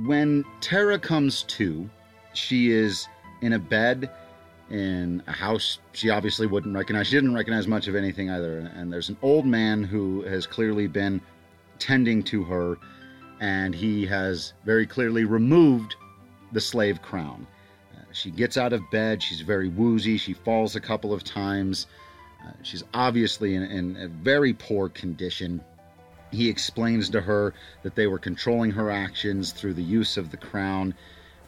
When 0.07 0.45
Terra 0.61 0.97
comes 0.97 1.43
to, 1.43 1.89
she 2.33 2.71
is 2.71 3.07
in 3.41 3.53
a 3.53 3.59
bed 3.59 4.09
in 4.69 5.23
a 5.27 5.31
house 5.31 5.79
she 5.93 6.09
obviously 6.09 6.45
wouldn't 6.45 6.75
recognize. 6.75 7.07
She 7.07 7.15
didn't 7.15 7.33
recognize 7.33 7.67
much 7.67 7.87
of 7.87 7.95
anything 7.95 8.29
either. 8.29 8.59
And 8.75 8.91
there's 8.91 9.09
an 9.09 9.17
old 9.21 9.45
man 9.45 9.83
who 9.83 10.23
has 10.23 10.45
clearly 10.45 10.87
been 10.87 11.21
tending 11.79 12.23
to 12.23 12.43
her, 12.43 12.77
and 13.39 13.73
he 13.73 14.05
has 14.07 14.53
very 14.65 14.85
clearly 14.85 15.23
removed 15.23 15.95
the 16.51 16.61
slave 16.61 17.01
crown. 17.01 17.47
Uh, 17.95 18.01
she 18.11 18.31
gets 18.31 18.57
out 18.57 18.73
of 18.73 18.81
bed. 18.91 19.21
She's 19.21 19.41
very 19.41 19.69
woozy. 19.69 20.17
She 20.17 20.33
falls 20.33 20.75
a 20.75 20.81
couple 20.81 21.13
of 21.13 21.23
times. 21.23 21.87
Uh, 22.45 22.51
she's 22.63 22.83
obviously 22.93 23.55
in, 23.55 23.63
in 23.63 23.97
a 23.97 24.07
very 24.07 24.53
poor 24.53 24.89
condition. 24.89 25.61
He 26.31 26.49
explains 26.49 27.09
to 27.09 27.21
her 27.21 27.53
that 27.83 27.95
they 27.95 28.07
were 28.07 28.19
controlling 28.19 28.71
her 28.71 28.91
actions 28.91 29.51
through 29.51 29.75
the 29.75 29.83
use 29.83 30.17
of 30.17 30.31
the 30.31 30.37
crown. 30.37 30.93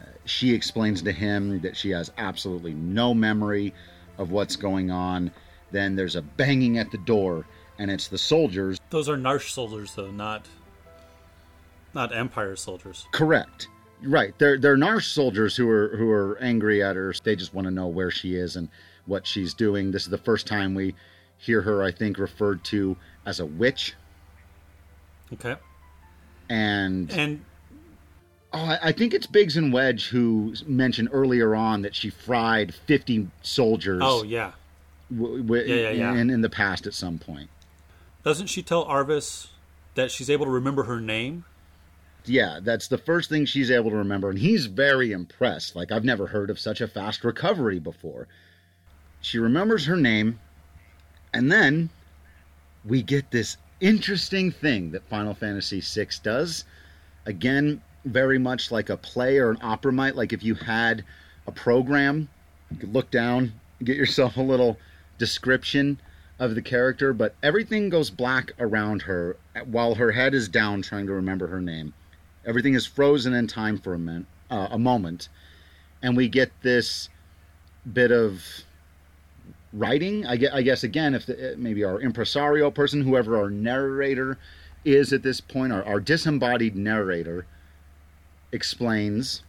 Uh, 0.02 0.06
she 0.26 0.54
explains 0.54 1.02
to 1.02 1.12
him 1.12 1.60
that 1.62 1.76
she 1.76 1.90
has 1.90 2.12
absolutely 2.18 2.74
no 2.74 3.14
memory 3.14 3.74
of 4.18 4.32
what's 4.32 4.56
going 4.56 4.90
on. 4.92 5.32
Then 5.72 5.96
there's 5.96 6.16
a 6.16 6.22
banging 6.22 6.78
at 6.78 6.92
the 6.92 6.98
door, 7.00 7.46
and 7.78 7.92
it's 7.92 8.08
the 8.08 8.18
soldiers. 8.18 8.80
Those 8.90 9.10
are 9.10 9.18
Narshe 9.18 9.50
soldiers, 9.50 9.94
though, 9.96 10.12
not 10.12 10.48
not 11.94 12.16
Empire 12.16 12.56
soldiers. 12.56 13.08
Correct. 13.12 13.68
Right. 14.02 14.38
They're 14.38 14.58
they're 14.58 14.78
Narshe 14.78 15.12
soldiers 15.12 15.56
who 15.56 15.70
are 15.70 15.90
who 15.98 16.10
are 16.10 16.38
angry 16.40 16.82
at 16.82 16.96
her. 16.96 17.14
They 17.24 17.36
just 17.36 17.54
want 17.54 17.66
to 17.66 17.72
know 17.72 17.88
where 17.88 18.12
she 18.12 18.36
is 18.36 18.56
and 18.56 18.70
what 19.06 19.28
she's 19.28 19.54
doing. 19.54 19.92
This 19.92 20.04
is 20.04 20.10
the 20.10 20.18
first 20.18 20.48
time 20.48 20.74
we 20.74 20.96
hear 21.38 21.62
her, 21.62 21.84
I 21.84 21.92
think, 21.92 22.18
referred 22.18 22.64
to 22.66 22.96
as 23.26 23.40
a 23.40 23.46
witch 23.46 23.96
Okay. 25.34 25.56
And 26.50 27.12
and 27.12 27.46
oh, 28.54 28.78
I 28.82 28.92
think 28.92 29.14
it's 29.14 29.28
Biggs 29.28 29.58
and 29.58 29.72
Wedge 29.72 30.08
who 30.08 30.56
mentioned 30.66 31.10
earlier 31.12 31.56
on 31.56 31.84
that 31.84 31.96
she 31.96 32.10
fried 32.10 32.74
fifty 32.74 33.28
soldiers. 33.42 34.02
Oh 34.04 34.24
yeah. 34.24 34.54
W- 35.16 35.42
w- 35.44 35.64
yeah, 35.64 35.90
yeah, 35.90 35.92
yeah. 35.92 36.14
In, 36.16 36.30
in 36.30 36.42
the 36.42 36.50
past, 36.50 36.86
at 36.88 36.94
some 36.94 37.18
point. 37.20 37.50
Doesn't 38.24 38.48
she 38.48 38.62
tell 38.62 38.86
Arvis 38.86 39.48
that 39.96 40.12
she's 40.12 40.30
able 40.30 40.46
to 40.46 40.52
remember 40.52 40.84
her 40.84 41.00
name? 41.00 41.46
Yeah, 42.26 42.60
that's 42.62 42.88
the 42.88 42.98
first 42.98 43.30
thing 43.30 43.46
she's 43.46 43.72
able 43.72 43.90
to 43.92 43.96
remember, 43.96 44.30
and 44.30 44.38
he's 44.38 44.66
very 44.66 45.12
impressed. 45.12 45.76
Like 45.76 45.92
I've 45.92 46.04
never 46.04 46.28
heard 46.28 46.50
of 46.50 46.60
such 46.60 46.82
a 46.82 46.88
fast 46.88 47.24
recovery 47.24 47.80
before. 47.80 48.28
She 49.22 49.40
remembers 49.40 49.86
her 49.86 49.98
name, 49.98 50.40
and 51.34 51.52
then 51.52 51.90
we 52.86 53.02
get 53.02 53.32
this 53.32 53.58
interesting 53.80 54.52
thing 54.52 54.92
that 54.92 55.08
Final 55.10 55.34
Fantasy 55.34 55.82
VI 55.82 56.10
does. 56.24 56.66
Again, 57.26 57.82
very 58.06 58.40
much 58.40 58.72
like 58.72 58.90
a 58.90 58.98
play 58.98 59.38
or 59.38 59.52
an 59.52 59.58
opera 59.62 59.92
might. 59.92 60.16
Like 60.16 60.34
if 60.34 60.44
you 60.44 60.56
had 60.56 61.04
a 61.48 61.52
program, 61.52 62.30
you 62.72 62.78
could 62.78 62.94
look 62.94 63.12
down, 63.12 63.54
get 63.84 63.98
yourself 63.98 64.38
a 64.38 64.42
little 64.42 64.78
description 65.18 66.00
of 66.40 66.56
the 66.56 66.62
character, 66.62 67.12
but 67.14 67.36
everything 67.44 67.90
goes 67.90 68.10
black 68.10 68.52
around 68.60 69.04
her 69.04 69.36
while 69.66 69.96
her 69.96 70.12
head 70.12 70.34
is 70.34 70.48
down 70.48 70.82
trying 70.82 71.06
to 71.06 71.14
remember 71.14 71.48
her 71.48 71.62
name. 71.62 71.94
Everything 72.46 72.74
is 72.74 72.86
frozen 72.86 73.34
in 73.34 73.48
time 73.48 73.78
for 73.78 73.94
a, 73.94 74.00
min- 74.00 74.26
uh, 74.50 74.70
a 74.72 74.80
moment, 74.80 75.28
and 76.02 76.16
we 76.16 76.30
get 76.30 76.52
this 76.62 77.10
bit 77.92 78.12
of 78.12 78.42
writing. 79.74 80.26
I 80.26 80.38
guess, 80.38 80.52
I 80.54 80.62
guess 80.62 80.84
again, 80.84 81.14
if 81.14 81.26
the, 81.26 81.52
eh, 81.52 81.56
maybe 81.58 81.84
our 81.84 82.00
impresario 82.02 82.72
person, 82.72 83.02
whoever 83.02 83.38
our 83.38 83.50
narrator 83.50 84.38
is 84.86 85.14
at 85.14 85.24
this 85.24 85.42
point, 85.42 85.74
our, 85.74 85.84
our 85.84 86.00
disembodied 86.00 86.76
narrator 86.76 87.46
explains 88.52 89.44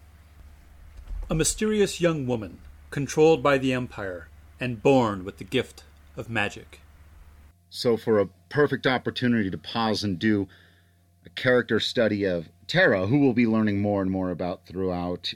A 1.29 1.35
mysterious 1.35 2.01
young 2.01 2.27
woman, 2.27 2.59
controlled 2.91 3.43
by 3.43 3.59
the 3.59 3.73
Empire 3.73 4.29
and 4.59 4.83
born 4.83 5.25
with 5.25 5.39
the 5.39 5.45
gift 5.45 5.85
of 6.17 6.29
magic. 6.29 6.81
So, 7.71 7.97
for 7.97 8.19
a 8.19 8.29
perfect 8.49 8.87
opportunity 8.87 9.51
to 9.51 9.59
pause 9.59 10.03
and 10.03 10.19
do 10.19 10.49
a 11.25 11.31
character 11.31 11.79
study 11.79 12.25
of 12.25 12.49
Terra, 12.67 13.07
who 13.07 13.21
we'll 13.21 13.33
be 13.33 13.47
learning 13.47 13.81
more 13.81 14.03
and 14.03 14.11
more 14.11 14.31
about 14.31 14.67
throughout, 14.67 15.33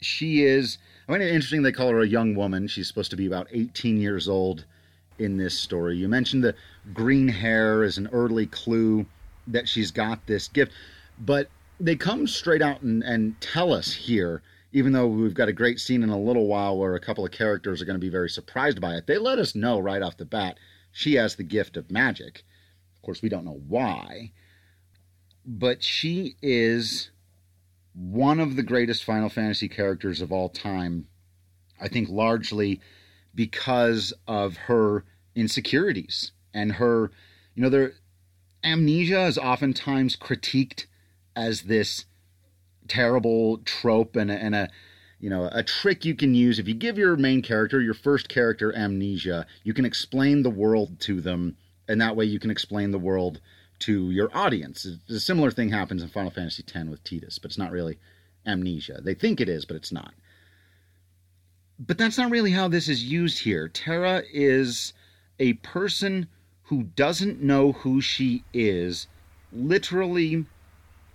she 0.00 0.42
is 0.42 0.78
I 1.06 1.12
find 1.12 1.22
it 1.22 1.32
interesting 1.32 1.62
they 1.62 1.70
call 1.70 1.90
her 1.90 2.00
a 2.00 2.08
young 2.08 2.34
woman. 2.34 2.66
She's 2.66 2.88
supposed 2.88 3.12
to 3.12 3.16
be 3.16 3.26
about 3.26 3.46
18 3.52 4.00
years 4.00 4.28
old 4.28 4.64
in 5.18 5.36
this 5.36 5.56
story. 5.56 5.96
You 5.96 6.08
mentioned 6.08 6.42
the 6.42 6.56
green 6.92 7.28
hair 7.28 7.84
as 7.84 7.96
an 7.96 8.08
early 8.12 8.46
clue 8.46 9.06
that 9.46 9.68
she's 9.68 9.92
got 9.92 10.26
this 10.26 10.48
gift, 10.48 10.72
but 11.18 11.48
they 11.78 11.94
come 11.94 12.26
straight 12.26 12.60
out 12.60 12.82
and, 12.82 13.04
and 13.04 13.40
tell 13.40 13.72
us 13.72 13.92
here, 13.92 14.42
even 14.72 14.92
though 14.92 15.06
we've 15.06 15.32
got 15.32 15.48
a 15.48 15.52
great 15.52 15.78
scene 15.78 16.02
in 16.02 16.10
a 16.10 16.18
little 16.18 16.48
while 16.48 16.76
where 16.76 16.96
a 16.96 17.00
couple 17.00 17.24
of 17.24 17.30
characters 17.30 17.80
are 17.80 17.84
going 17.84 17.98
to 17.98 18.04
be 18.04 18.08
very 18.08 18.28
surprised 18.28 18.80
by 18.80 18.94
it. 18.94 19.06
They 19.06 19.18
let 19.18 19.38
us 19.38 19.54
know 19.54 19.78
right 19.78 20.02
off 20.02 20.16
the 20.16 20.24
bat 20.24 20.58
she 20.90 21.14
has 21.14 21.36
the 21.36 21.44
gift 21.44 21.76
of 21.76 21.90
magic. 21.90 22.42
Of 22.96 23.02
course, 23.02 23.22
we 23.22 23.28
don't 23.28 23.44
know 23.44 23.60
why, 23.68 24.32
but 25.44 25.84
she 25.84 26.34
is 26.42 27.10
one 27.96 28.38
of 28.40 28.56
the 28.56 28.62
greatest 28.62 29.04
Final 29.04 29.30
Fantasy 29.30 29.68
characters 29.68 30.20
of 30.20 30.30
all 30.30 30.48
time. 30.50 31.08
I 31.80 31.88
think 31.88 32.08
largely 32.08 32.80
because 33.34 34.12
of 34.26 34.56
her 34.56 35.04
insecurities 35.34 36.32
and 36.52 36.72
her, 36.72 37.10
you 37.54 37.62
know, 37.62 37.68
their 37.68 37.94
amnesia 38.62 39.26
is 39.26 39.38
oftentimes 39.38 40.16
critiqued 40.16 40.86
as 41.34 41.62
this 41.62 42.04
terrible 42.88 43.58
trope 43.58 44.16
and 44.16 44.30
a, 44.30 44.34
and 44.34 44.54
a 44.54 44.68
you 45.18 45.28
know 45.28 45.48
a 45.52 45.62
trick 45.62 46.04
you 46.04 46.14
can 46.14 46.34
use 46.34 46.58
if 46.58 46.68
you 46.68 46.74
give 46.74 46.96
your 46.96 47.16
main 47.16 47.42
character 47.42 47.80
your 47.80 47.94
first 47.94 48.28
character 48.28 48.74
amnesia 48.76 49.44
you 49.64 49.74
can 49.74 49.84
explain 49.84 50.42
the 50.42 50.50
world 50.50 51.00
to 51.00 51.20
them 51.20 51.56
and 51.88 52.00
that 52.00 52.14
way 52.14 52.24
you 52.24 52.38
can 52.38 52.50
explain 52.50 52.92
the 52.92 52.98
world 52.98 53.40
to 53.80 54.10
your 54.10 54.30
audience. 54.34 54.86
A 55.08 55.20
similar 55.20 55.50
thing 55.50 55.70
happens 55.70 56.02
in 56.02 56.08
Final 56.08 56.30
Fantasy 56.30 56.64
X 56.66 56.88
with 56.88 57.04
Tidus, 57.04 57.40
but 57.40 57.50
it's 57.50 57.58
not 57.58 57.72
really 57.72 57.98
amnesia. 58.46 59.00
They 59.02 59.14
think 59.14 59.40
it 59.40 59.48
is, 59.48 59.64
but 59.64 59.76
it's 59.76 59.92
not. 59.92 60.14
But 61.78 61.98
that's 61.98 62.16
not 62.16 62.30
really 62.30 62.52
how 62.52 62.68
this 62.68 62.88
is 62.88 63.04
used 63.04 63.40
here. 63.40 63.68
Terra 63.68 64.22
is 64.32 64.94
a 65.38 65.54
person 65.54 66.28
who 66.64 66.84
doesn't 66.84 67.42
know 67.42 67.72
who 67.72 68.00
she 68.00 68.44
is 68.52 69.06
literally 69.52 70.46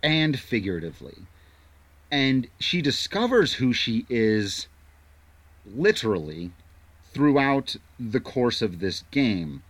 and 0.03 0.39
figuratively. 0.39 1.17
And 2.11 2.47
she 2.59 2.81
discovers 2.81 3.53
who 3.53 3.73
she 3.73 4.05
is 4.09 4.67
literally 5.65 6.51
throughout 7.13 7.75
the 7.99 8.19
course 8.19 8.61
of 8.61 8.79
this 8.79 9.03
game. 9.11 9.63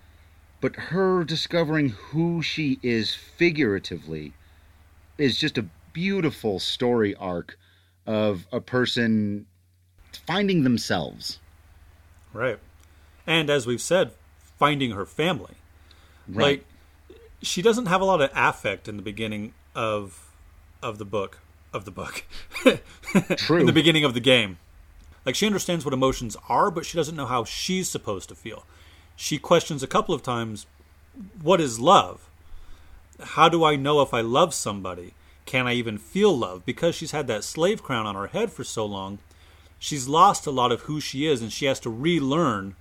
But 0.62 0.76
her 0.76 1.24
discovering 1.24 1.90
who 1.90 2.42
she 2.42 2.80
is 2.84 3.16
figuratively 3.16 4.34
is 5.18 5.38
just 5.38 5.58
a 5.58 5.66
beautiful 5.92 6.60
story 6.60 7.16
arc 7.16 7.58
of 8.06 8.46
a 8.52 8.62
person 8.62 9.48
finding 10.26 10.64
themselves. 10.64 11.40
Right. 12.34 12.60
And 13.26 13.50
as 13.50 13.66
we've 13.66 13.82
said, 13.82 14.12
finding 14.58 14.92
her 14.92 15.06
family. 15.06 15.56
Right. 16.28 16.44
Like 16.44 16.66
she 17.42 17.62
doesn't 17.62 17.88
have 17.88 18.02
a 18.02 18.06
lot 18.06 18.22
of 18.22 18.30
affect 18.36 18.88
in 18.88 18.98
the 18.98 19.04
beginning 19.04 19.54
of 19.74 20.32
of 20.84 20.98
the 20.98 21.06
book 21.06 21.40
of 21.74 21.86
the 21.86 21.92
book. 21.92 22.26
True. 23.38 23.58
in 23.60 23.66
the 23.66 23.74
beginning 23.74 24.04
of 24.04 24.14
the 24.14 24.20
game. 24.20 24.58
Like 25.26 25.36
she 25.36 25.46
understands 25.46 25.86
what 25.86 25.94
emotions 25.94 26.36
are, 26.50 26.72
but 26.72 26.86
she 26.86 26.98
doesn't 26.98 27.16
know 27.16 27.26
how 27.26 27.44
she's 27.44 27.90
supposed 27.90 28.30
to 28.30 28.36
feel. 28.36 28.66
She 29.16 29.38
questions 29.38 29.84
a 29.84 29.88
couple 29.88 30.16
of 30.16 30.24
times, 30.24 30.66
what 31.42 31.62
is 31.62 31.80
love? 31.80 32.30
How 33.20 33.50
do 33.50 33.64
I 33.64 33.76
know 33.76 34.02
if 34.02 34.14
I 34.14 34.22
love 34.22 34.54
somebody? 34.54 35.14
Can 35.46 35.68
I 35.68 35.74
even 35.74 35.98
feel 35.98 36.36
love? 36.38 36.66
Because 36.66 36.96
she's 36.96 37.12
had 37.12 37.28
that 37.28 37.44
slave 37.44 37.84
crown 37.84 38.06
on 38.06 38.16
her 38.16 38.28
head 38.28 38.52
for 38.52 38.64
so 38.64 38.86
long, 38.86 39.20
she's 39.80 40.08
lost 40.08 40.48
a 40.48 40.52
lot 40.52 40.72
of 40.72 40.82
who 40.82 41.00
she 41.00 41.28
is 41.28 41.42
and 41.42 41.52
she 41.52 41.66
has 41.66 41.80
to 41.82 41.90
relearn 41.90 42.76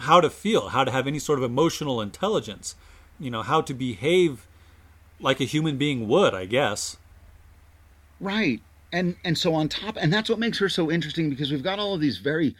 how 0.00 0.20
to 0.20 0.28
feel, 0.28 0.68
how 0.68 0.84
to 0.84 0.90
have 0.90 1.06
any 1.06 1.18
sort 1.18 1.38
of 1.38 1.44
emotional 1.44 2.00
intelligence, 2.00 2.74
you 3.18 3.30
know, 3.30 3.42
how 3.42 3.60
to 3.62 3.72
behave 3.72 4.46
like 5.20 5.40
a 5.40 5.44
human 5.44 5.78
being 5.78 6.06
would, 6.08 6.34
I 6.34 6.44
guess. 6.44 6.96
Right. 8.20 8.60
And 8.92 9.16
and 9.24 9.36
so 9.36 9.54
on 9.54 9.68
top 9.68 9.96
and 9.98 10.12
that's 10.12 10.28
what 10.28 10.38
makes 10.38 10.58
her 10.58 10.68
so 10.68 10.90
interesting 10.90 11.28
because 11.30 11.50
we've 11.50 11.62
got 11.62 11.78
all 11.78 11.94
of 11.94 12.00
these 12.00 12.18
very 12.18 12.54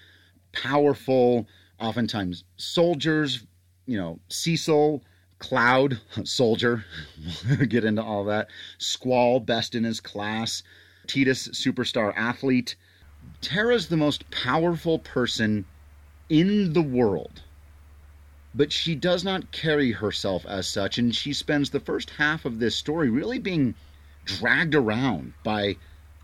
powerful 0.52 1.46
oftentimes 1.80 2.44
soldiers, 2.56 3.44
you 3.86 3.96
know, 3.98 4.18
Cecil, 4.28 5.02
Cloud, 5.38 6.00
soldier, 6.24 6.84
get 7.68 7.84
into 7.84 8.02
all 8.02 8.24
that. 8.24 8.48
Squall, 8.78 9.40
best 9.40 9.74
in 9.74 9.84
his 9.84 10.00
class. 10.00 10.62
Tidus, 11.06 11.50
superstar 11.50 12.12
athlete. 12.16 12.76
Terra's 13.40 13.88
the 13.88 13.96
most 13.96 14.28
powerful 14.30 14.98
person 14.98 15.64
in 16.28 16.72
the 16.72 16.82
world. 16.82 17.42
But 18.54 18.72
she 18.72 18.94
does 18.94 19.22
not 19.22 19.52
carry 19.52 19.92
herself 19.92 20.46
as 20.46 20.66
such, 20.66 20.96
and 20.96 21.14
she 21.14 21.32
spends 21.32 21.70
the 21.70 21.80
first 21.80 22.10
half 22.10 22.44
of 22.44 22.58
this 22.58 22.74
story 22.74 23.10
really 23.10 23.38
being 23.38 23.74
dragged 24.24 24.74
around 24.74 25.34
by 25.44 25.76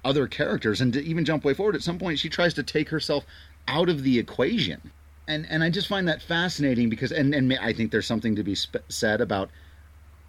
other 0.04 0.26
characters. 0.26 0.80
And 0.80 0.92
to 0.94 1.04
even 1.04 1.24
jump 1.24 1.44
way 1.44 1.54
forward, 1.54 1.74
at 1.74 1.82
some 1.82 1.98
point, 1.98 2.18
she 2.18 2.28
tries 2.28 2.54
to 2.54 2.62
take 2.62 2.88
herself 2.88 3.26
out 3.68 3.88
of 3.88 4.02
the 4.02 4.18
equation. 4.18 4.90
And, 5.28 5.46
and 5.48 5.62
I 5.62 5.70
just 5.70 5.88
find 5.88 6.08
that 6.08 6.22
fascinating 6.22 6.88
because, 6.88 7.12
and, 7.12 7.34
and 7.34 7.52
I 7.60 7.72
think 7.72 7.92
there's 7.92 8.06
something 8.06 8.36
to 8.36 8.42
be 8.42 8.54
sp- 8.58 8.84
said 8.88 9.20
about 9.20 9.50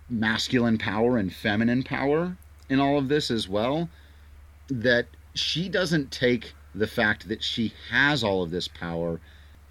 masculine 0.10 0.78
power 0.78 1.18
and 1.18 1.34
feminine 1.34 1.84
power 1.84 2.38
in 2.70 2.80
all 2.80 2.98
of 2.98 3.08
this 3.08 3.32
as 3.32 3.50
well. 3.50 3.90
That 4.70 5.08
she 5.34 5.68
doesn't 5.68 6.12
take 6.12 6.54
the 6.76 6.88
fact 6.88 7.28
that 7.28 7.44
she 7.44 7.74
has 7.90 8.24
all 8.24 8.44
of 8.44 8.52
this 8.52 8.68
power 8.68 9.20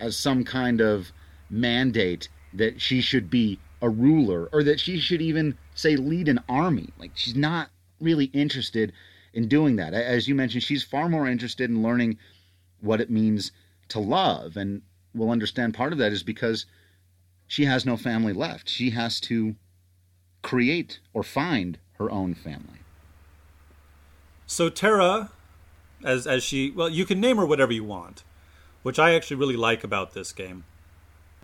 as 0.01 0.17
some 0.17 0.45
kind 0.45 0.81
of 0.81 1.13
mandate 1.49 2.29
that 2.55 2.81
she 2.81 3.01
should 3.01 3.31
be 3.31 3.59
a 3.81 3.89
ruler 3.89 4.49
or 4.53 4.63
that 4.63 4.81
she 4.81 4.99
should 4.99 5.23
even 5.23 5.57
say 5.75 5.97
lead 5.97 6.29
an 6.29 6.41
army. 6.49 6.91
Like 6.99 7.13
she's 7.15 7.35
not 7.35 7.71
really 8.01 8.27
interested 8.27 8.93
in 9.33 9.49
doing 9.49 9.77
that. 9.77 9.95
As 9.95 10.29
you 10.29 10.35
mentioned, 10.35 10.63
she's 10.63 10.83
far 10.83 11.09
more 11.09 11.27
interested 11.27 11.71
in 11.71 11.83
learning 11.83 12.19
what 12.81 13.01
it 13.01 13.11
means 13.11 13.53
to 13.89 14.01
love 14.01 14.57
and 14.57 14.83
we'll 15.15 15.31
understand 15.31 15.75
part 15.75 15.93
of 15.93 15.99
that 15.99 16.13
is 16.13 16.23
because 16.23 16.67
she 17.47 17.65
has 17.65 17.85
no 17.85 17.97
family 17.97 18.33
left. 18.33 18.69
She 18.69 18.91
has 18.91 19.21
to 19.21 19.55
create 20.43 21.01
or 21.13 21.23
find 21.23 21.79
her 21.99 22.11
own 22.11 22.35
family. 22.35 22.81
So 24.47 24.69
Terra 24.69 25.31
as 26.05 26.27
as 26.27 26.43
she 26.43 26.71
well, 26.71 26.89
you 26.89 27.05
can 27.05 27.21
name 27.21 27.37
her 27.37 27.47
whatever 27.47 27.73
you 27.73 27.85
want, 27.85 28.25
which 28.83 28.99
I 28.99 29.15
actually 29.15 29.37
really 29.37 29.57
like 29.57 29.85
about 29.85 30.15
this 30.15 30.33
game 30.33 30.65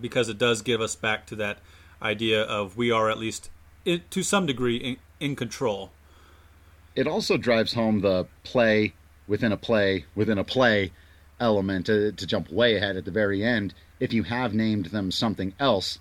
because 0.00 0.28
it 0.28 0.38
does 0.38 0.62
give 0.62 0.80
us 0.80 0.96
back 0.96 1.26
to 1.26 1.36
that 1.36 1.58
idea 2.00 2.42
of 2.42 2.76
we 2.76 2.90
are 2.90 3.10
at 3.10 3.18
least 3.18 3.50
to 3.84 4.22
some 4.22 4.46
degree 4.46 4.76
in, 4.76 4.96
in 5.18 5.36
control. 5.36 5.90
It 6.94 7.06
also 7.06 7.36
drives 7.36 7.74
home 7.74 8.00
the 8.00 8.26
play 8.42 8.94
within 9.26 9.52
a 9.52 9.56
play 9.56 10.04
within 10.14 10.38
a 10.38 10.44
play 10.44 10.92
element 11.40 11.86
to, 11.86 12.12
to 12.12 12.26
jump 12.26 12.50
way 12.50 12.76
ahead 12.76 12.96
at 12.96 13.04
the 13.04 13.10
very 13.10 13.44
end. 13.44 13.74
If 14.00 14.12
you 14.12 14.22
have 14.24 14.54
named 14.54 14.86
them 14.86 15.10
something 15.10 15.54
else, 15.58 15.98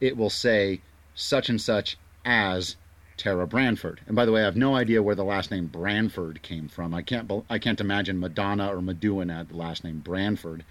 it 0.00 0.16
will 0.16 0.30
say 0.30 0.80
such 1.14 1.48
and 1.48 1.60
such 1.60 1.96
as 2.24 2.76
Terra 3.16 3.46
Branford. 3.46 4.00
And 4.06 4.14
by 4.14 4.26
the 4.26 4.32
way, 4.32 4.42
I 4.42 4.44
have 4.44 4.56
no 4.56 4.74
idea 4.74 5.02
where 5.02 5.14
the 5.14 5.24
last 5.24 5.50
name 5.50 5.66
Branford 5.66 6.42
came 6.42 6.68
from. 6.68 6.94
I 6.94 7.02
can't 7.02 7.30
I 7.48 7.58
can't 7.58 7.80
imagine 7.80 8.20
Madonna 8.20 8.68
or 8.68 8.80
Maduin 8.80 9.34
had 9.34 9.48
the 9.48 9.56
last 9.56 9.84
name 9.84 10.00
Branford. 10.00 10.64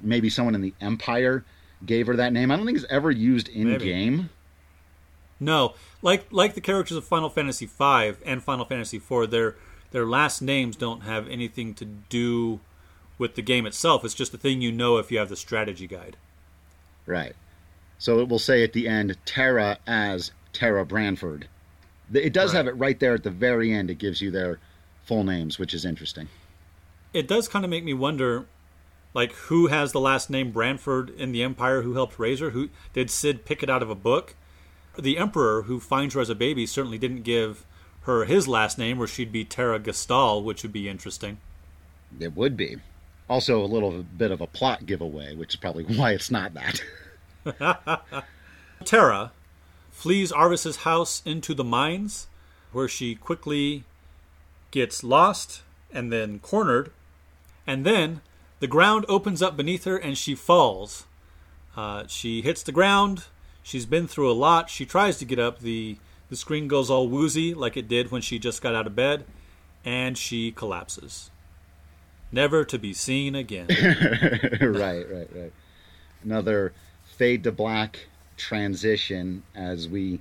Maybe 0.00 0.30
someone 0.30 0.54
in 0.54 0.62
the 0.62 0.74
Empire 0.80 1.44
gave 1.84 2.06
her 2.06 2.16
that 2.16 2.32
name. 2.32 2.50
I 2.50 2.56
don't 2.56 2.66
think 2.66 2.78
it's 2.78 2.86
ever 2.90 3.10
used 3.10 3.48
in 3.48 3.70
Maybe. 3.70 3.84
game. 3.84 4.30
No, 5.40 5.74
like 6.00 6.26
like 6.30 6.54
the 6.54 6.60
characters 6.60 6.96
of 6.96 7.04
Final 7.04 7.28
Fantasy 7.28 7.66
V 7.66 8.12
and 8.24 8.42
Final 8.42 8.64
Fantasy 8.64 8.96
IV, 8.96 9.30
their 9.30 9.56
their 9.90 10.06
last 10.06 10.40
names 10.40 10.76
don't 10.76 11.02
have 11.02 11.28
anything 11.28 11.74
to 11.74 11.84
do 11.84 12.60
with 13.18 13.34
the 13.34 13.42
game 13.42 13.66
itself. 13.66 14.04
It's 14.04 14.14
just 14.14 14.34
a 14.34 14.38
thing 14.38 14.60
you 14.60 14.72
know 14.72 14.98
if 14.98 15.10
you 15.10 15.18
have 15.18 15.28
the 15.28 15.36
strategy 15.36 15.86
guide. 15.86 16.16
Right. 17.06 17.34
So 17.98 18.20
it 18.20 18.28
will 18.28 18.38
say 18.38 18.64
at 18.64 18.72
the 18.72 18.88
end 18.88 19.16
Terra 19.24 19.78
as 19.86 20.32
Terra 20.52 20.84
Branford. 20.84 21.48
It 22.12 22.32
does 22.32 22.52
right. 22.52 22.58
have 22.58 22.66
it 22.66 22.76
right 22.76 22.98
there 22.98 23.14
at 23.14 23.22
the 23.22 23.30
very 23.30 23.72
end. 23.72 23.90
It 23.90 23.98
gives 23.98 24.20
you 24.20 24.30
their 24.30 24.58
full 25.04 25.24
names, 25.24 25.58
which 25.58 25.74
is 25.74 25.84
interesting. 25.84 26.28
It 27.12 27.28
does 27.28 27.48
kind 27.48 27.64
of 27.64 27.70
make 27.70 27.84
me 27.84 27.94
wonder 27.94 28.46
like 29.14 29.32
who 29.32 29.68
has 29.68 29.92
the 29.92 30.00
last 30.00 30.28
name 30.28 30.50
Branford 30.50 31.10
in 31.10 31.32
the 31.32 31.42
Empire? 31.42 31.82
Who 31.82 31.94
helped 31.94 32.18
raise 32.18 32.40
her? 32.40 32.50
Who 32.50 32.68
did 32.92 33.10
Sid 33.10 33.44
pick 33.44 33.62
it 33.62 33.70
out 33.70 33.82
of 33.82 33.88
a 33.88 33.94
book? 33.94 34.34
The 34.98 35.18
Emperor, 35.18 35.62
who 35.62 35.80
finds 35.80 36.14
her 36.14 36.20
as 36.20 36.30
a 36.30 36.34
baby, 36.34 36.66
certainly 36.66 36.98
didn't 36.98 37.22
give 37.22 37.64
her 38.02 38.24
his 38.24 38.46
last 38.46 38.76
name, 38.76 39.00
or 39.00 39.06
she'd 39.06 39.32
be 39.32 39.44
Terra 39.44 39.80
Gestahl, 39.80 40.42
which 40.42 40.62
would 40.62 40.72
be 40.72 40.88
interesting. 40.88 41.38
It 42.20 42.36
would 42.36 42.56
be. 42.56 42.76
Also, 43.28 43.62
a 43.62 43.66
little 43.66 44.02
bit 44.02 44.30
of 44.30 44.40
a 44.40 44.46
plot 44.46 44.84
giveaway, 44.84 45.34
which 45.34 45.54
is 45.54 45.60
probably 45.60 45.84
why 45.84 46.12
it's 46.12 46.30
not 46.30 46.52
that. 46.54 46.82
Terra 48.84 49.32
flees 49.90 50.30
Arvis's 50.30 50.78
house 50.78 51.22
into 51.24 51.54
the 51.54 51.64
mines, 51.64 52.26
where 52.72 52.88
she 52.88 53.14
quickly 53.14 53.84
gets 54.70 55.02
lost 55.02 55.62
and 55.92 56.12
then 56.12 56.38
cornered, 56.40 56.90
and 57.66 57.86
then 57.86 58.20
the 58.60 58.66
ground 58.66 59.04
opens 59.08 59.40
up 59.40 59.56
beneath 59.56 59.84
her 59.84 59.96
and 59.96 60.18
she 60.18 60.34
falls. 60.34 61.06
Uh, 61.76 62.04
she 62.06 62.42
hits 62.42 62.62
the 62.62 62.72
ground. 62.72 63.24
She's 63.62 63.86
been 63.86 64.06
through 64.06 64.30
a 64.30 64.34
lot. 64.34 64.68
She 64.68 64.84
tries 64.84 65.18
to 65.18 65.24
get 65.24 65.38
up. 65.38 65.60
The 65.60 65.96
the 66.30 66.36
screen 66.36 66.68
goes 66.68 66.90
all 66.90 67.08
woozy 67.08 67.54
like 67.54 67.76
it 67.76 67.88
did 67.88 68.10
when 68.10 68.22
she 68.22 68.38
just 68.38 68.62
got 68.62 68.74
out 68.74 68.86
of 68.86 68.96
bed, 68.96 69.24
and 69.84 70.16
she 70.16 70.50
collapses. 70.50 71.30
Never 72.34 72.64
to 72.64 72.78
be 72.80 72.92
seen 72.92 73.36
again. 73.36 73.68
right, 74.60 75.06
right, 75.08 75.28
right. 75.32 75.52
Another 76.24 76.72
fade 77.04 77.44
to 77.44 77.52
black 77.52 78.08
transition 78.36 79.44
as 79.54 79.88
we 79.88 80.20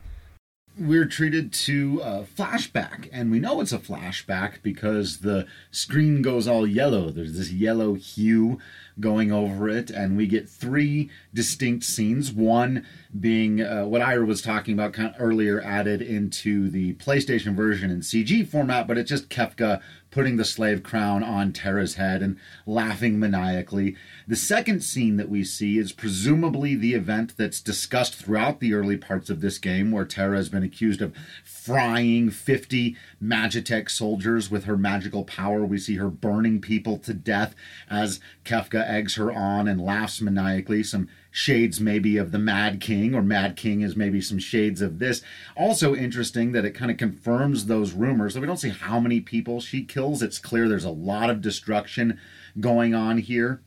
we're 0.78 1.06
treated 1.06 1.54
to 1.54 2.02
a 2.04 2.24
flashback 2.24 3.08
and 3.12 3.30
we 3.30 3.40
know 3.40 3.62
it's 3.62 3.72
a 3.72 3.78
flashback 3.78 4.62
because 4.64 5.20
the 5.20 5.46
screen 5.70 6.24
goes 6.24 6.48
all 6.48 6.66
yellow 6.66 7.12
there's 7.12 7.38
this 7.38 7.52
yellow 7.52 7.94
hue 7.94 8.58
going 9.00 9.32
over 9.32 9.70
it 9.70 9.92
and 9.92 10.18
we 10.18 10.26
get 10.26 10.50
three 10.50 11.12
distinct 11.32 11.84
scenes 11.84 12.32
one 12.32 12.86
being 13.20 13.62
uh, 13.62 13.86
what 13.86 14.02
ira 14.02 14.26
was 14.26 14.42
talking 14.42 14.74
about 14.74 14.94
kind 14.94 15.10
of 15.14 15.16
earlier 15.20 15.62
added 15.62 16.02
into 16.02 16.70
the 16.70 16.94
playstation 16.96 17.56
version 17.56 17.92
in 17.92 18.00
cg 18.00 18.48
format 18.48 18.88
but 18.88 18.98
it's 18.98 19.10
just 19.10 19.30
kefka 19.30 19.80
putting 20.14 20.38
the 20.38 20.46
slave 20.46 20.84
crown 20.84 21.24
on 21.24 21.52
Terra's 21.52 21.96
head 21.96 22.22
and 22.22 22.38
laughing 22.68 23.20
maniacally. 23.20 23.96
The 24.28 24.36
second 24.36 24.84
scene 24.84 25.18
that 25.18 25.28
we 25.28 25.44
see 25.44 25.80
is 25.80 25.92
presumably 25.92 26.76
the 26.76 26.94
event 26.94 27.34
that's 27.36 27.60
discussed 27.60 28.14
throughout 28.14 28.60
the 28.60 28.76
early 28.76 28.96
parts 28.96 29.32
of 29.32 29.42
this 29.42 29.58
game, 29.58 29.92
where 29.92 30.06
Terra 30.06 30.38
has 30.38 30.50
been 30.50 30.62
accused 30.62 31.02
of 31.02 31.16
frying 31.44 32.30
50 32.30 32.96
Magitek 33.22 33.90
soldiers 33.90 34.52
with 34.52 34.66
her 34.66 34.78
magical 34.78 35.24
power. 35.24 35.66
We 35.66 35.80
see 35.80 35.96
her 35.96 36.10
burning 36.10 36.62
people 36.62 37.00
to 37.00 37.14
death 37.16 37.56
as 37.90 38.20
Kefka 38.46 38.88
eggs 38.88 39.16
her 39.16 39.32
on 39.32 39.68
and 39.68 39.82
laughs 39.82 40.22
maniacally. 40.22 40.84
Some 40.84 41.10
shades 41.36 41.82
maybe 41.82 42.16
of 42.16 42.32
the 42.32 42.38
Mad 42.38 42.80
King, 42.80 43.16
or 43.16 43.24
Mad 43.24 43.56
King 43.56 43.82
is 43.82 43.96
maybe 43.96 44.22
some 44.22 44.38
shades 44.38 44.82
of 44.82 45.00
this. 45.00 45.24
Also 45.58 45.96
interesting 45.96 46.52
that 46.52 46.64
it 46.64 46.76
kind 46.76 46.92
of 46.92 46.98
confirms 46.98 47.66
those 47.66 47.92
rumors. 47.92 48.38
We 48.38 48.46
don't 48.46 48.58
see 48.58 48.70
how 48.70 49.00
many 49.00 49.20
people 49.20 49.60
she 49.60 49.84
kills. 49.84 50.22
It's 50.22 50.38
clear 50.38 50.70
there's 50.70 50.84
a 50.84 50.92
lot 50.92 51.32
of 51.32 51.42
destruction 51.42 52.20
going 52.60 52.94
on 52.94 53.18
here. 53.18 53.62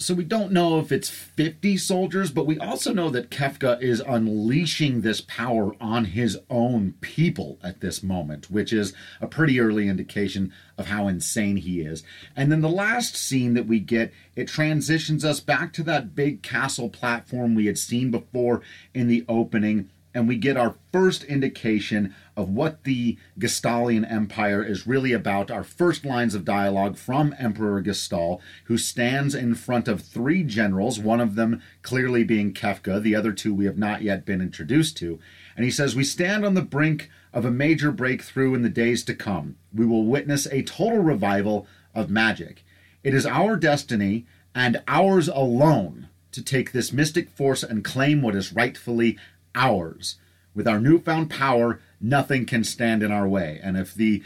So 0.00 0.14
we 0.14 0.24
don't 0.24 0.50
know 0.50 0.78
if 0.78 0.92
it's 0.92 1.10
50 1.10 1.76
soldiers, 1.76 2.30
but 2.30 2.46
we 2.46 2.58
also 2.58 2.94
know 2.94 3.10
that 3.10 3.30
Kefka 3.30 3.82
is 3.82 4.00
unleashing 4.00 5.02
this 5.02 5.20
power 5.20 5.74
on 5.78 6.06
his 6.06 6.38
own 6.48 6.94
people 7.02 7.58
at 7.62 7.82
this 7.82 8.02
moment, 8.02 8.50
which 8.50 8.72
is 8.72 8.94
a 9.20 9.26
pretty 9.26 9.60
early 9.60 9.88
indication 9.88 10.54
of 10.78 10.86
how 10.86 11.06
insane 11.06 11.58
he 11.58 11.82
is. 11.82 12.02
And 12.34 12.50
then 12.50 12.62
the 12.62 12.70
last 12.70 13.14
scene 13.14 13.52
that 13.52 13.66
we 13.66 13.78
get, 13.78 14.10
it 14.34 14.48
transitions 14.48 15.22
us 15.22 15.38
back 15.38 15.70
to 15.74 15.82
that 15.82 16.14
big 16.14 16.40
castle 16.40 16.88
platform 16.88 17.54
we 17.54 17.66
had 17.66 17.76
seen 17.76 18.10
before 18.10 18.62
in 18.94 19.06
the 19.06 19.26
opening 19.28 19.90
and 20.14 20.26
we 20.26 20.36
get 20.36 20.56
our 20.56 20.74
first 20.92 21.24
indication 21.24 22.14
of 22.40 22.48
what 22.48 22.84
the 22.84 23.18
Gestahlian 23.38 24.10
Empire 24.10 24.64
is 24.64 24.86
really 24.86 25.12
about. 25.12 25.50
Our 25.50 25.62
first 25.62 26.04
lines 26.04 26.34
of 26.34 26.44
dialogue 26.44 26.96
from 26.96 27.34
Emperor 27.38 27.82
Gestahl, 27.82 28.40
who 28.64 28.78
stands 28.78 29.34
in 29.34 29.54
front 29.54 29.86
of 29.86 30.00
three 30.00 30.42
generals, 30.42 30.98
one 30.98 31.20
of 31.20 31.34
them 31.34 31.62
clearly 31.82 32.24
being 32.24 32.54
Kefka, 32.54 33.02
the 33.02 33.14
other 33.14 33.32
two 33.32 33.54
we 33.54 33.66
have 33.66 33.78
not 33.78 34.02
yet 34.02 34.24
been 34.24 34.40
introduced 34.40 34.96
to. 34.98 35.18
And 35.54 35.64
he 35.64 35.70
says, 35.70 35.94
We 35.94 36.04
stand 36.04 36.46
on 36.46 36.54
the 36.54 36.62
brink 36.62 37.10
of 37.32 37.44
a 37.44 37.50
major 37.50 37.92
breakthrough 37.92 38.54
in 38.54 38.62
the 38.62 38.70
days 38.70 39.04
to 39.04 39.14
come. 39.14 39.56
We 39.72 39.84
will 39.84 40.04
witness 40.04 40.46
a 40.46 40.62
total 40.62 41.00
revival 41.00 41.66
of 41.94 42.10
magic. 42.10 42.64
It 43.04 43.14
is 43.14 43.26
our 43.26 43.56
destiny 43.56 44.26
and 44.54 44.82
ours 44.88 45.28
alone 45.28 46.08
to 46.32 46.42
take 46.42 46.72
this 46.72 46.92
mystic 46.92 47.28
force 47.28 47.62
and 47.62 47.84
claim 47.84 48.22
what 48.22 48.34
is 48.34 48.52
rightfully 48.52 49.18
ours. 49.54 50.16
With 50.54 50.66
our 50.66 50.80
newfound 50.80 51.30
power, 51.30 51.80
nothing 52.00 52.46
can 52.46 52.64
stand 52.64 53.02
in 53.02 53.12
our 53.12 53.28
way. 53.28 53.60
And 53.62 53.76
if 53.76 53.94
the 53.94 54.22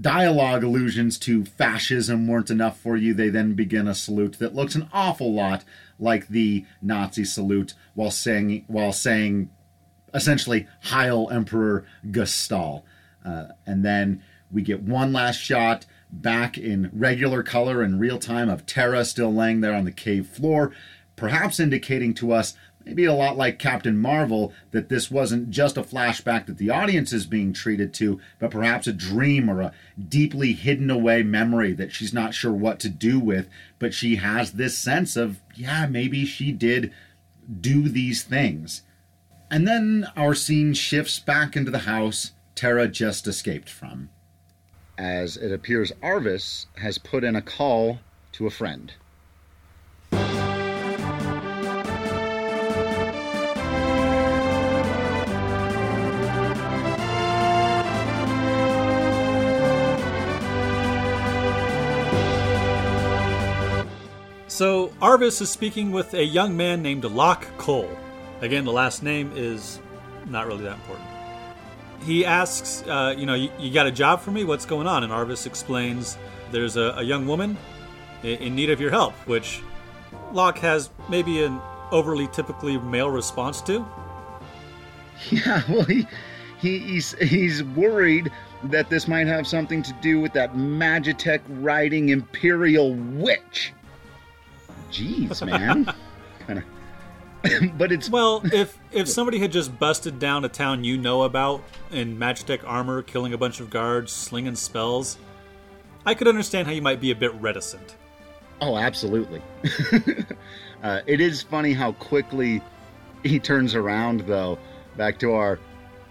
dialogue 0.00 0.64
allusions 0.64 1.18
to 1.18 1.44
fascism 1.44 2.26
weren't 2.26 2.50
enough 2.50 2.78
for 2.80 2.96
you, 2.96 3.14
they 3.14 3.28
then 3.28 3.54
begin 3.54 3.86
a 3.86 3.94
salute 3.94 4.38
that 4.38 4.54
looks 4.54 4.74
an 4.74 4.88
awful 4.92 5.32
lot 5.32 5.64
like 5.98 6.28
the 6.28 6.64
Nazi 6.80 7.24
salute 7.24 7.74
while 7.94 8.10
saying 8.10 8.64
while 8.66 8.92
saying 8.92 9.50
essentially 10.14 10.66
Heil 10.82 11.28
Emperor 11.30 11.86
Gestahl. 12.06 12.82
Uh, 13.24 13.48
and 13.66 13.84
then 13.84 14.22
we 14.50 14.62
get 14.62 14.82
one 14.82 15.12
last 15.12 15.36
shot 15.36 15.86
back 16.10 16.58
in 16.58 16.90
regular 16.92 17.42
color 17.42 17.82
in 17.82 17.98
real 17.98 18.18
time 18.18 18.50
of 18.50 18.66
Terra 18.66 19.04
still 19.04 19.32
laying 19.32 19.60
there 19.60 19.74
on 19.74 19.84
the 19.84 19.92
cave 19.92 20.26
floor, 20.26 20.72
perhaps 21.16 21.58
indicating 21.58 22.12
to 22.14 22.32
us 22.32 22.54
maybe 22.84 23.04
a 23.04 23.12
lot 23.12 23.36
like 23.36 23.58
Captain 23.58 23.98
Marvel, 23.98 24.52
that 24.70 24.88
this 24.88 25.10
wasn't 25.10 25.50
just 25.50 25.76
a 25.76 25.82
flashback 25.82 26.46
that 26.46 26.58
the 26.58 26.70
audience 26.70 27.12
is 27.12 27.26
being 27.26 27.52
treated 27.52 27.92
to, 27.94 28.20
but 28.38 28.50
perhaps 28.50 28.86
a 28.86 28.92
dream 28.92 29.48
or 29.48 29.60
a 29.60 29.72
deeply 30.08 30.52
hidden 30.52 30.90
away 30.90 31.22
memory 31.22 31.72
that 31.72 31.92
she's 31.92 32.12
not 32.12 32.34
sure 32.34 32.52
what 32.52 32.80
to 32.80 32.88
do 32.88 33.18
with, 33.18 33.48
but 33.78 33.94
she 33.94 34.16
has 34.16 34.52
this 34.52 34.76
sense 34.76 35.16
of, 35.16 35.40
yeah, 35.54 35.86
maybe 35.86 36.24
she 36.24 36.52
did 36.52 36.92
do 37.60 37.88
these 37.88 38.22
things. 38.22 38.82
And 39.50 39.68
then 39.68 40.06
our 40.16 40.34
scene 40.34 40.72
shifts 40.72 41.18
back 41.18 41.56
into 41.56 41.70
the 41.70 41.80
house 41.80 42.32
Terra 42.54 42.88
just 42.88 43.26
escaped 43.26 43.68
from. 43.68 44.10
As 44.98 45.36
it 45.36 45.52
appears, 45.52 45.90
Arvis 46.02 46.66
has 46.76 46.98
put 46.98 47.24
in 47.24 47.34
a 47.34 47.42
call 47.42 48.00
to 48.32 48.46
a 48.46 48.50
friend. 48.50 48.92
So 64.52 64.88
Arvis 65.00 65.40
is 65.40 65.48
speaking 65.48 65.92
with 65.92 66.12
a 66.12 66.22
young 66.22 66.54
man 66.54 66.82
named 66.82 67.04
Locke 67.04 67.46
Cole. 67.56 67.88
Again, 68.42 68.66
the 68.66 68.72
last 68.72 69.02
name 69.02 69.32
is 69.34 69.80
not 70.28 70.46
really 70.46 70.64
that 70.64 70.74
important. 70.74 71.08
He 72.02 72.26
asks, 72.26 72.84
uh, 72.86 73.14
you 73.16 73.24
know, 73.24 73.32
you, 73.32 73.50
you, 73.58 73.72
got 73.72 73.86
a 73.86 73.90
job 73.90 74.20
for 74.20 74.30
me? 74.30 74.44
What's 74.44 74.66
going 74.66 74.86
on? 74.86 75.04
And 75.04 75.10
Arvis 75.10 75.46
explains 75.46 76.18
there's 76.50 76.76
a, 76.76 76.96
a 76.98 77.02
young 77.02 77.26
woman 77.26 77.56
in, 78.22 78.38
in 78.40 78.54
need 78.54 78.68
of 78.68 78.78
your 78.78 78.90
help, 78.90 79.14
which 79.26 79.62
Locke 80.34 80.58
has 80.58 80.90
maybe 81.08 81.42
an 81.42 81.58
overly 81.90 82.28
typically 82.28 82.76
male 82.76 83.10
response 83.10 83.62
to. 83.62 83.82
Yeah, 85.30 85.62
well, 85.68 85.84
he, 85.84 86.06
he 86.58 86.78
he's 86.80 87.12
he's 87.12 87.62
worried 87.62 88.30
that 88.64 88.90
this 88.90 89.08
might 89.08 89.28
have 89.28 89.46
something 89.46 89.82
to 89.82 89.92
do 90.02 90.20
with 90.20 90.34
that 90.34 90.52
Magitek 90.54 91.40
riding 91.48 92.10
Imperial 92.10 92.94
witch. 92.94 93.72
Jeez, 94.92 95.44
man. 95.44 95.92
kind 96.46 96.58
of. 96.58 96.64
but 97.78 97.90
it's 97.90 98.08
well, 98.08 98.40
if 98.52 98.78
if 98.92 99.08
somebody 99.08 99.40
had 99.40 99.50
just 99.50 99.76
busted 99.78 100.18
down 100.20 100.44
a 100.44 100.48
town 100.48 100.84
you 100.84 100.96
know 100.96 101.22
about 101.22 101.62
in 101.90 102.16
Magitek 102.16 102.62
armor, 102.64 103.02
killing 103.02 103.32
a 103.32 103.38
bunch 103.38 103.58
of 103.58 103.68
guards, 103.68 104.12
slinging 104.12 104.54
spells, 104.54 105.18
I 106.06 106.14
could 106.14 106.28
understand 106.28 106.68
how 106.68 106.72
you 106.72 106.82
might 106.82 107.00
be 107.00 107.10
a 107.10 107.16
bit 107.16 107.34
reticent. 107.34 107.96
Oh, 108.60 108.76
absolutely. 108.76 109.42
uh, 110.84 111.00
it 111.06 111.20
is 111.20 111.42
funny 111.42 111.72
how 111.72 111.92
quickly 111.92 112.62
he 113.24 113.40
turns 113.40 113.74
around, 113.74 114.20
though, 114.20 114.56
back 114.96 115.18
to 115.18 115.32
our 115.32 115.58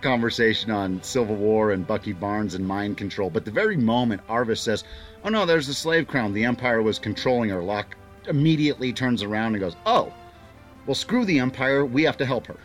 conversation 0.01 0.69
on 0.69 1.01
Civil 1.01 1.35
War 1.35 1.71
and 1.71 1.87
Bucky 1.87 2.11
Barnes 2.11 2.55
and 2.55 2.67
mind 2.67 2.97
control. 2.97 3.29
But 3.29 3.45
the 3.45 3.51
very 3.51 3.77
moment 3.77 4.25
Arvis 4.27 4.57
says, 4.57 4.83
"Oh 5.23 5.29
no, 5.29 5.45
there's 5.45 5.67
the 5.67 5.73
slave 5.73 6.07
crown. 6.07 6.33
The 6.33 6.43
Empire 6.43 6.81
was 6.81 6.99
controlling 6.99 7.51
her," 7.51 7.61
Locke 7.61 7.95
immediately 8.27 8.93
turns 8.93 9.23
around 9.23 9.53
and 9.53 9.59
goes, 9.59 9.75
"Oh, 9.85 10.13
well, 10.85 10.95
screw 10.95 11.25
the 11.25 11.39
Empire. 11.39 11.85
We 11.85 12.03
have 12.03 12.17
to 12.17 12.25
help 12.25 12.47
her." 12.47 12.57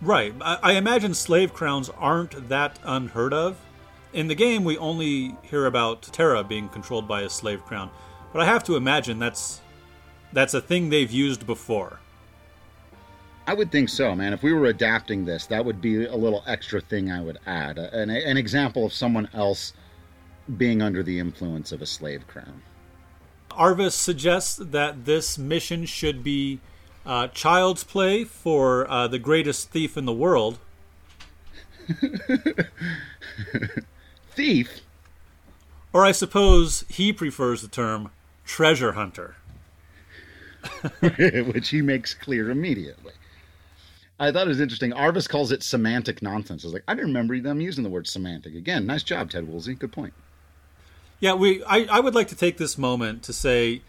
Right. 0.00 0.34
I, 0.40 0.58
I 0.62 0.72
imagine 0.72 1.14
slave 1.14 1.52
crowns 1.52 1.88
aren't 1.90 2.48
that 2.48 2.78
unheard 2.82 3.32
of. 3.32 3.56
In 4.12 4.28
the 4.28 4.34
game, 4.34 4.64
we 4.64 4.76
only 4.76 5.36
hear 5.42 5.66
about 5.66 6.02
Terra 6.02 6.44
being 6.44 6.68
controlled 6.68 7.08
by 7.08 7.22
a 7.22 7.30
slave 7.30 7.64
crown, 7.64 7.90
but 8.32 8.42
I 8.42 8.44
have 8.44 8.64
to 8.64 8.76
imagine 8.76 9.18
that's 9.18 9.60
that's 10.32 10.54
a 10.54 10.60
thing 10.60 10.88
they've 10.88 11.10
used 11.10 11.46
before. 11.46 12.00
I 13.46 13.54
would 13.54 13.72
think 13.72 13.88
so, 13.88 14.14
man. 14.14 14.32
If 14.32 14.42
we 14.42 14.52
were 14.52 14.66
adapting 14.66 15.24
this, 15.24 15.46
that 15.46 15.64
would 15.64 15.80
be 15.80 16.04
a 16.04 16.14
little 16.14 16.44
extra 16.46 16.80
thing 16.80 17.10
I 17.10 17.20
would 17.20 17.38
add. 17.46 17.76
An, 17.78 18.08
an 18.08 18.36
example 18.36 18.86
of 18.86 18.92
someone 18.92 19.28
else 19.34 19.72
being 20.56 20.80
under 20.80 21.02
the 21.02 21.18
influence 21.18 21.72
of 21.72 21.82
a 21.82 21.86
slave 21.86 22.26
crown. 22.26 22.62
Arvis 23.52 23.92
suggests 23.92 24.56
that 24.56 25.04
this 25.04 25.38
mission 25.38 25.86
should 25.86 26.22
be 26.22 26.60
uh, 27.04 27.28
child's 27.28 27.84
play 27.84 28.24
for 28.24 28.90
uh, 28.90 29.08
the 29.08 29.18
greatest 29.18 29.70
thief 29.70 29.96
in 29.96 30.04
the 30.04 30.12
world. 30.12 30.58
thief? 34.30 34.80
Or 35.92 36.04
I 36.04 36.12
suppose 36.12 36.84
he 36.88 37.12
prefers 37.12 37.62
the 37.62 37.68
term 37.68 38.10
treasure 38.44 38.92
hunter. 38.92 39.36
Which 41.00 41.70
he 41.70 41.82
makes 41.82 42.14
clear 42.14 42.50
immediately. 42.50 43.12
I 44.20 44.30
thought 44.30 44.46
it 44.46 44.50
was 44.50 44.60
interesting. 44.60 44.92
Arvis 44.92 45.28
calls 45.28 45.50
it 45.50 45.64
semantic 45.64 46.22
nonsense. 46.22 46.64
I 46.64 46.68
was 46.68 46.74
like, 46.74 46.84
I 46.86 46.94
didn't 46.94 47.08
remember 47.08 47.40
them 47.40 47.60
using 47.60 47.82
the 47.82 47.90
word 47.90 48.06
semantic. 48.06 48.54
Again, 48.54 48.86
nice 48.86 49.02
job, 49.02 49.30
Ted 49.30 49.48
Woolsey. 49.48 49.74
Good 49.74 49.90
point. 49.90 50.14
Yeah, 51.22 51.34
we. 51.34 51.62
I, 51.62 51.86
I 51.88 52.00
would 52.00 52.16
like 52.16 52.26
to 52.28 52.34
take 52.34 52.56
this 52.56 52.76
moment 52.76 53.22
to 53.22 53.32
say, 53.32 53.82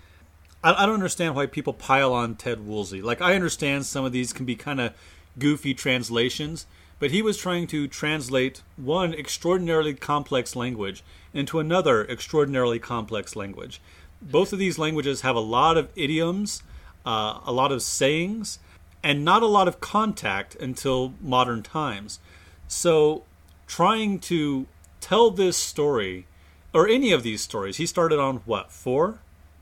I, 0.63 0.84
I 0.84 0.86
don't 0.86 0.93
understand 0.93 1.34
why 1.34 1.47
people 1.47 1.73
pile 1.73 2.13
on 2.13 2.36
Ted 2.36 2.63
Woolsey. 2.67 3.01
Like, 3.01 3.21
I 3.21 3.34
understand 3.34 3.88
some 3.88 4.05
of 4.05 4.11
these 4.11 4.34
can 4.34 4.45
be 4.45 4.55
kind 4.55 4.79
of 4.79 4.93
goofy 5.39 5.73
translations, 5.73 6.67
but 6.99 7.09
he 7.09 7.23
was 7.23 7.36
trying 7.36 7.65
to 7.67 7.88
translate 7.88 8.61
one 8.75 9.15
extraordinarily 9.15 9.95
complex 9.95 10.55
language 10.55 11.03
into 11.34 11.57
another 11.57 12.05
extraordinarily 12.07 12.77
complex 12.77 13.36
language. 13.36 13.81
Both 14.21 14.53
of 14.53 14.59
these 14.59 14.77
languages 14.77 15.21
have 15.21 15.36
a 15.36 15.39
lot 15.39 15.75
of 15.75 15.89
idioms, 15.95 16.61
uh, 17.03 17.39
a 17.47 17.51
lot 17.51 17.71
of 17.71 17.81
sayings, 17.81 18.59
and 19.01 19.25
not 19.25 19.41
a 19.41 19.47
lot 19.47 19.67
of 19.67 19.79
contact 19.79 20.53
until 20.57 21.15
modern 21.19 21.63
times. 21.63 22.19
So, 22.67 23.23
trying 23.65 24.19
to 24.19 24.67
tell 25.01 25.31
this 25.31 25.57
story 25.57 26.27
or 26.74 26.88
any 26.88 27.11
of 27.11 27.24
these 27.24 27.41
stories. 27.41 27.78
He 27.78 27.86
started 27.86 28.19
on 28.19 28.38
what 28.45 28.71
four? 28.71 29.19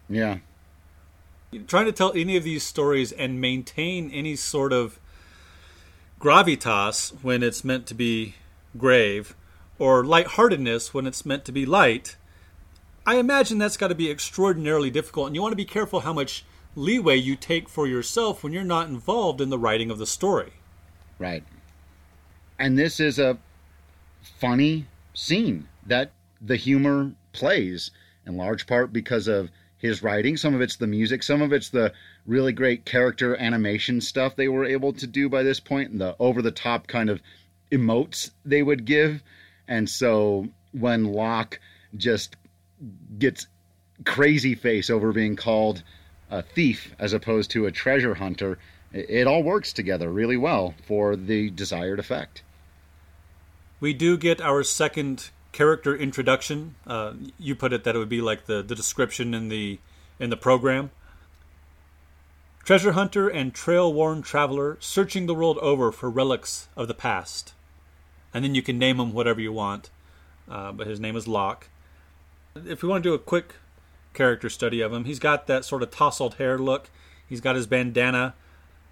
Yeah. 0.09 0.37
Trying 1.67 1.85
to 1.85 1.91
tell 1.91 2.13
any 2.15 2.37
of 2.37 2.43
these 2.43 2.63
stories 2.63 3.11
and 3.11 3.41
maintain 3.41 4.09
any 4.11 4.35
sort 4.35 4.71
of 4.71 4.99
gravitas 6.19 7.11
when 7.23 7.43
it's 7.43 7.63
meant 7.63 7.87
to 7.87 7.93
be 7.93 8.35
grave, 8.77 9.35
or 9.77 10.05
lightheartedness 10.05 10.93
when 10.93 11.05
it's 11.05 11.25
meant 11.25 11.43
to 11.45 11.51
be 11.51 11.65
light. 11.65 12.15
I 13.05 13.15
imagine 13.15 13.57
that's 13.57 13.77
got 13.77 13.87
to 13.87 13.95
be 13.95 14.09
extraordinarily 14.09 14.91
difficult, 14.91 15.27
and 15.27 15.35
you 15.35 15.41
want 15.41 15.51
to 15.51 15.57
be 15.57 15.65
careful 15.65 16.01
how 16.01 16.13
much 16.13 16.45
leeway 16.75 17.17
you 17.17 17.35
take 17.35 17.67
for 17.67 17.87
yourself 17.87 18.43
when 18.43 18.53
you're 18.53 18.63
not 18.63 18.87
involved 18.87 19.41
in 19.41 19.49
the 19.49 19.59
writing 19.59 19.91
of 19.91 19.97
the 19.97 20.05
story. 20.05 20.53
Right. 21.19 21.43
And 22.57 22.77
this 22.77 22.99
is 22.99 23.19
a 23.19 23.39
funny 24.39 24.85
scene 25.13 25.67
that 25.85 26.11
the 26.41 26.55
humor 26.55 27.11
plays 27.33 27.91
in 28.25 28.37
large 28.37 28.67
part 28.67 28.91
because 28.91 29.27
of 29.27 29.49
his 29.77 30.03
writing. 30.03 30.37
Some 30.37 30.53
of 30.53 30.61
it's 30.61 30.75
the 30.75 30.87
music, 30.87 31.23
some 31.23 31.41
of 31.41 31.53
it's 31.53 31.69
the 31.69 31.93
really 32.25 32.53
great 32.53 32.85
character 32.85 33.35
animation 33.35 34.01
stuff 34.01 34.35
they 34.35 34.47
were 34.47 34.65
able 34.65 34.93
to 34.93 35.07
do 35.07 35.27
by 35.29 35.43
this 35.43 35.59
point, 35.59 35.91
and 35.91 35.99
the 35.99 36.15
over 36.19 36.41
the 36.41 36.51
top 36.51 36.87
kind 36.87 37.09
of 37.09 37.21
emotes 37.71 38.31
they 38.45 38.61
would 38.61 38.85
give. 38.85 39.23
And 39.67 39.89
so 39.89 40.47
when 40.71 41.05
Locke 41.05 41.59
just 41.95 42.35
gets 43.17 43.47
crazy 44.05 44.55
face 44.55 44.89
over 44.89 45.11
being 45.11 45.35
called 45.35 45.83
a 46.29 46.41
thief 46.41 46.95
as 46.99 47.13
opposed 47.13 47.51
to 47.51 47.65
a 47.65 47.71
treasure 47.71 48.15
hunter, 48.15 48.57
it 48.93 49.27
all 49.27 49.43
works 49.43 49.73
together 49.73 50.09
really 50.09 50.37
well 50.37 50.73
for 50.85 51.15
the 51.15 51.49
desired 51.49 51.99
effect. 51.99 52.43
We 53.79 53.93
do 53.93 54.17
get 54.17 54.41
our 54.41 54.63
second 54.63 55.31
character 55.51 55.95
introduction. 55.95 56.75
Uh, 56.87 57.13
you 57.37 57.55
put 57.55 57.73
it 57.73 57.83
that 57.83 57.95
it 57.95 57.99
would 57.99 58.09
be 58.09 58.21
like 58.21 58.45
the, 58.45 58.61
the 58.61 58.75
description 58.75 59.33
in 59.33 59.49
the 59.49 59.79
in 60.19 60.29
the 60.29 60.37
program. 60.37 60.91
Treasure 62.63 62.91
hunter 62.91 63.27
and 63.27 63.53
trail 63.53 63.91
worn 63.91 64.21
traveler 64.21 64.77
searching 64.79 65.25
the 65.25 65.33
world 65.33 65.57
over 65.59 65.91
for 65.91 66.09
relics 66.09 66.67
of 66.75 66.87
the 66.87 66.93
past. 66.93 67.53
And 68.33 68.43
then 68.43 68.53
you 68.53 68.61
can 68.61 68.77
name 68.77 68.99
him 68.99 69.13
whatever 69.13 69.41
you 69.41 69.51
want. 69.51 69.89
Uh, 70.47 70.71
but 70.71 70.87
his 70.87 70.99
name 70.99 71.15
is 71.15 71.27
Locke. 71.27 71.69
If 72.55 72.83
we 72.83 72.89
want 72.89 73.03
to 73.03 73.09
do 73.09 73.13
a 73.13 73.19
quick 73.19 73.55
character 74.13 74.49
study 74.49 74.81
of 74.81 74.93
him, 74.93 75.05
he's 75.05 75.19
got 75.19 75.47
that 75.47 75.65
sort 75.65 75.81
of 75.81 75.91
tousled 75.91 76.35
hair 76.35 76.57
look. 76.57 76.89
He's 77.27 77.41
got 77.41 77.55
his 77.55 77.65
bandana, 77.65 78.35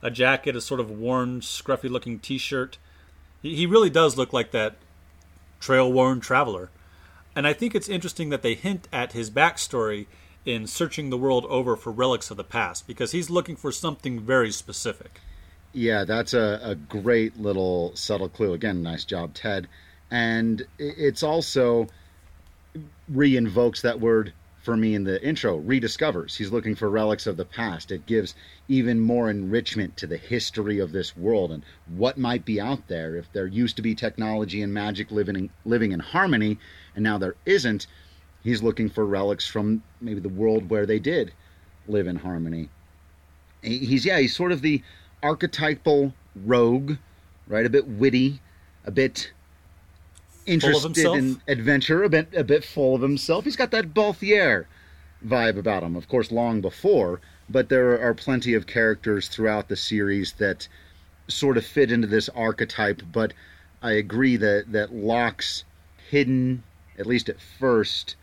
a 0.01 0.09
jacket, 0.09 0.55
a 0.55 0.61
sort 0.61 0.79
of 0.79 0.89
worn, 0.89 1.41
scruffy 1.41 1.89
looking 1.89 2.19
t 2.19 2.37
shirt. 2.37 2.77
He, 3.41 3.55
he 3.55 3.65
really 3.65 3.89
does 3.89 4.17
look 4.17 4.33
like 4.33 4.51
that 4.51 4.77
trail 5.59 5.91
worn 5.91 6.19
traveler. 6.19 6.69
And 7.35 7.47
I 7.47 7.53
think 7.53 7.75
it's 7.75 7.89
interesting 7.89 8.29
that 8.29 8.41
they 8.41 8.55
hint 8.55 8.87
at 8.91 9.13
his 9.13 9.29
backstory 9.29 10.07
in 10.45 10.67
searching 10.67 11.09
the 11.09 11.17
world 11.17 11.45
over 11.49 11.75
for 11.75 11.91
relics 11.91 12.31
of 12.31 12.37
the 12.37 12.43
past 12.43 12.87
because 12.87 13.11
he's 13.11 13.29
looking 13.29 13.55
for 13.55 13.71
something 13.71 14.19
very 14.19 14.51
specific. 14.51 15.21
Yeah, 15.73 16.03
that's 16.05 16.33
a, 16.33 16.59
a 16.63 16.75
great 16.75 17.39
little 17.39 17.95
subtle 17.95 18.29
clue. 18.29 18.53
Again, 18.53 18.81
nice 18.81 19.05
job, 19.05 19.33
Ted. 19.33 19.67
And 20.09 20.65
it's 20.79 21.21
also 21.21 21.87
re-invokes 23.07 23.81
that 23.83 23.99
word 23.99 24.33
for 24.69 24.77
me 24.77 24.93
in 24.93 25.03
the 25.03 25.19
intro 25.27 25.59
rediscovers. 25.59 26.37
He's 26.37 26.51
looking 26.51 26.75
for 26.75 26.91
relics 26.91 27.25
of 27.25 27.37
the 27.37 27.43
past. 27.43 27.91
It 27.91 28.05
gives 28.05 28.35
even 28.67 28.99
more 28.99 29.27
enrichment 29.27 29.97
to 29.97 30.05
the 30.05 30.15
history 30.15 30.77
of 30.77 30.91
this 30.91 31.17
world 31.17 31.51
and 31.51 31.63
what 31.87 32.19
might 32.19 32.45
be 32.45 32.61
out 32.61 32.87
there. 32.87 33.15
If 33.15 33.33
there 33.33 33.47
used 33.47 33.77
to 33.77 33.81
be 33.81 33.95
technology 33.95 34.61
and 34.61 34.71
magic 34.71 35.09
living 35.09 35.49
living 35.65 35.91
in 35.91 35.99
harmony 35.99 36.59
and 36.93 37.03
now 37.03 37.17
there 37.17 37.33
isn't 37.47 37.87
he's 38.43 38.61
looking 38.61 38.91
for 38.91 39.07
relics 39.07 39.47
from 39.47 39.81
maybe 40.01 40.19
the 40.19 40.29
world 40.29 40.69
where 40.69 40.85
they 40.85 40.99
did 40.99 41.33
live 41.87 42.05
in 42.05 42.17
harmony. 42.17 42.69
He's 43.63 44.05
yeah 44.05 44.19
he's 44.19 44.35
sort 44.35 44.51
of 44.51 44.61
the 44.61 44.83
archetypal 45.23 46.13
rogue 46.35 46.97
right? 47.47 47.65
A 47.65 47.71
bit 47.71 47.87
witty 47.87 48.39
a 48.85 48.91
bit 48.91 49.33
interested 50.49 50.97
in 50.97 51.41
adventure, 51.47 52.03
a 52.03 52.09
bit 52.09 52.33
a 52.35 52.43
bit 52.43 52.63
full 52.63 52.95
of 52.95 53.01
himself. 53.01 53.45
He's 53.45 53.55
got 53.55 53.71
that 53.71 53.93
Balthier 53.93 54.65
vibe 55.25 55.57
about 55.57 55.83
him, 55.83 55.95
of 55.95 56.07
course, 56.07 56.31
long 56.31 56.61
before. 56.61 57.21
But 57.49 57.69
there 57.69 57.99
are 57.99 58.13
plenty 58.13 58.53
of 58.53 58.67
characters 58.67 59.27
throughout 59.27 59.69
the 59.69 59.75
series 59.75 60.33
that 60.33 60.67
sort 61.27 61.57
of 61.57 61.65
fit 61.65 61.91
into 61.91 62.07
this 62.07 62.29
archetype. 62.29 63.01
But 63.11 63.33
I 63.81 63.93
agree 63.93 64.37
that 64.37 64.71
that 64.71 64.93
Locke's 64.93 65.63
hidden, 66.09 66.63
at 66.97 67.05
least 67.05 67.29
at 67.29 67.39
first, 67.39 68.15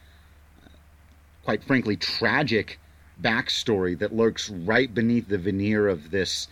quite 1.44 1.62
frankly, 1.64 1.96
tragic 1.96 2.78
backstory 3.20 3.98
that 3.98 4.14
lurks 4.14 4.50
right 4.50 4.92
beneath 4.92 5.28
the 5.28 5.38
veneer 5.38 5.88
of 5.88 6.10
this 6.10 6.48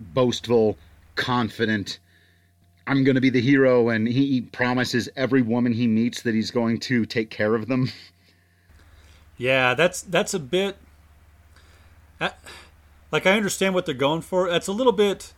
boastful, 0.00 0.76
confident, 1.14 1.98
I'm 2.86 3.02
going 3.04 3.16
to 3.16 3.20
be 3.20 3.30
the 3.30 3.40
hero, 3.40 3.88
and 3.88 4.06
he 4.06 4.42
promises 4.42 5.08
every 5.16 5.42
woman 5.42 5.72
he 5.72 5.86
meets 5.86 6.22
that 6.22 6.34
he's 6.34 6.50
going 6.50 6.78
to 6.80 7.04
take 7.04 7.30
care 7.30 7.54
of 7.54 7.66
them. 7.66 7.90
Yeah, 9.38 9.74
that's 9.74 10.00
that's 10.00 10.32
a 10.32 10.38
bit. 10.38 10.76
Like 13.12 13.26
I 13.26 13.32
understand 13.32 13.74
what 13.74 13.86
they're 13.86 13.94
going 13.94 14.22
for. 14.22 14.48
That's 14.48 14.66
a 14.66 14.72
little 14.72 14.92
bit. 14.92 15.34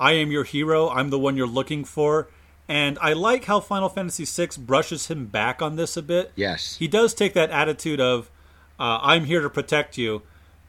I 0.00 0.12
am 0.12 0.30
your 0.30 0.44
hero. 0.44 0.88
I'm 0.88 1.10
the 1.10 1.18
one 1.18 1.36
you're 1.36 1.46
looking 1.46 1.84
for, 1.84 2.28
and 2.68 2.98
I 3.00 3.12
like 3.12 3.44
how 3.44 3.60
Final 3.60 3.88
Fantasy 3.88 4.24
VI 4.24 4.48
brushes 4.58 5.06
him 5.06 5.26
back 5.26 5.62
on 5.62 5.76
this 5.76 5.96
a 5.96 6.02
bit. 6.02 6.32
Yes, 6.34 6.76
he 6.76 6.88
does 6.88 7.14
take 7.14 7.34
that 7.34 7.50
attitude 7.50 8.00
of, 8.00 8.30
uh, 8.80 8.98
"I'm 9.02 9.26
here 9.26 9.42
to 9.42 9.50
protect 9.50 9.96
you," 9.96 10.22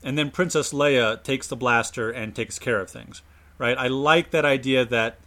and 0.04 0.18
then 0.18 0.30
Princess 0.30 0.72
Leia 0.72 1.24
takes 1.24 1.48
the 1.48 1.56
blaster 1.56 2.12
and 2.12 2.36
takes 2.36 2.60
care 2.60 2.80
of 2.80 2.90
things. 2.90 3.22
Right? 3.58 3.78
I 3.78 3.88
like 3.88 4.32
that 4.32 4.46
idea 4.46 4.86
that 4.86 5.18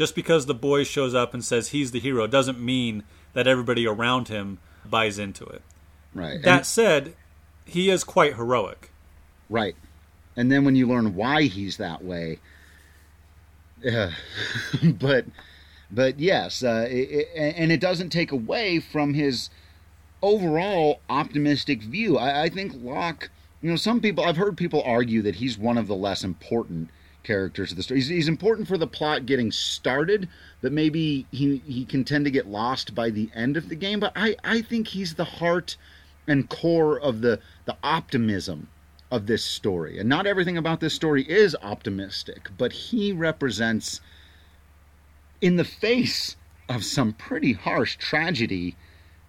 just 0.00 0.14
because 0.14 0.46
the 0.46 0.54
boy 0.54 0.82
shows 0.82 1.14
up 1.14 1.34
and 1.34 1.44
says 1.44 1.68
he's 1.68 1.90
the 1.90 2.00
hero 2.00 2.26
doesn't 2.26 2.58
mean 2.58 3.04
that 3.34 3.46
everybody 3.46 3.86
around 3.86 4.28
him 4.28 4.58
buys 4.82 5.18
into 5.18 5.44
it. 5.44 5.60
Right. 6.14 6.40
That 6.42 6.56
and, 6.56 6.66
said, 6.66 7.14
he 7.66 7.90
is 7.90 8.02
quite 8.02 8.36
heroic. 8.36 8.92
Right. 9.50 9.76
And 10.38 10.50
then 10.50 10.64
when 10.64 10.74
you 10.74 10.88
learn 10.88 11.14
why 11.14 11.42
he's 11.42 11.76
that 11.76 12.02
way, 12.02 12.38
uh, 13.86 14.12
but 14.98 15.26
but 15.90 16.18
yes, 16.18 16.62
uh, 16.62 16.86
it, 16.88 17.10
it, 17.10 17.28
and 17.34 17.70
it 17.70 17.80
doesn't 17.82 18.08
take 18.08 18.32
away 18.32 18.80
from 18.80 19.12
his 19.12 19.50
overall 20.22 21.00
optimistic 21.10 21.82
view. 21.82 22.16
I, 22.16 22.44
I 22.44 22.48
think 22.48 22.72
Locke. 22.74 23.28
You 23.60 23.68
know, 23.68 23.76
some 23.76 24.00
people 24.00 24.24
I've 24.24 24.38
heard 24.38 24.56
people 24.56 24.82
argue 24.82 25.20
that 25.20 25.34
he's 25.34 25.58
one 25.58 25.76
of 25.76 25.88
the 25.88 25.94
less 25.94 26.24
important 26.24 26.88
characters 27.22 27.70
of 27.70 27.76
the 27.76 27.82
story. 27.82 28.00
He's, 28.00 28.08
he's, 28.08 28.28
important 28.28 28.68
for 28.68 28.78
the 28.78 28.86
plot 28.86 29.26
getting 29.26 29.52
started, 29.52 30.28
but 30.60 30.72
maybe 30.72 31.26
he 31.30 31.62
he 31.66 31.84
can 31.84 32.04
tend 32.04 32.24
to 32.24 32.30
get 32.30 32.46
lost 32.46 32.94
by 32.94 33.10
the 33.10 33.30
end 33.34 33.56
of 33.56 33.68
the 33.68 33.74
game. 33.74 34.00
But 34.00 34.12
I 34.16 34.36
I 34.42 34.62
think 34.62 34.88
he's 34.88 35.14
the 35.14 35.24
heart 35.24 35.76
and 36.26 36.48
core 36.48 36.98
of 36.98 37.20
the 37.20 37.40
the 37.66 37.76
optimism 37.82 38.68
of 39.10 39.26
this 39.26 39.44
story. 39.44 39.98
And 39.98 40.08
not 40.08 40.26
everything 40.26 40.56
about 40.56 40.80
this 40.80 40.94
story 40.94 41.22
is 41.28 41.56
optimistic, 41.62 42.48
but 42.56 42.72
he 42.72 43.12
represents 43.12 44.00
in 45.40 45.56
the 45.56 45.64
face 45.64 46.36
of 46.68 46.84
some 46.84 47.12
pretty 47.12 47.52
harsh 47.52 47.96
tragedy 47.96 48.76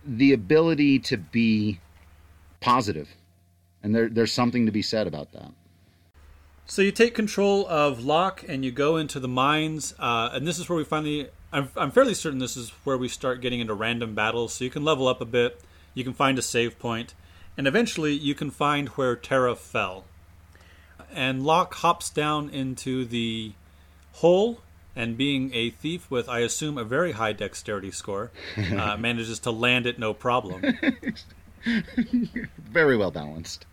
the 0.06 0.34
ability 0.34 1.00
to 1.00 1.18
be 1.18 1.80
positive. 2.60 3.10
And 3.84 3.96
there, 3.96 4.10
there's 4.10 4.32
something 4.32 4.68
to 4.68 4.72
be 4.72 4.84
said 4.84 5.08
about 5.08 5.32
that. 5.34 5.52
So 6.72 6.82
you 6.82 6.94
take 6.94 7.14
control 7.14 7.68
of 7.68 8.06
Locke 8.06 8.46
and 8.48 8.64
you 8.64 8.72
go 8.72 8.96
into 8.96 9.20
the 9.20 9.28
mines, 9.28 9.94
uh, 10.00 10.30
and 10.32 10.48
this 10.48 10.58
is 10.58 10.70
where 10.70 10.78
we 10.78 10.86
finally. 10.86 11.28
I'm, 11.52 11.68
I'm 11.76 11.92
fairly 11.92 12.14
certain 12.14 12.40
this 12.40 12.56
is 12.56 12.70
where 12.86 12.98
we 12.98 13.10
start 13.10 13.42
getting 13.42 13.60
into 13.60 13.74
random 13.74 14.16
battles. 14.16 14.54
So 14.54 14.64
you 14.64 14.70
can 14.70 14.86
level 14.86 15.10
up 15.10 15.20
a 15.20 15.26
bit, 15.26 15.60
you 15.94 16.06
can 16.06 16.14
find 16.14 16.40
a 16.40 16.42
save 16.42 16.80
point, 16.80 17.14
and 17.58 17.68
eventually 17.68 18.14
you 18.14 18.34
can 18.34 18.52
find 18.52 18.88
where 18.88 19.18
Terra 19.18 19.54
fell. 19.54 20.06
And 21.14 21.44
Locke 21.44 21.74
hops 21.74 22.10
down 22.10 22.50
into 22.50 23.04
the 23.04 23.52
hole, 24.14 24.62
and 24.96 25.18
being 25.18 25.54
a 25.54 25.72
thief 25.72 26.10
with, 26.10 26.30
I 26.30 26.40
assume, 26.40 26.78
a 26.78 26.86
very 26.86 27.12
high 27.12 27.34
dexterity 27.34 27.92
score, 27.92 28.32
uh, 28.78 28.96
manages 28.98 29.40
to 29.40 29.52
land 29.52 29.88
it 29.88 30.00
no 30.00 30.14
problem. 30.14 30.64
very 32.58 32.96
well 32.96 33.12
balanced. 33.12 33.66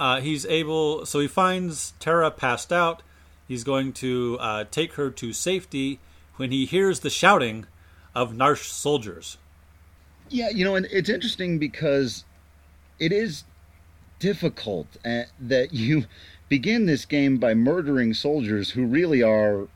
Uh, 0.00 0.22
he's 0.22 0.46
able, 0.46 1.04
so 1.04 1.20
he 1.20 1.28
finds 1.28 1.92
Terra 2.00 2.30
passed 2.30 2.72
out. 2.72 3.02
He's 3.46 3.64
going 3.64 3.92
to 3.94 4.38
uh, 4.40 4.64
take 4.70 4.94
her 4.94 5.10
to 5.10 5.34
safety 5.34 6.00
when 6.36 6.50
he 6.50 6.64
hears 6.64 7.00
the 7.00 7.10
shouting 7.10 7.66
of 8.14 8.32
Narshe 8.32 8.70
soldiers. 8.70 9.36
Yeah, 10.30 10.48
you 10.48 10.64
know, 10.64 10.74
and 10.74 10.86
it's 10.90 11.10
interesting 11.10 11.58
because 11.58 12.24
it 12.98 13.12
is 13.12 13.44
difficult 14.18 14.86
uh, 15.04 15.24
that 15.38 15.74
you 15.74 16.06
begin 16.48 16.86
this 16.86 17.04
game 17.04 17.36
by 17.36 17.52
murdering 17.52 18.14
soldiers 18.14 18.70
who 18.70 18.86
really 18.86 19.22
are 19.22 19.68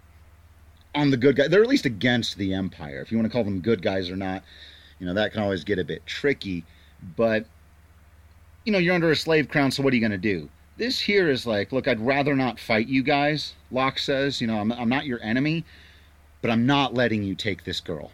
on 0.94 1.10
the 1.10 1.18
good 1.18 1.36
guy. 1.36 1.48
They're 1.48 1.62
at 1.62 1.68
least 1.68 1.84
against 1.84 2.38
the 2.38 2.54
Empire. 2.54 3.02
If 3.02 3.12
you 3.12 3.18
want 3.18 3.30
to 3.30 3.32
call 3.32 3.44
them 3.44 3.60
good 3.60 3.82
guys 3.82 4.08
or 4.08 4.16
not, 4.16 4.42
you 4.98 5.06
know, 5.06 5.12
that 5.12 5.32
can 5.32 5.42
always 5.42 5.64
get 5.64 5.78
a 5.78 5.84
bit 5.84 6.06
tricky. 6.06 6.64
But 7.14 7.44
you 8.64 8.72
know, 8.72 8.78
you're 8.78 8.94
under 8.94 9.10
a 9.10 9.16
slave 9.16 9.48
crown, 9.48 9.70
so 9.70 9.82
what 9.82 9.92
are 9.92 9.96
you 9.96 10.00
going 10.00 10.10
to 10.10 10.18
do? 10.18 10.48
This 10.76 10.98
here 10.98 11.30
is 11.30 11.46
like, 11.46 11.70
look, 11.70 11.86
I'd 11.86 12.00
rather 12.00 12.34
not 12.34 12.58
fight 12.58 12.88
you 12.88 13.02
guys, 13.02 13.54
Locke 13.70 13.98
says. 13.98 14.40
You 14.40 14.46
know, 14.46 14.58
I'm, 14.58 14.72
I'm 14.72 14.88
not 14.88 15.06
your 15.06 15.22
enemy, 15.22 15.64
but 16.42 16.50
I'm 16.50 16.66
not 16.66 16.94
letting 16.94 17.22
you 17.22 17.34
take 17.34 17.64
this 17.64 17.80
girl. 17.80 18.10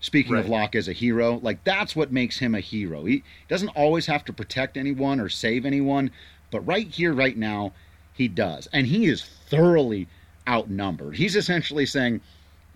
Speaking 0.00 0.34
right. 0.34 0.44
of 0.44 0.50
Locke 0.50 0.76
as 0.76 0.88
a 0.88 0.92
hero, 0.92 1.40
like 1.42 1.64
that's 1.64 1.96
what 1.96 2.12
makes 2.12 2.38
him 2.38 2.54
a 2.54 2.60
hero. 2.60 3.04
He 3.04 3.24
doesn't 3.48 3.70
always 3.70 4.06
have 4.06 4.24
to 4.26 4.32
protect 4.32 4.76
anyone 4.76 5.18
or 5.20 5.28
save 5.28 5.64
anyone, 5.64 6.10
But 6.50 6.60
right 6.66 6.86
here, 6.86 7.12
right 7.12 7.36
now, 7.36 7.72
he 8.14 8.28
does. 8.28 8.68
And 8.72 8.86
he 8.86 9.06
is 9.06 9.24
thoroughly 9.24 10.08
outnumbered. 10.46 11.16
He's 11.16 11.36
essentially 11.36 11.86
saying, 11.86 12.20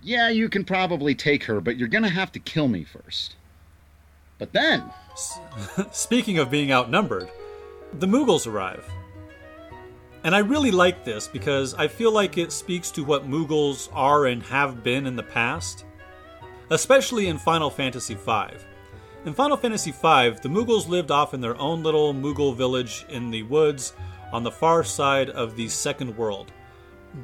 Yeah, 0.02 0.30
you 0.30 0.48
can 0.48 0.64
probably 0.64 1.14
take 1.14 1.44
her, 1.44 1.60
but 1.60 1.76
you're 1.76 1.88
going 1.88 2.04
to 2.04 2.10
have 2.10 2.32
to 2.32 2.40
kill 2.40 2.68
me 2.68 2.84
first. 2.84 3.36
But 4.38 4.52
then. 4.52 4.90
Speaking 5.92 6.38
of 6.38 6.50
being 6.50 6.72
outnumbered, 6.72 7.30
the 7.94 8.06
Moogles 8.06 8.46
arrive. 8.46 8.88
And 10.24 10.34
I 10.34 10.38
really 10.38 10.70
like 10.70 11.04
this 11.04 11.26
because 11.26 11.74
I 11.74 11.88
feel 11.88 12.12
like 12.12 12.38
it 12.38 12.52
speaks 12.52 12.90
to 12.92 13.04
what 13.04 13.28
Moogles 13.28 13.88
are 13.92 14.26
and 14.26 14.42
have 14.44 14.84
been 14.84 15.06
in 15.06 15.16
the 15.16 15.22
past, 15.22 15.84
especially 16.70 17.26
in 17.26 17.38
Final 17.38 17.70
Fantasy 17.70 18.14
V. 18.14 18.56
In 19.24 19.34
Final 19.34 19.56
Fantasy 19.56 19.90
V, 19.90 20.30
the 20.42 20.48
Moogles 20.48 20.88
lived 20.88 21.10
off 21.10 21.34
in 21.34 21.40
their 21.40 21.56
own 21.56 21.82
little 21.82 22.14
Moogle 22.14 22.56
village 22.56 23.04
in 23.08 23.30
the 23.30 23.42
woods 23.44 23.94
on 24.32 24.42
the 24.42 24.50
far 24.50 24.82
side 24.82 25.30
of 25.30 25.54
the 25.54 25.68
Second 25.68 26.16
World. 26.16 26.52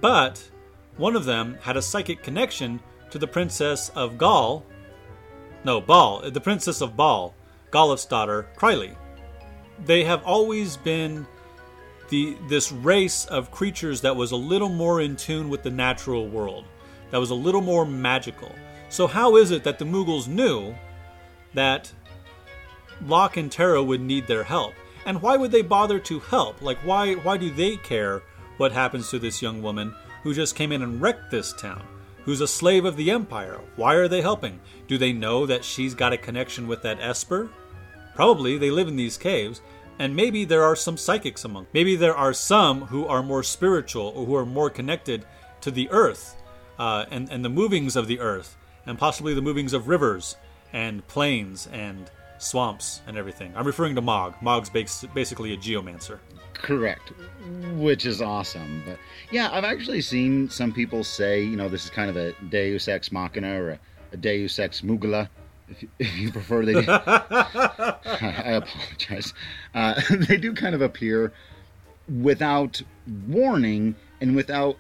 But 0.00 0.48
one 0.96 1.16
of 1.16 1.24
them 1.24 1.56
had 1.62 1.76
a 1.76 1.82
psychic 1.82 2.22
connection 2.22 2.80
to 3.10 3.18
the 3.18 3.26
Princess 3.26 3.90
of 3.90 4.18
Gaul. 4.18 4.64
No, 5.68 5.82
Baal, 5.82 6.30
the 6.30 6.40
Princess 6.40 6.80
of 6.80 6.96
Baal, 6.96 7.34
Galuf's 7.70 8.06
daughter, 8.06 8.46
Krile. 8.56 8.96
They 9.84 10.02
have 10.02 10.24
always 10.24 10.78
been 10.78 11.26
the 12.08 12.38
this 12.48 12.72
race 12.72 13.26
of 13.26 13.50
creatures 13.50 14.00
that 14.00 14.16
was 14.16 14.32
a 14.32 14.36
little 14.36 14.70
more 14.70 15.02
in 15.02 15.14
tune 15.14 15.50
with 15.50 15.62
the 15.62 15.70
natural 15.70 16.26
world, 16.26 16.64
that 17.10 17.18
was 17.18 17.28
a 17.28 17.34
little 17.34 17.60
more 17.60 17.84
magical. 17.84 18.50
So 18.88 19.06
how 19.06 19.36
is 19.36 19.50
it 19.50 19.62
that 19.64 19.78
the 19.78 19.84
Moogles 19.84 20.26
knew 20.26 20.74
that 21.52 21.92
Locke 23.04 23.36
and 23.36 23.52
Terra 23.52 23.82
would 23.82 24.00
need 24.00 24.26
their 24.26 24.44
help? 24.44 24.72
And 25.04 25.20
why 25.20 25.36
would 25.36 25.52
they 25.52 25.60
bother 25.60 25.98
to 25.98 26.18
help? 26.18 26.62
Like 26.62 26.78
why 26.78 27.12
why 27.16 27.36
do 27.36 27.50
they 27.50 27.76
care 27.76 28.22
what 28.56 28.72
happens 28.72 29.10
to 29.10 29.18
this 29.18 29.42
young 29.42 29.60
woman 29.60 29.94
who 30.22 30.32
just 30.32 30.56
came 30.56 30.72
in 30.72 30.80
and 30.80 31.02
wrecked 31.02 31.30
this 31.30 31.52
town? 31.52 31.86
Who's 32.28 32.42
a 32.42 32.46
slave 32.46 32.84
of 32.84 32.98
the 32.98 33.10
Empire? 33.10 33.58
Why 33.76 33.94
are 33.94 34.06
they 34.06 34.20
helping? 34.20 34.60
Do 34.86 34.98
they 34.98 35.14
know 35.14 35.46
that 35.46 35.64
she's 35.64 35.94
got 35.94 36.12
a 36.12 36.18
connection 36.18 36.68
with 36.68 36.82
that 36.82 37.00
Esper? 37.00 37.48
Probably 38.14 38.58
they 38.58 38.70
live 38.70 38.86
in 38.86 38.96
these 38.96 39.16
caves, 39.16 39.62
and 39.98 40.14
maybe 40.14 40.44
there 40.44 40.62
are 40.62 40.76
some 40.76 40.98
psychics 40.98 41.46
among. 41.46 41.68
Maybe 41.72 41.96
there 41.96 42.14
are 42.14 42.34
some 42.34 42.82
who 42.82 43.06
are 43.06 43.22
more 43.22 43.42
spiritual 43.42 44.12
or 44.14 44.26
who 44.26 44.34
are 44.34 44.44
more 44.44 44.68
connected 44.68 45.24
to 45.62 45.70
the 45.70 45.88
earth 45.88 46.36
uh, 46.78 47.06
and, 47.10 47.30
and 47.30 47.42
the 47.42 47.48
movings 47.48 47.96
of 47.96 48.08
the 48.08 48.20
earth, 48.20 48.58
and 48.84 48.98
possibly 48.98 49.32
the 49.32 49.40
movings 49.40 49.72
of 49.72 49.88
rivers 49.88 50.36
and 50.74 51.08
plains 51.08 51.66
and 51.68 52.10
swamps 52.36 53.00
and 53.06 53.16
everything. 53.16 53.54
I'm 53.56 53.66
referring 53.66 53.94
to 53.94 54.02
Mog. 54.02 54.34
Mog's 54.42 54.68
basically 54.68 55.54
a 55.54 55.56
geomancer. 55.56 56.18
Correct, 56.62 57.12
which 57.74 58.04
is 58.04 58.20
awesome. 58.20 58.82
But 58.86 58.98
yeah, 59.30 59.50
I've 59.52 59.64
actually 59.64 60.00
seen 60.00 60.50
some 60.50 60.72
people 60.72 61.04
say, 61.04 61.42
you 61.42 61.56
know, 61.56 61.68
this 61.68 61.84
is 61.84 61.90
kind 61.90 62.10
of 62.10 62.16
a 62.16 62.32
Deus 62.50 62.88
Ex 62.88 63.12
Machina 63.12 63.60
or 63.60 63.70
a, 63.70 63.78
a 64.12 64.16
Deus 64.16 64.58
Ex 64.58 64.80
Mugula 64.82 65.28
if 65.70 65.82
you, 65.82 65.88
if 65.98 66.16
you 66.16 66.32
prefer, 66.32 66.64
they. 66.64 66.72
Do, 66.74 66.84
I 66.88 68.62
apologize. 68.62 69.34
Uh, 69.74 70.00
they 70.10 70.36
do 70.36 70.54
kind 70.54 70.74
of 70.74 70.82
appear 70.82 71.32
without 72.08 72.80
warning 73.26 73.94
and 74.20 74.34
without 74.34 74.76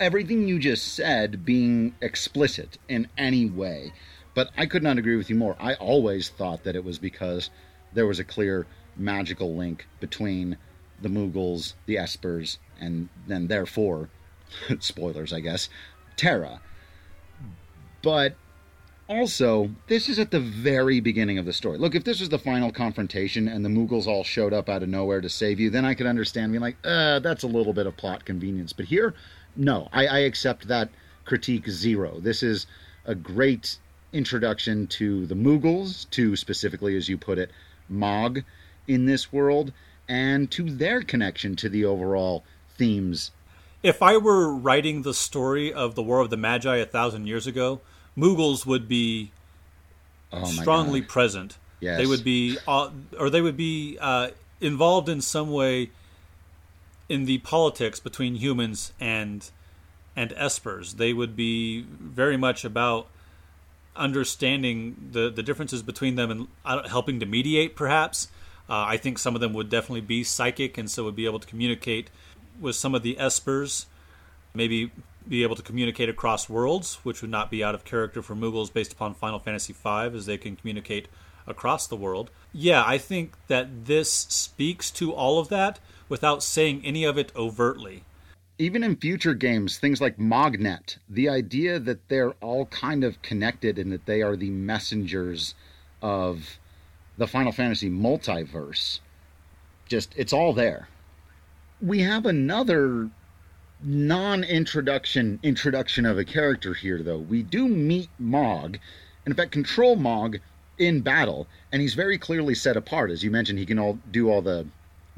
everything 0.00 0.48
you 0.48 0.58
just 0.58 0.94
said 0.94 1.44
being 1.44 1.94
explicit 2.00 2.78
in 2.88 3.08
any 3.16 3.46
way. 3.46 3.92
But 4.34 4.50
I 4.56 4.66
could 4.66 4.82
not 4.82 4.98
agree 4.98 5.16
with 5.16 5.30
you 5.30 5.36
more. 5.36 5.56
I 5.60 5.74
always 5.74 6.28
thought 6.28 6.64
that 6.64 6.74
it 6.74 6.84
was 6.84 6.98
because 6.98 7.50
there 7.92 8.06
was 8.06 8.18
a 8.18 8.24
clear 8.24 8.66
magical 8.96 9.56
link 9.56 9.86
between 10.00 10.56
the 11.00 11.08
Moogles, 11.08 11.74
the 11.86 11.96
Espers, 11.96 12.58
and 12.80 13.08
then 13.26 13.48
therefore, 13.48 14.08
spoilers, 14.80 15.32
I 15.32 15.40
guess, 15.40 15.68
Terra. 16.16 16.60
But 18.02 18.36
also, 19.08 19.70
this 19.88 20.08
is 20.08 20.18
at 20.18 20.30
the 20.30 20.40
very 20.40 21.00
beginning 21.00 21.36
of 21.38 21.44
the 21.44 21.52
story. 21.52 21.78
Look, 21.78 21.94
if 21.94 22.04
this 22.04 22.20
was 22.20 22.30
the 22.30 22.38
final 22.38 22.72
confrontation 22.72 23.48
and 23.48 23.64
the 23.64 23.68
Moogles 23.68 24.06
all 24.06 24.24
showed 24.24 24.52
up 24.52 24.68
out 24.68 24.82
of 24.82 24.88
nowhere 24.88 25.20
to 25.20 25.28
save 25.28 25.60
you, 25.60 25.68
then 25.68 25.84
I 25.84 25.94
could 25.94 26.06
understand 26.06 26.52
being 26.52 26.62
like, 26.62 26.76
uh, 26.84 27.18
that's 27.18 27.42
a 27.42 27.48
little 27.48 27.74
bit 27.74 27.86
of 27.86 27.96
plot 27.96 28.24
convenience. 28.24 28.72
But 28.72 28.86
here, 28.86 29.14
no, 29.56 29.88
I, 29.92 30.06
I 30.06 30.18
accept 30.20 30.68
that 30.68 30.88
critique 31.24 31.68
zero. 31.68 32.18
This 32.20 32.42
is 32.42 32.66
a 33.04 33.14
great 33.14 33.76
introduction 34.12 34.86
to 34.86 35.26
the 35.26 35.34
Moogles, 35.34 36.08
to 36.10 36.36
specifically, 36.36 36.96
as 36.96 37.08
you 37.08 37.18
put 37.18 37.38
it, 37.38 37.50
Mog 37.88 38.42
in 38.86 39.06
this 39.06 39.32
world, 39.32 39.72
and 40.08 40.50
to 40.50 40.70
their 40.70 41.02
connection 41.02 41.56
to 41.56 41.68
the 41.68 41.84
overall 41.84 42.44
themes. 42.76 43.30
If 43.82 44.02
I 44.02 44.16
were 44.16 44.48
writing 44.52 45.02
the 45.02 45.14
story 45.14 45.72
of 45.72 45.94
the 45.94 46.02
War 46.02 46.20
of 46.20 46.30
the 46.30 46.36
Magi 46.36 46.76
a 46.76 46.86
thousand 46.86 47.26
years 47.26 47.46
ago, 47.46 47.80
Moogles 48.16 48.64
would 48.64 48.88
be 48.88 49.32
oh 50.32 50.44
strongly 50.46 51.00
God. 51.00 51.08
present. 51.08 51.58
Yes. 51.80 51.98
They 51.98 52.06
would 52.06 52.24
be, 52.24 52.56
uh, 52.66 52.90
or 53.18 53.28
they 53.28 53.42
would 53.42 53.56
be 53.56 53.98
uh, 54.00 54.28
involved 54.60 55.08
in 55.08 55.20
some 55.20 55.50
way 55.50 55.90
in 57.08 57.26
the 57.26 57.38
politics 57.38 58.00
between 58.00 58.36
humans 58.36 58.92
and 58.98 59.50
and 60.16 60.30
espers. 60.30 60.96
They 60.96 61.12
would 61.12 61.34
be 61.36 61.82
very 61.82 62.36
much 62.36 62.64
about 62.64 63.08
understanding 63.96 65.10
the 65.12 65.28
the 65.30 65.42
differences 65.42 65.82
between 65.82 66.14
them 66.14 66.30
and 66.30 66.48
uh, 66.64 66.88
helping 66.88 67.20
to 67.20 67.26
mediate. 67.26 67.76
Perhaps 67.76 68.28
uh, 68.68 68.84
I 68.86 68.96
think 68.96 69.18
some 69.18 69.34
of 69.34 69.40
them 69.40 69.52
would 69.52 69.68
definitely 69.68 70.00
be 70.00 70.24
psychic, 70.24 70.78
and 70.78 70.90
so 70.90 71.04
would 71.04 71.16
be 71.16 71.26
able 71.26 71.40
to 71.40 71.46
communicate 71.46 72.10
with 72.60 72.76
some 72.76 72.94
of 72.94 73.02
the 73.02 73.16
espers. 73.16 73.86
Maybe 74.54 74.90
be 75.28 75.42
able 75.42 75.56
to 75.56 75.62
communicate 75.62 76.08
across 76.08 76.48
worlds, 76.48 76.96
which 77.02 77.22
would 77.22 77.30
not 77.30 77.50
be 77.50 77.64
out 77.64 77.74
of 77.74 77.84
character 77.84 78.22
for 78.22 78.34
Moogles 78.34 78.72
based 78.72 78.92
upon 78.92 79.14
Final 79.14 79.38
Fantasy 79.38 79.72
V, 79.72 80.16
as 80.16 80.26
they 80.26 80.38
can 80.38 80.56
communicate 80.56 81.08
across 81.46 81.86
the 81.86 81.96
world. 81.96 82.30
Yeah, 82.52 82.84
I 82.86 82.98
think 82.98 83.34
that 83.48 83.86
this 83.86 84.10
speaks 84.10 84.90
to 84.92 85.12
all 85.12 85.38
of 85.38 85.48
that 85.48 85.80
without 86.08 86.42
saying 86.42 86.82
any 86.84 87.04
of 87.04 87.18
it 87.18 87.32
overtly. 87.34 88.04
Even 88.58 88.84
in 88.84 88.96
future 88.96 89.34
games, 89.34 89.78
things 89.78 90.00
like 90.00 90.16
Mognet, 90.16 90.98
the 91.08 91.28
idea 91.28 91.80
that 91.80 92.08
they're 92.08 92.34
all 92.40 92.66
kind 92.66 93.02
of 93.02 93.20
connected 93.20 93.78
and 93.78 93.90
that 93.90 94.06
they 94.06 94.22
are 94.22 94.36
the 94.36 94.50
messengers 94.50 95.54
of 96.00 96.58
the 97.16 97.26
Final 97.26 97.52
Fantasy 97.52 97.90
multiverse, 97.90 99.00
just, 99.88 100.14
it's 100.16 100.32
all 100.32 100.52
there. 100.52 100.88
We 101.80 102.00
have 102.00 102.26
another 102.26 103.10
non-introduction 103.82 105.38
introduction 105.42 106.06
of 106.06 106.16
a 106.16 106.24
character 106.24 106.72
here 106.72 107.02
though. 107.02 107.18
We 107.18 107.42
do 107.42 107.68
meet 107.68 108.08
Mog, 108.18 108.78
and 109.24 109.32
in 109.32 109.34
fact 109.34 109.52
control 109.52 109.96
Mog 109.96 110.38
in 110.78 111.00
battle, 111.02 111.46
and 111.70 111.82
he's 111.82 111.94
very 111.94 112.18
clearly 112.18 112.54
set 112.54 112.76
apart. 112.76 113.10
As 113.10 113.22
you 113.22 113.30
mentioned, 113.30 113.58
he 113.58 113.66
can 113.66 113.78
all 113.78 113.98
do 114.10 114.30
all 114.30 114.42
the 114.42 114.66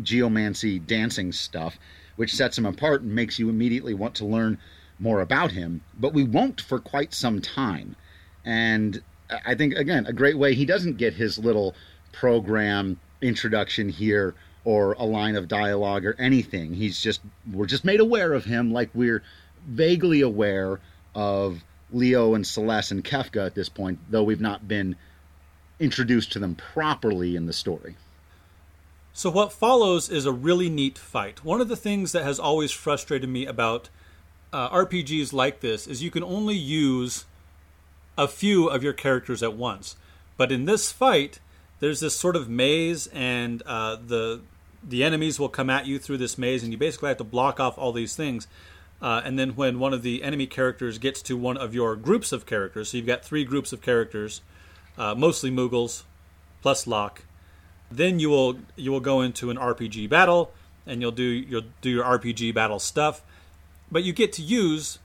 geomancy 0.03 0.79
dancing 0.79 1.33
stuff, 1.33 1.79
which 2.17 2.35
sets 2.35 2.59
him 2.59 2.67
apart 2.67 3.03
and 3.03 3.15
makes 3.15 3.39
you 3.39 3.49
immediately 3.49 3.95
want 3.95 4.15
to 4.17 4.27
learn 4.27 4.59
more 4.99 5.21
about 5.21 5.53
him. 5.53 5.83
But 5.99 6.13
we 6.13 6.25
won't 6.25 6.61
for 6.61 6.79
quite 6.79 7.15
some 7.15 7.41
time. 7.41 7.97
And 8.45 9.03
I 9.31 9.55
think 9.55 9.74
again, 9.74 10.07
a 10.07 10.12
great 10.12 10.39
way 10.39 10.55
he 10.55 10.64
doesn't 10.64 10.97
get 10.97 11.14
his 11.14 11.39
little 11.39 11.74
program 12.12 12.99
introduction 13.20 13.89
here 13.89 14.35
or 14.64 14.93
a 14.95 15.05
line 15.05 15.37
of 15.37 15.49
dialogue 15.49 16.05
or 16.05 16.16
anything. 16.18 16.74
He's 16.74 17.01
just 17.01 17.20
we're 17.53 17.66
just 17.66 17.85
made 17.85 18.01
aware 18.01 18.33
of 18.33 18.45
him 18.45 18.72
like 18.72 18.91
we're 18.95 19.22
vaguely 19.66 20.20
aware 20.20 20.81
of 21.14 21.64
Leo 21.93 22.35
and 22.35 22.47
Celes 22.47 22.91
and 22.91 23.05
Kefka 23.05 23.47
at 23.47 23.55
this 23.55 23.68
point, 23.68 23.99
though 24.11 24.22
we've 24.22 24.41
not 24.41 24.66
been 24.66 24.97
introduced 25.79 26.33
to 26.33 26.39
them 26.39 26.55
properly 26.55 27.37
in 27.37 27.47
the 27.47 27.53
story. 27.53 27.97
So 29.12 29.31
what 29.31 29.53
follows 29.53 30.11
is 30.11 30.27
a 30.27 30.33
really 30.33 30.68
neat 30.68 30.99
fight. 30.99 31.45
One 31.45 31.61
of 31.61 31.68
the 31.68 31.77
things 31.77 32.12
that 32.12 32.24
has 32.24 32.39
always 32.39 32.70
frustrated 32.70 33.31
me 33.31 33.47
about 33.47 33.89
uh, 34.53 34.68
RPGs 34.70 35.33
like 35.33 35.61
this 35.61 35.87
is 35.87 36.03
you 36.03 36.11
can 36.11 36.22
only 36.22 36.55
use 36.55 37.24
a 38.17 38.29
few 38.29 38.69
of 38.69 38.83
your 38.83 38.93
characters 38.93 39.43
at 39.43 39.55
once. 39.55 39.97
But 40.37 40.53
in 40.53 40.64
this 40.64 40.93
fight, 40.93 41.41
there's 41.81 42.01
this 42.01 42.17
sort 42.17 42.37
of 42.37 42.49
maze, 42.49 43.07
and 43.09 43.62
uh, 43.67 43.97
the 43.97 44.41
the 44.83 45.03
enemies 45.03 45.41
will 45.41 45.49
come 45.49 45.69
at 45.69 45.87
you 45.87 45.99
through 45.99 46.19
this 46.19 46.39
maze, 46.39 46.62
and 46.62 46.73
you 46.73 46.79
basically 46.79 47.09
have 47.09 47.19
to 47.19 47.25
block 47.25 47.59
off 47.59 47.77
all 47.77 47.93
these 47.93 48.14
things. 48.14 48.47
Uh, 49.03 49.21
and 49.25 49.39
then 49.39 49.51
when 49.51 49.79
one 49.79 49.93
of 49.93 50.03
the 50.03 50.23
enemy 50.23 50.47
characters 50.47 50.99
gets 50.99 51.21
to 51.23 51.37
one 51.37 51.57
of 51.57 51.75
your 51.75 51.97
groups 51.97 52.33
of 52.33 52.47
characters, 52.47 52.91
so 52.91 52.97
you've 52.97 53.07
got 53.07 53.25
three 53.25 53.45
groups 53.45 53.73
of 53.73 53.83
characters, 53.83 54.41
uh, 54.97 55.14
mostly 55.14 55.51
Moogles, 55.51 56.05
plus 56.62 56.87
Locke. 56.87 57.25
Then 57.91 58.19
you 58.19 58.31
will 58.31 58.59
you 58.75 58.91
will 58.91 59.01
go 59.01 59.21
into 59.21 59.51
an 59.51 59.57
RPG 59.57 60.09
battle, 60.09 60.53
and 60.87 61.01
you'll 61.01 61.11
do 61.12 61.23
you'll 61.23 61.67
do 61.81 61.91
your 61.91 62.05
RPG 62.05 62.55
battle 62.55 62.79
stuff, 62.79 63.23
but 63.91 64.03
you 64.03 64.12
get 64.12 64.33
to 64.35 64.43
use 64.43 64.99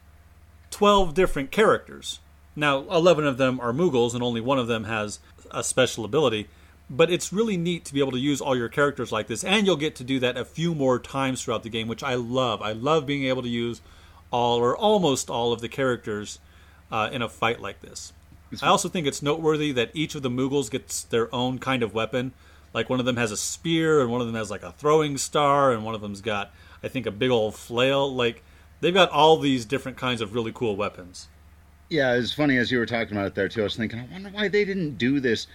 twelve 0.70 1.14
different 1.14 1.52
characters. 1.52 2.20
Now, 2.56 2.80
eleven 2.90 3.26
of 3.26 3.38
them 3.38 3.60
are 3.60 3.72
Moogles, 3.74 4.14
and 4.14 4.22
only 4.22 4.42
one 4.42 4.60
of 4.60 4.68
them 4.68 4.84
has 4.86 5.20
a 5.52 5.64
special 5.64 6.06
ability. 6.06 6.48
but 6.92 7.10
it's 7.10 7.32
really 7.32 7.56
neat 7.56 7.86
to 7.86 7.94
be 7.94 8.02
able 8.02 8.12
to 8.12 8.20
use 8.20 8.42
all 8.42 8.56
your 8.56 8.68
characters 8.68 9.12
like 9.14 9.28
this, 9.28 9.44
and 9.46 9.66
you'll 9.66 9.78
get 9.78 9.96
to 9.96 10.04
do 10.04 10.20
that 10.20 10.36
a 10.36 10.44
few 10.44 10.76
more 10.76 11.00
times 11.00 11.42
throughout 11.42 11.64
the 11.64 11.70
game, 11.70 11.88
which 11.88 12.04
I 12.04 12.16
love. 12.16 12.62
I 12.62 12.74
love 12.74 13.06
being 13.06 13.24
able 13.24 13.42
to 13.42 13.50
use 13.50 13.82
all 14.30 14.58
or 14.58 14.76
almost 14.76 15.30
all 15.30 15.54
of 15.54 15.62
the 15.62 15.70
characters 15.70 16.40
uh, 16.92 17.10
in 17.12 17.22
a 17.22 17.30
fight 17.30 17.62
like 17.62 17.80
this. 17.82 18.12
I 18.62 18.68
also 18.68 18.90
think 18.90 19.08
it's 19.08 19.22
noteworthy 19.22 19.72
that 19.72 19.92
each 19.94 20.16
of 20.16 20.22
the 20.22 20.30
Moogles 20.30 20.70
gets 20.70 21.04
their 21.04 21.34
own 21.34 21.60
kind 21.60 21.82
of 21.82 21.94
weapon. 21.94 22.34
Like 22.74 22.90
one 22.90 23.00
of 23.00 23.06
them 23.06 23.16
has 23.16 23.32
a 23.32 23.38
spear, 23.38 24.02
and 24.02 24.12
one 24.12 24.20
of 24.20 24.28
them 24.28 24.36
has 24.36 24.52
like 24.52 24.64
a 24.64 24.74
throwing 24.74 25.18
star, 25.18 25.72
and 25.72 25.86
one 25.86 25.96
of 25.96 26.02
them's 26.02 26.20
got, 26.20 26.52
I 26.84 26.90
think, 26.90 27.06
a 27.06 27.12
big 27.12 27.30
old 27.32 27.56
flail. 27.56 28.14
Like 28.14 28.44
they've 28.82 28.94
got 28.94 29.10
all 29.12 29.38
these 29.38 29.64
different 29.64 29.98
kinds 29.98 30.20
of 30.20 30.34
really 30.36 30.52
cool 30.54 30.76
weapons. 30.76 31.30
Yeah, 31.92 32.14
it's 32.14 32.32
funny 32.32 32.56
as 32.56 32.72
you 32.72 32.80
were 32.80 32.86
talking 32.86 33.18
about 33.18 33.28
it 33.28 33.36
there 33.36 33.50
too. 33.50 33.60
I 33.60 33.64
was 33.66 33.76
thinking, 33.76 34.00
I 34.00 34.08
wonder 34.10 34.30
why 34.30 34.48
they 34.48 34.64
didn't 34.64 34.98
do 34.98 35.20
this 35.20 35.48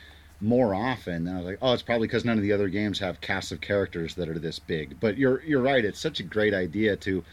more 0.42 0.74
often. 0.74 1.26
And 1.26 1.30
I 1.30 1.36
was 1.38 1.46
like, 1.46 1.58
oh, 1.62 1.72
it's 1.72 1.82
probably 1.82 2.08
because 2.08 2.26
none 2.26 2.36
of 2.36 2.42
the 2.42 2.52
other 2.52 2.68
games 2.68 2.98
have 2.98 3.22
casts 3.22 3.52
of 3.52 3.62
characters 3.62 4.14
that 4.16 4.28
are 4.28 4.38
this 4.38 4.58
big. 4.58 5.00
But 5.00 5.16
you're 5.16 5.42
you're 5.44 5.62
right. 5.62 5.82
It's 5.82 5.98
such 5.98 6.20
a 6.20 6.22
great 6.22 6.52
idea 6.52 6.94
to 6.96 7.24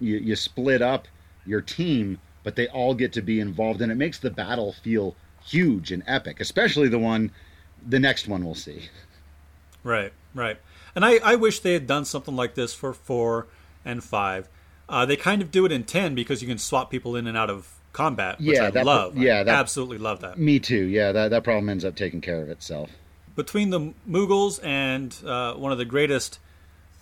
you, 0.00 0.16
you 0.16 0.34
split 0.34 0.80
up 0.80 1.08
your 1.44 1.60
team, 1.60 2.18
but 2.42 2.56
they 2.56 2.68
all 2.68 2.94
get 2.94 3.12
to 3.12 3.20
be 3.20 3.38
involved, 3.38 3.82
and 3.82 3.92
it 3.92 3.96
makes 3.96 4.18
the 4.18 4.30
battle 4.30 4.72
feel 4.72 5.14
huge 5.44 5.92
and 5.92 6.02
epic. 6.06 6.40
Especially 6.40 6.88
the 6.88 6.98
one, 6.98 7.30
the 7.86 8.00
next 8.00 8.26
one 8.28 8.46
we'll 8.46 8.54
see. 8.54 8.88
Right, 9.84 10.14
right. 10.34 10.58
And 10.94 11.04
I, 11.04 11.18
I 11.22 11.34
wish 11.34 11.60
they 11.60 11.74
had 11.74 11.86
done 11.86 12.06
something 12.06 12.34
like 12.34 12.54
this 12.54 12.72
for 12.72 12.94
four 12.94 13.46
and 13.84 14.02
five. 14.02 14.48
Uh, 14.88 15.04
they 15.04 15.16
kind 15.16 15.42
of 15.42 15.50
do 15.50 15.66
it 15.66 15.70
in 15.70 15.84
ten 15.84 16.14
because 16.14 16.40
you 16.40 16.48
can 16.48 16.56
swap 16.56 16.90
people 16.90 17.14
in 17.14 17.26
and 17.26 17.36
out 17.36 17.50
of 17.50 17.75
combat, 17.96 18.38
which 18.38 18.56
Yeah, 18.56 18.66
I 18.66 18.70
that- 18.70 18.84
love. 18.86 19.16
yeah, 19.16 19.40
I 19.40 19.44
that- 19.44 19.58
absolutely 19.58 19.98
love 19.98 20.20
that. 20.20 20.38
Me 20.38 20.58
too. 20.60 20.84
Yeah, 20.84 21.12
that 21.12 21.28
that 21.30 21.42
problem 21.44 21.68
ends 21.70 21.84
up 21.84 21.96
taking 21.96 22.20
care 22.20 22.42
of 22.42 22.50
itself. 22.50 22.90
Between 23.34 23.70
the 23.70 23.92
Moogles 24.08 24.60
and 24.64 25.16
uh, 25.26 25.54
one 25.54 25.72
of 25.72 25.78
the 25.78 25.84
greatest 25.84 26.38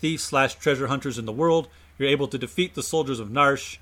thieves 0.00 0.22
slash 0.22 0.54
treasure 0.54 0.86
hunters 0.86 1.18
in 1.18 1.26
the 1.26 1.32
world, 1.32 1.68
you're 1.98 2.08
able 2.08 2.28
to 2.28 2.38
defeat 2.38 2.74
the 2.74 2.82
soldiers 2.82 3.20
of 3.20 3.28
Narshe. 3.28 3.78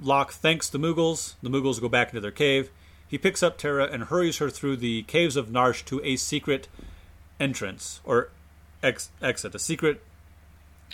Locke 0.00 0.32
thanks 0.32 0.68
the 0.68 0.78
Moogles. 0.78 1.34
The 1.42 1.48
Moogles 1.50 1.80
go 1.80 1.88
back 1.88 2.08
into 2.08 2.20
their 2.20 2.30
cave. 2.30 2.70
He 3.06 3.16
picks 3.18 3.42
up 3.42 3.56
Terra 3.58 3.84
and 3.84 4.04
hurries 4.04 4.38
her 4.38 4.50
through 4.50 4.76
the 4.76 5.02
caves 5.04 5.36
of 5.36 5.48
Narshe 5.48 5.84
to 5.86 6.00
a 6.04 6.16
secret 6.16 6.68
entrance 7.38 8.00
or 8.04 8.30
ex- 8.82 9.10
exit, 9.22 9.54
a 9.54 9.58
secret 9.58 10.02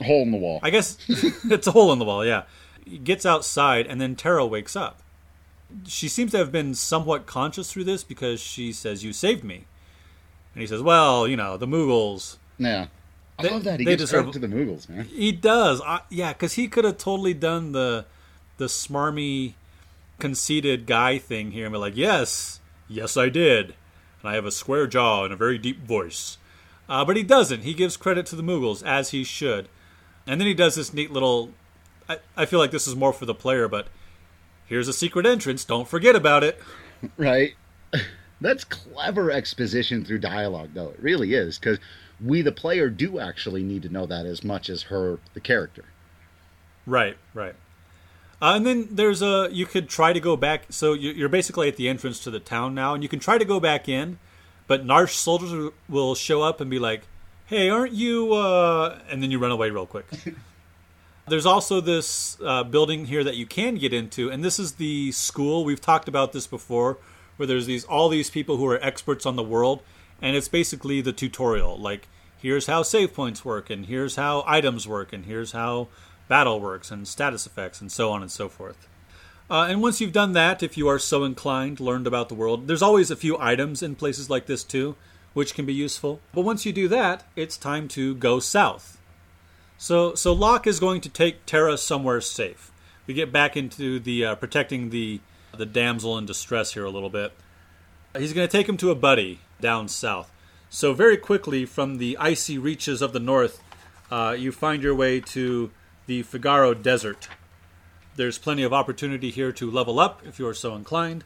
Hole 0.00 0.22
in 0.22 0.30
the 0.30 0.36
wall. 0.38 0.60
I 0.62 0.70
guess 0.70 0.96
it's 1.08 1.66
a 1.66 1.72
hole 1.72 1.92
in 1.92 1.98
the 1.98 2.04
wall, 2.04 2.24
yeah. 2.24 2.44
He 2.86 2.96
gets 2.98 3.26
outside, 3.26 3.86
and 3.86 4.00
then 4.00 4.16
Terra 4.16 4.46
wakes 4.46 4.74
up. 4.74 5.00
She 5.86 6.08
seems 6.08 6.32
to 6.32 6.38
have 6.38 6.50
been 6.52 6.74
somewhat 6.74 7.26
conscious 7.26 7.72
through 7.72 7.84
this 7.84 8.04
because 8.04 8.40
she 8.40 8.72
says, 8.72 9.04
You 9.04 9.12
saved 9.12 9.44
me. 9.44 9.64
And 10.54 10.60
he 10.60 10.66
says, 10.66 10.82
Well, 10.82 11.26
you 11.28 11.36
know, 11.36 11.56
the 11.56 11.66
Moogles. 11.66 12.36
yeah. 12.58 12.86
I 13.38 13.42
They- 13.44 13.50
love 13.50 13.64
that 13.64 13.80
he 13.80 13.86
gives 13.86 14.02
deserve- 14.02 14.24
credit 14.24 14.40
to 14.40 14.46
the 14.46 14.54
Moogles, 14.54 14.88
man. 14.88 15.04
He 15.06 15.32
does. 15.32 15.80
I, 15.80 16.00
yeah, 16.10 16.32
because 16.34 16.54
he 16.54 16.68
could 16.68 16.84
have 16.84 16.98
totally 16.98 17.32
done 17.34 17.72
the 17.72 18.04
the 18.58 18.66
smarmy, 18.66 19.54
conceited 20.18 20.84
guy 20.86 21.16
thing 21.18 21.52
here 21.52 21.64
and 21.66 21.72
be 21.72 21.78
like, 21.78 21.96
Yes, 21.96 22.60
yes, 22.88 23.16
I 23.16 23.28
did. 23.28 23.74
And 24.22 24.30
I 24.30 24.34
have 24.34 24.44
a 24.44 24.50
square 24.50 24.86
jaw 24.86 25.24
and 25.24 25.32
a 25.32 25.36
very 25.36 25.56
deep 25.56 25.82
voice. 25.86 26.36
Uh, 26.88 27.04
but 27.04 27.16
he 27.16 27.22
doesn't. 27.22 27.62
He 27.62 27.72
gives 27.72 27.96
credit 27.96 28.26
to 28.26 28.36
the 28.36 28.42
Moogles, 28.42 28.84
as 28.84 29.10
he 29.10 29.24
should. 29.24 29.68
And 30.26 30.40
then 30.40 30.46
he 30.48 30.54
does 30.54 30.74
this 30.74 30.92
neat 30.92 31.10
little. 31.10 31.50
I, 32.08 32.18
I 32.36 32.44
feel 32.44 32.58
like 32.58 32.72
this 32.72 32.86
is 32.86 32.94
more 32.96 33.12
for 33.14 33.24
the 33.24 33.34
player, 33.34 33.68
but 33.68 33.86
here's 34.70 34.88
a 34.88 34.94
secret 34.94 35.26
entrance. 35.26 35.66
Don't 35.66 35.86
forget 35.86 36.16
about 36.16 36.42
it. 36.42 36.58
right? 37.18 37.52
That's 38.40 38.64
clever 38.64 39.30
exposition 39.30 40.02
through 40.06 40.20
dialogue, 40.20 40.70
though. 40.72 40.88
It 40.88 41.00
really 41.02 41.34
is, 41.34 41.58
because 41.58 41.78
we, 42.24 42.40
the 42.40 42.52
player, 42.52 42.88
do 42.88 43.18
actually 43.20 43.62
need 43.62 43.82
to 43.82 43.90
know 43.90 44.06
that 44.06 44.24
as 44.24 44.42
much 44.42 44.70
as 44.70 44.84
her, 44.84 45.18
the 45.34 45.40
character. 45.40 45.84
Right, 46.86 47.18
right. 47.34 47.54
Uh, 48.40 48.54
and 48.56 48.64
then 48.66 48.88
there's 48.90 49.20
a 49.20 49.48
you 49.52 49.66
could 49.66 49.90
try 49.90 50.14
to 50.14 50.20
go 50.20 50.34
back. 50.34 50.64
So 50.70 50.94
you- 50.94 51.12
you're 51.12 51.28
basically 51.28 51.68
at 51.68 51.76
the 51.76 51.88
entrance 51.90 52.18
to 52.20 52.30
the 52.30 52.40
town 52.40 52.74
now, 52.74 52.94
and 52.94 53.02
you 53.02 53.08
can 53.08 53.18
try 53.20 53.36
to 53.36 53.44
go 53.44 53.60
back 53.60 53.86
in, 53.86 54.18
but 54.66 54.86
Narshe 54.86 55.10
soldiers 55.16 55.72
will 55.90 56.14
show 56.14 56.40
up 56.40 56.58
and 56.60 56.70
be 56.70 56.78
like, 56.78 57.02
"Hey, 57.46 57.68
aren't 57.68 57.92
you?" 57.92 58.32
Uh... 58.32 58.98
And 59.10 59.22
then 59.22 59.30
you 59.30 59.38
run 59.38 59.50
away 59.50 59.68
real 59.70 59.84
quick. 59.84 60.06
There's 61.30 61.46
also 61.46 61.80
this 61.80 62.36
uh, 62.44 62.64
building 62.64 63.06
here 63.06 63.22
that 63.22 63.36
you 63.36 63.46
can 63.46 63.76
get 63.76 63.92
into, 63.92 64.28
and 64.30 64.44
this 64.44 64.58
is 64.58 64.72
the 64.72 65.12
school. 65.12 65.64
We've 65.64 65.80
talked 65.80 66.08
about 66.08 66.32
this 66.32 66.48
before, 66.48 66.98
where 67.36 67.46
there's 67.46 67.66
these 67.66 67.84
all 67.84 68.08
these 68.08 68.30
people 68.30 68.56
who 68.56 68.66
are 68.66 68.82
experts 68.84 69.24
on 69.24 69.36
the 69.36 69.42
world, 69.44 69.80
and 70.20 70.34
it's 70.34 70.48
basically 70.48 71.00
the 71.00 71.12
tutorial. 71.12 71.78
Like, 71.78 72.08
here's 72.36 72.66
how 72.66 72.82
save 72.82 73.14
points 73.14 73.44
work, 73.44 73.70
and 73.70 73.86
here's 73.86 74.16
how 74.16 74.42
items 74.44 74.88
work, 74.88 75.12
and 75.12 75.24
here's 75.24 75.52
how 75.52 75.86
battle 76.26 76.58
works, 76.58 76.90
and 76.90 77.06
status 77.06 77.46
effects, 77.46 77.80
and 77.80 77.92
so 77.92 78.10
on 78.10 78.22
and 78.22 78.30
so 78.30 78.48
forth. 78.48 78.88
Uh, 79.48 79.68
and 79.70 79.80
once 79.80 80.00
you've 80.00 80.12
done 80.12 80.32
that, 80.32 80.64
if 80.64 80.76
you 80.76 80.88
are 80.88 80.98
so 80.98 81.22
inclined, 81.22 81.78
learned 81.78 82.08
about 82.08 82.28
the 82.28 82.34
world, 82.34 82.66
there's 82.66 82.82
always 82.82 83.08
a 83.08 83.14
few 83.14 83.38
items 83.38 83.84
in 83.84 83.94
places 83.94 84.28
like 84.28 84.46
this 84.46 84.64
too, 84.64 84.96
which 85.32 85.54
can 85.54 85.64
be 85.64 85.74
useful. 85.74 86.18
But 86.34 86.42
once 86.42 86.66
you 86.66 86.72
do 86.72 86.88
that, 86.88 87.22
it's 87.36 87.56
time 87.56 87.86
to 87.88 88.16
go 88.16 88.40
south. 88.40 88.99
So, 89.82 90.14
so 90.14 90.34
Locke 90.34 90.66
is 90.66 90.78
going 90.78 91.00
to 91.00 91.08
take 91.08 91.46
Terra 91.46 91.78
somewhere 91.78 92.20
safe. 92.20 92.70
We 93.06 93.14
get 93.14 93.32
back 93.32 93.56
into 93.56 93.98
the 93.98 94.26
uh, 94.26 94.34
protecting 94.34 94.90
the 94.90 95.20
the 95.56 95.64
damsel 95.64 96.18
in 96.18 96.26
distress 96.26 96.74
here 96.74 96.84
a 96.84 96.90
little 96.90 97.08
bit. 97.08 97.32
He's 98.14 98.34
going 98.34 98.46
to 98.46 98.52
take 98.52 98.68
him 98.68 98.76
to 98.76 98.90
a 98.90 98.94
buddy 98.94 99.40
down 99.58 99.88
south. 99.88 100.30
So 100.68 100.92
very 100.92 101.16
quickly, 101.16 101.64
from 101.64 101.96
the 101.96 102.18
icy 102.18 102.58
reaches 102.58 103.00
of 103.00 103.14
the 103.14 103.20
north, 103.20 103.62
uh, 104.10 104.36
you 104.38 104.52
find 104.52 104.82
your 104.82 104.94
way 104.94 105.18
to 105.18 105.70
the 106.04 106.24
Figaro 106.24 106.74
Desert. 106.74 107.30
There's 108.16 108.36
plenty 108.36 108.62
of 108.62 108.74
opportunity 108.74 109.30
here 109.30 109.50
to 109.52 109.70
level 109.70 109.98
up 109.98 110.20
if 110.26 110.38
you 110.38 110.46
are 110.46 110.54
so 110.54 110.74
inclined. 110.74 111.24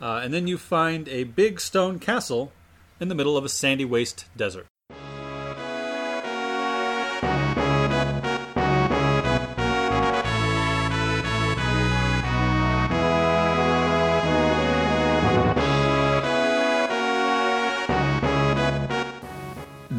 Uh, 0.00 0.20
and 0.22 0.32
then 0.32 0.46
you 0.46 0.58
find 0.58 1.08
a 1.08 1.24
big 1.24 1.60
stone 1.60 1.98
castle 1.98 2.52
in 3.00 3.08
the 3.08 3.16
middle 3.16 3.36
of 3.36 3.44
a 3.44 3.48
sandy 3.48 3.84
waste 3.84 4.26
desert. 4.36 4.69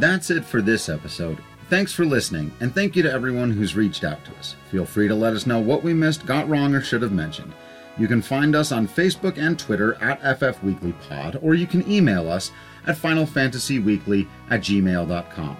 That's 0.02 0.32
it 0.32 0.44
for 0.44 0.64
this 0.64 0.90
episode. 0.90 1.38
Thanks 1.70 1.94
for 1.94 2.06
listening, 2.06 2.52
and 2.60 2.74
thank 2.74 2.96
you 2.96 3.04
to 3.04 3.14
everyone 3.14 3.52
who's 3.52 3.76
reached 3.76 4.04
out 4.04 4.26
to 4.26 4.32
us. 4.38 4.56
Feel 4.72 4.84
free 4.84 5.08
to 5.08 5.14
let 5.14 5.36
us 5.36 5.46
know 5.46 5.60
what 5.60 5.84
we 5.84 5.94
missed, 5.94 6.26
got 6.26 6.50
wrong, 6.50 6.74
or 6.74 6.82
should 6.82 7.04
have 7.04 7.12
mentioned. 7.12 7.54
You 8.00 8.08
can 8.08 8.24
find 8.24 8.56
us 8.56 8.72
on 8.72 8.88
Facebook 8.88 9.38
and 9.38 9.60
Twitter 9.60 9.94
at 10.02 10.20
FFWeeklyPod, 10.22 11.44
or 11.44 11.54
you 11.54 11.68
can 11.68 11.88
email 11.88 12.32
us 12.32 12.52
at 12.88 12.98
FinalFantasyWeekly 12.98 14.28
at 14.50 14.62
gmail.com. 14.62 15.58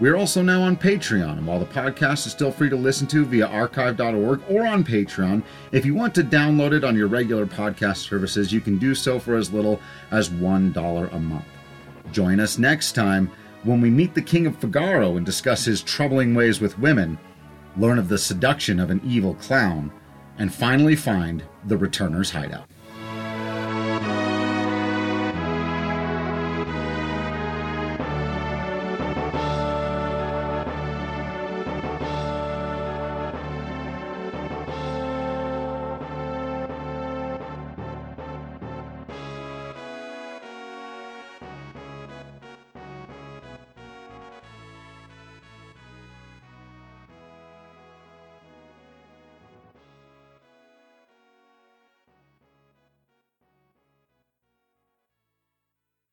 We're 0.00 0.16
also 0.16 0.40
now 0.40 0.62
on 0.62 0.78
Patreon, 0.78 1.36
and 1.36 1.46
while 1.46 1.60
the 1.60 1.66
podcast 1.66 2.26
is 2.26 2.32
still 2.32 2.50
free 2.50 2.70
to 2.70 2.76
listen 2.76 3.06
to 3.08 3.26
via 3.26 3.46
archive.org 3.46 4.40
or 4.48 4.66
on 4.66 4.84
Patreon, 4.84 5.42
if 5.70 5.84
you 5.84 5.94
want 5.94 6.14
to 6.14 6.24
download 6.24 6.72
it 6.72 6.82
on 6.82 6.96
your 6.96 7.08
regular 7.08 7.44
podcast 7.44 7.98
services, 7.98 8.54
you 8.54 8.62
can 8.62 8.78
do 8.78 8.94
so 8.94 9.18
for 9.18 9.36
as 9.36 9.52
little 9.52 9.78
as 10.10 10.30
$1 10.30 11.14
a 11.14 11.18
month. 11.18 11.44
Join 12.10 12.40
us 12.40 12.58
next 12.58 12.92
time 12.92 13.30
when 13.64 13.80
we 13.80 13.90
meet 13.90 14.14
the 14.14 14.22
King 14.22 14.46
of 14.46 14.56
Figaro 14.56 15.16
and 15.16 15.24
discuss 15.24 15.64
his 15.64 15.82
troubling 15.82 16.34
ways 16.34 16.60
with 16.60 16.78
women, 16.78 17.18
learn 17.76 17.98
of 17.98 18.08
the 18.08 18.18
seduction 18.18 18.80
of 18.80 18.90
an 18.90 19.00
evil 19.04 19.34
clown, 19.34 19.92
and 20.38 20.52
finally 20.52 20.96
find 20.96 21.44
the 21.66 21.76
Returner's 21.76 22.30
hideout. 22.30 22.68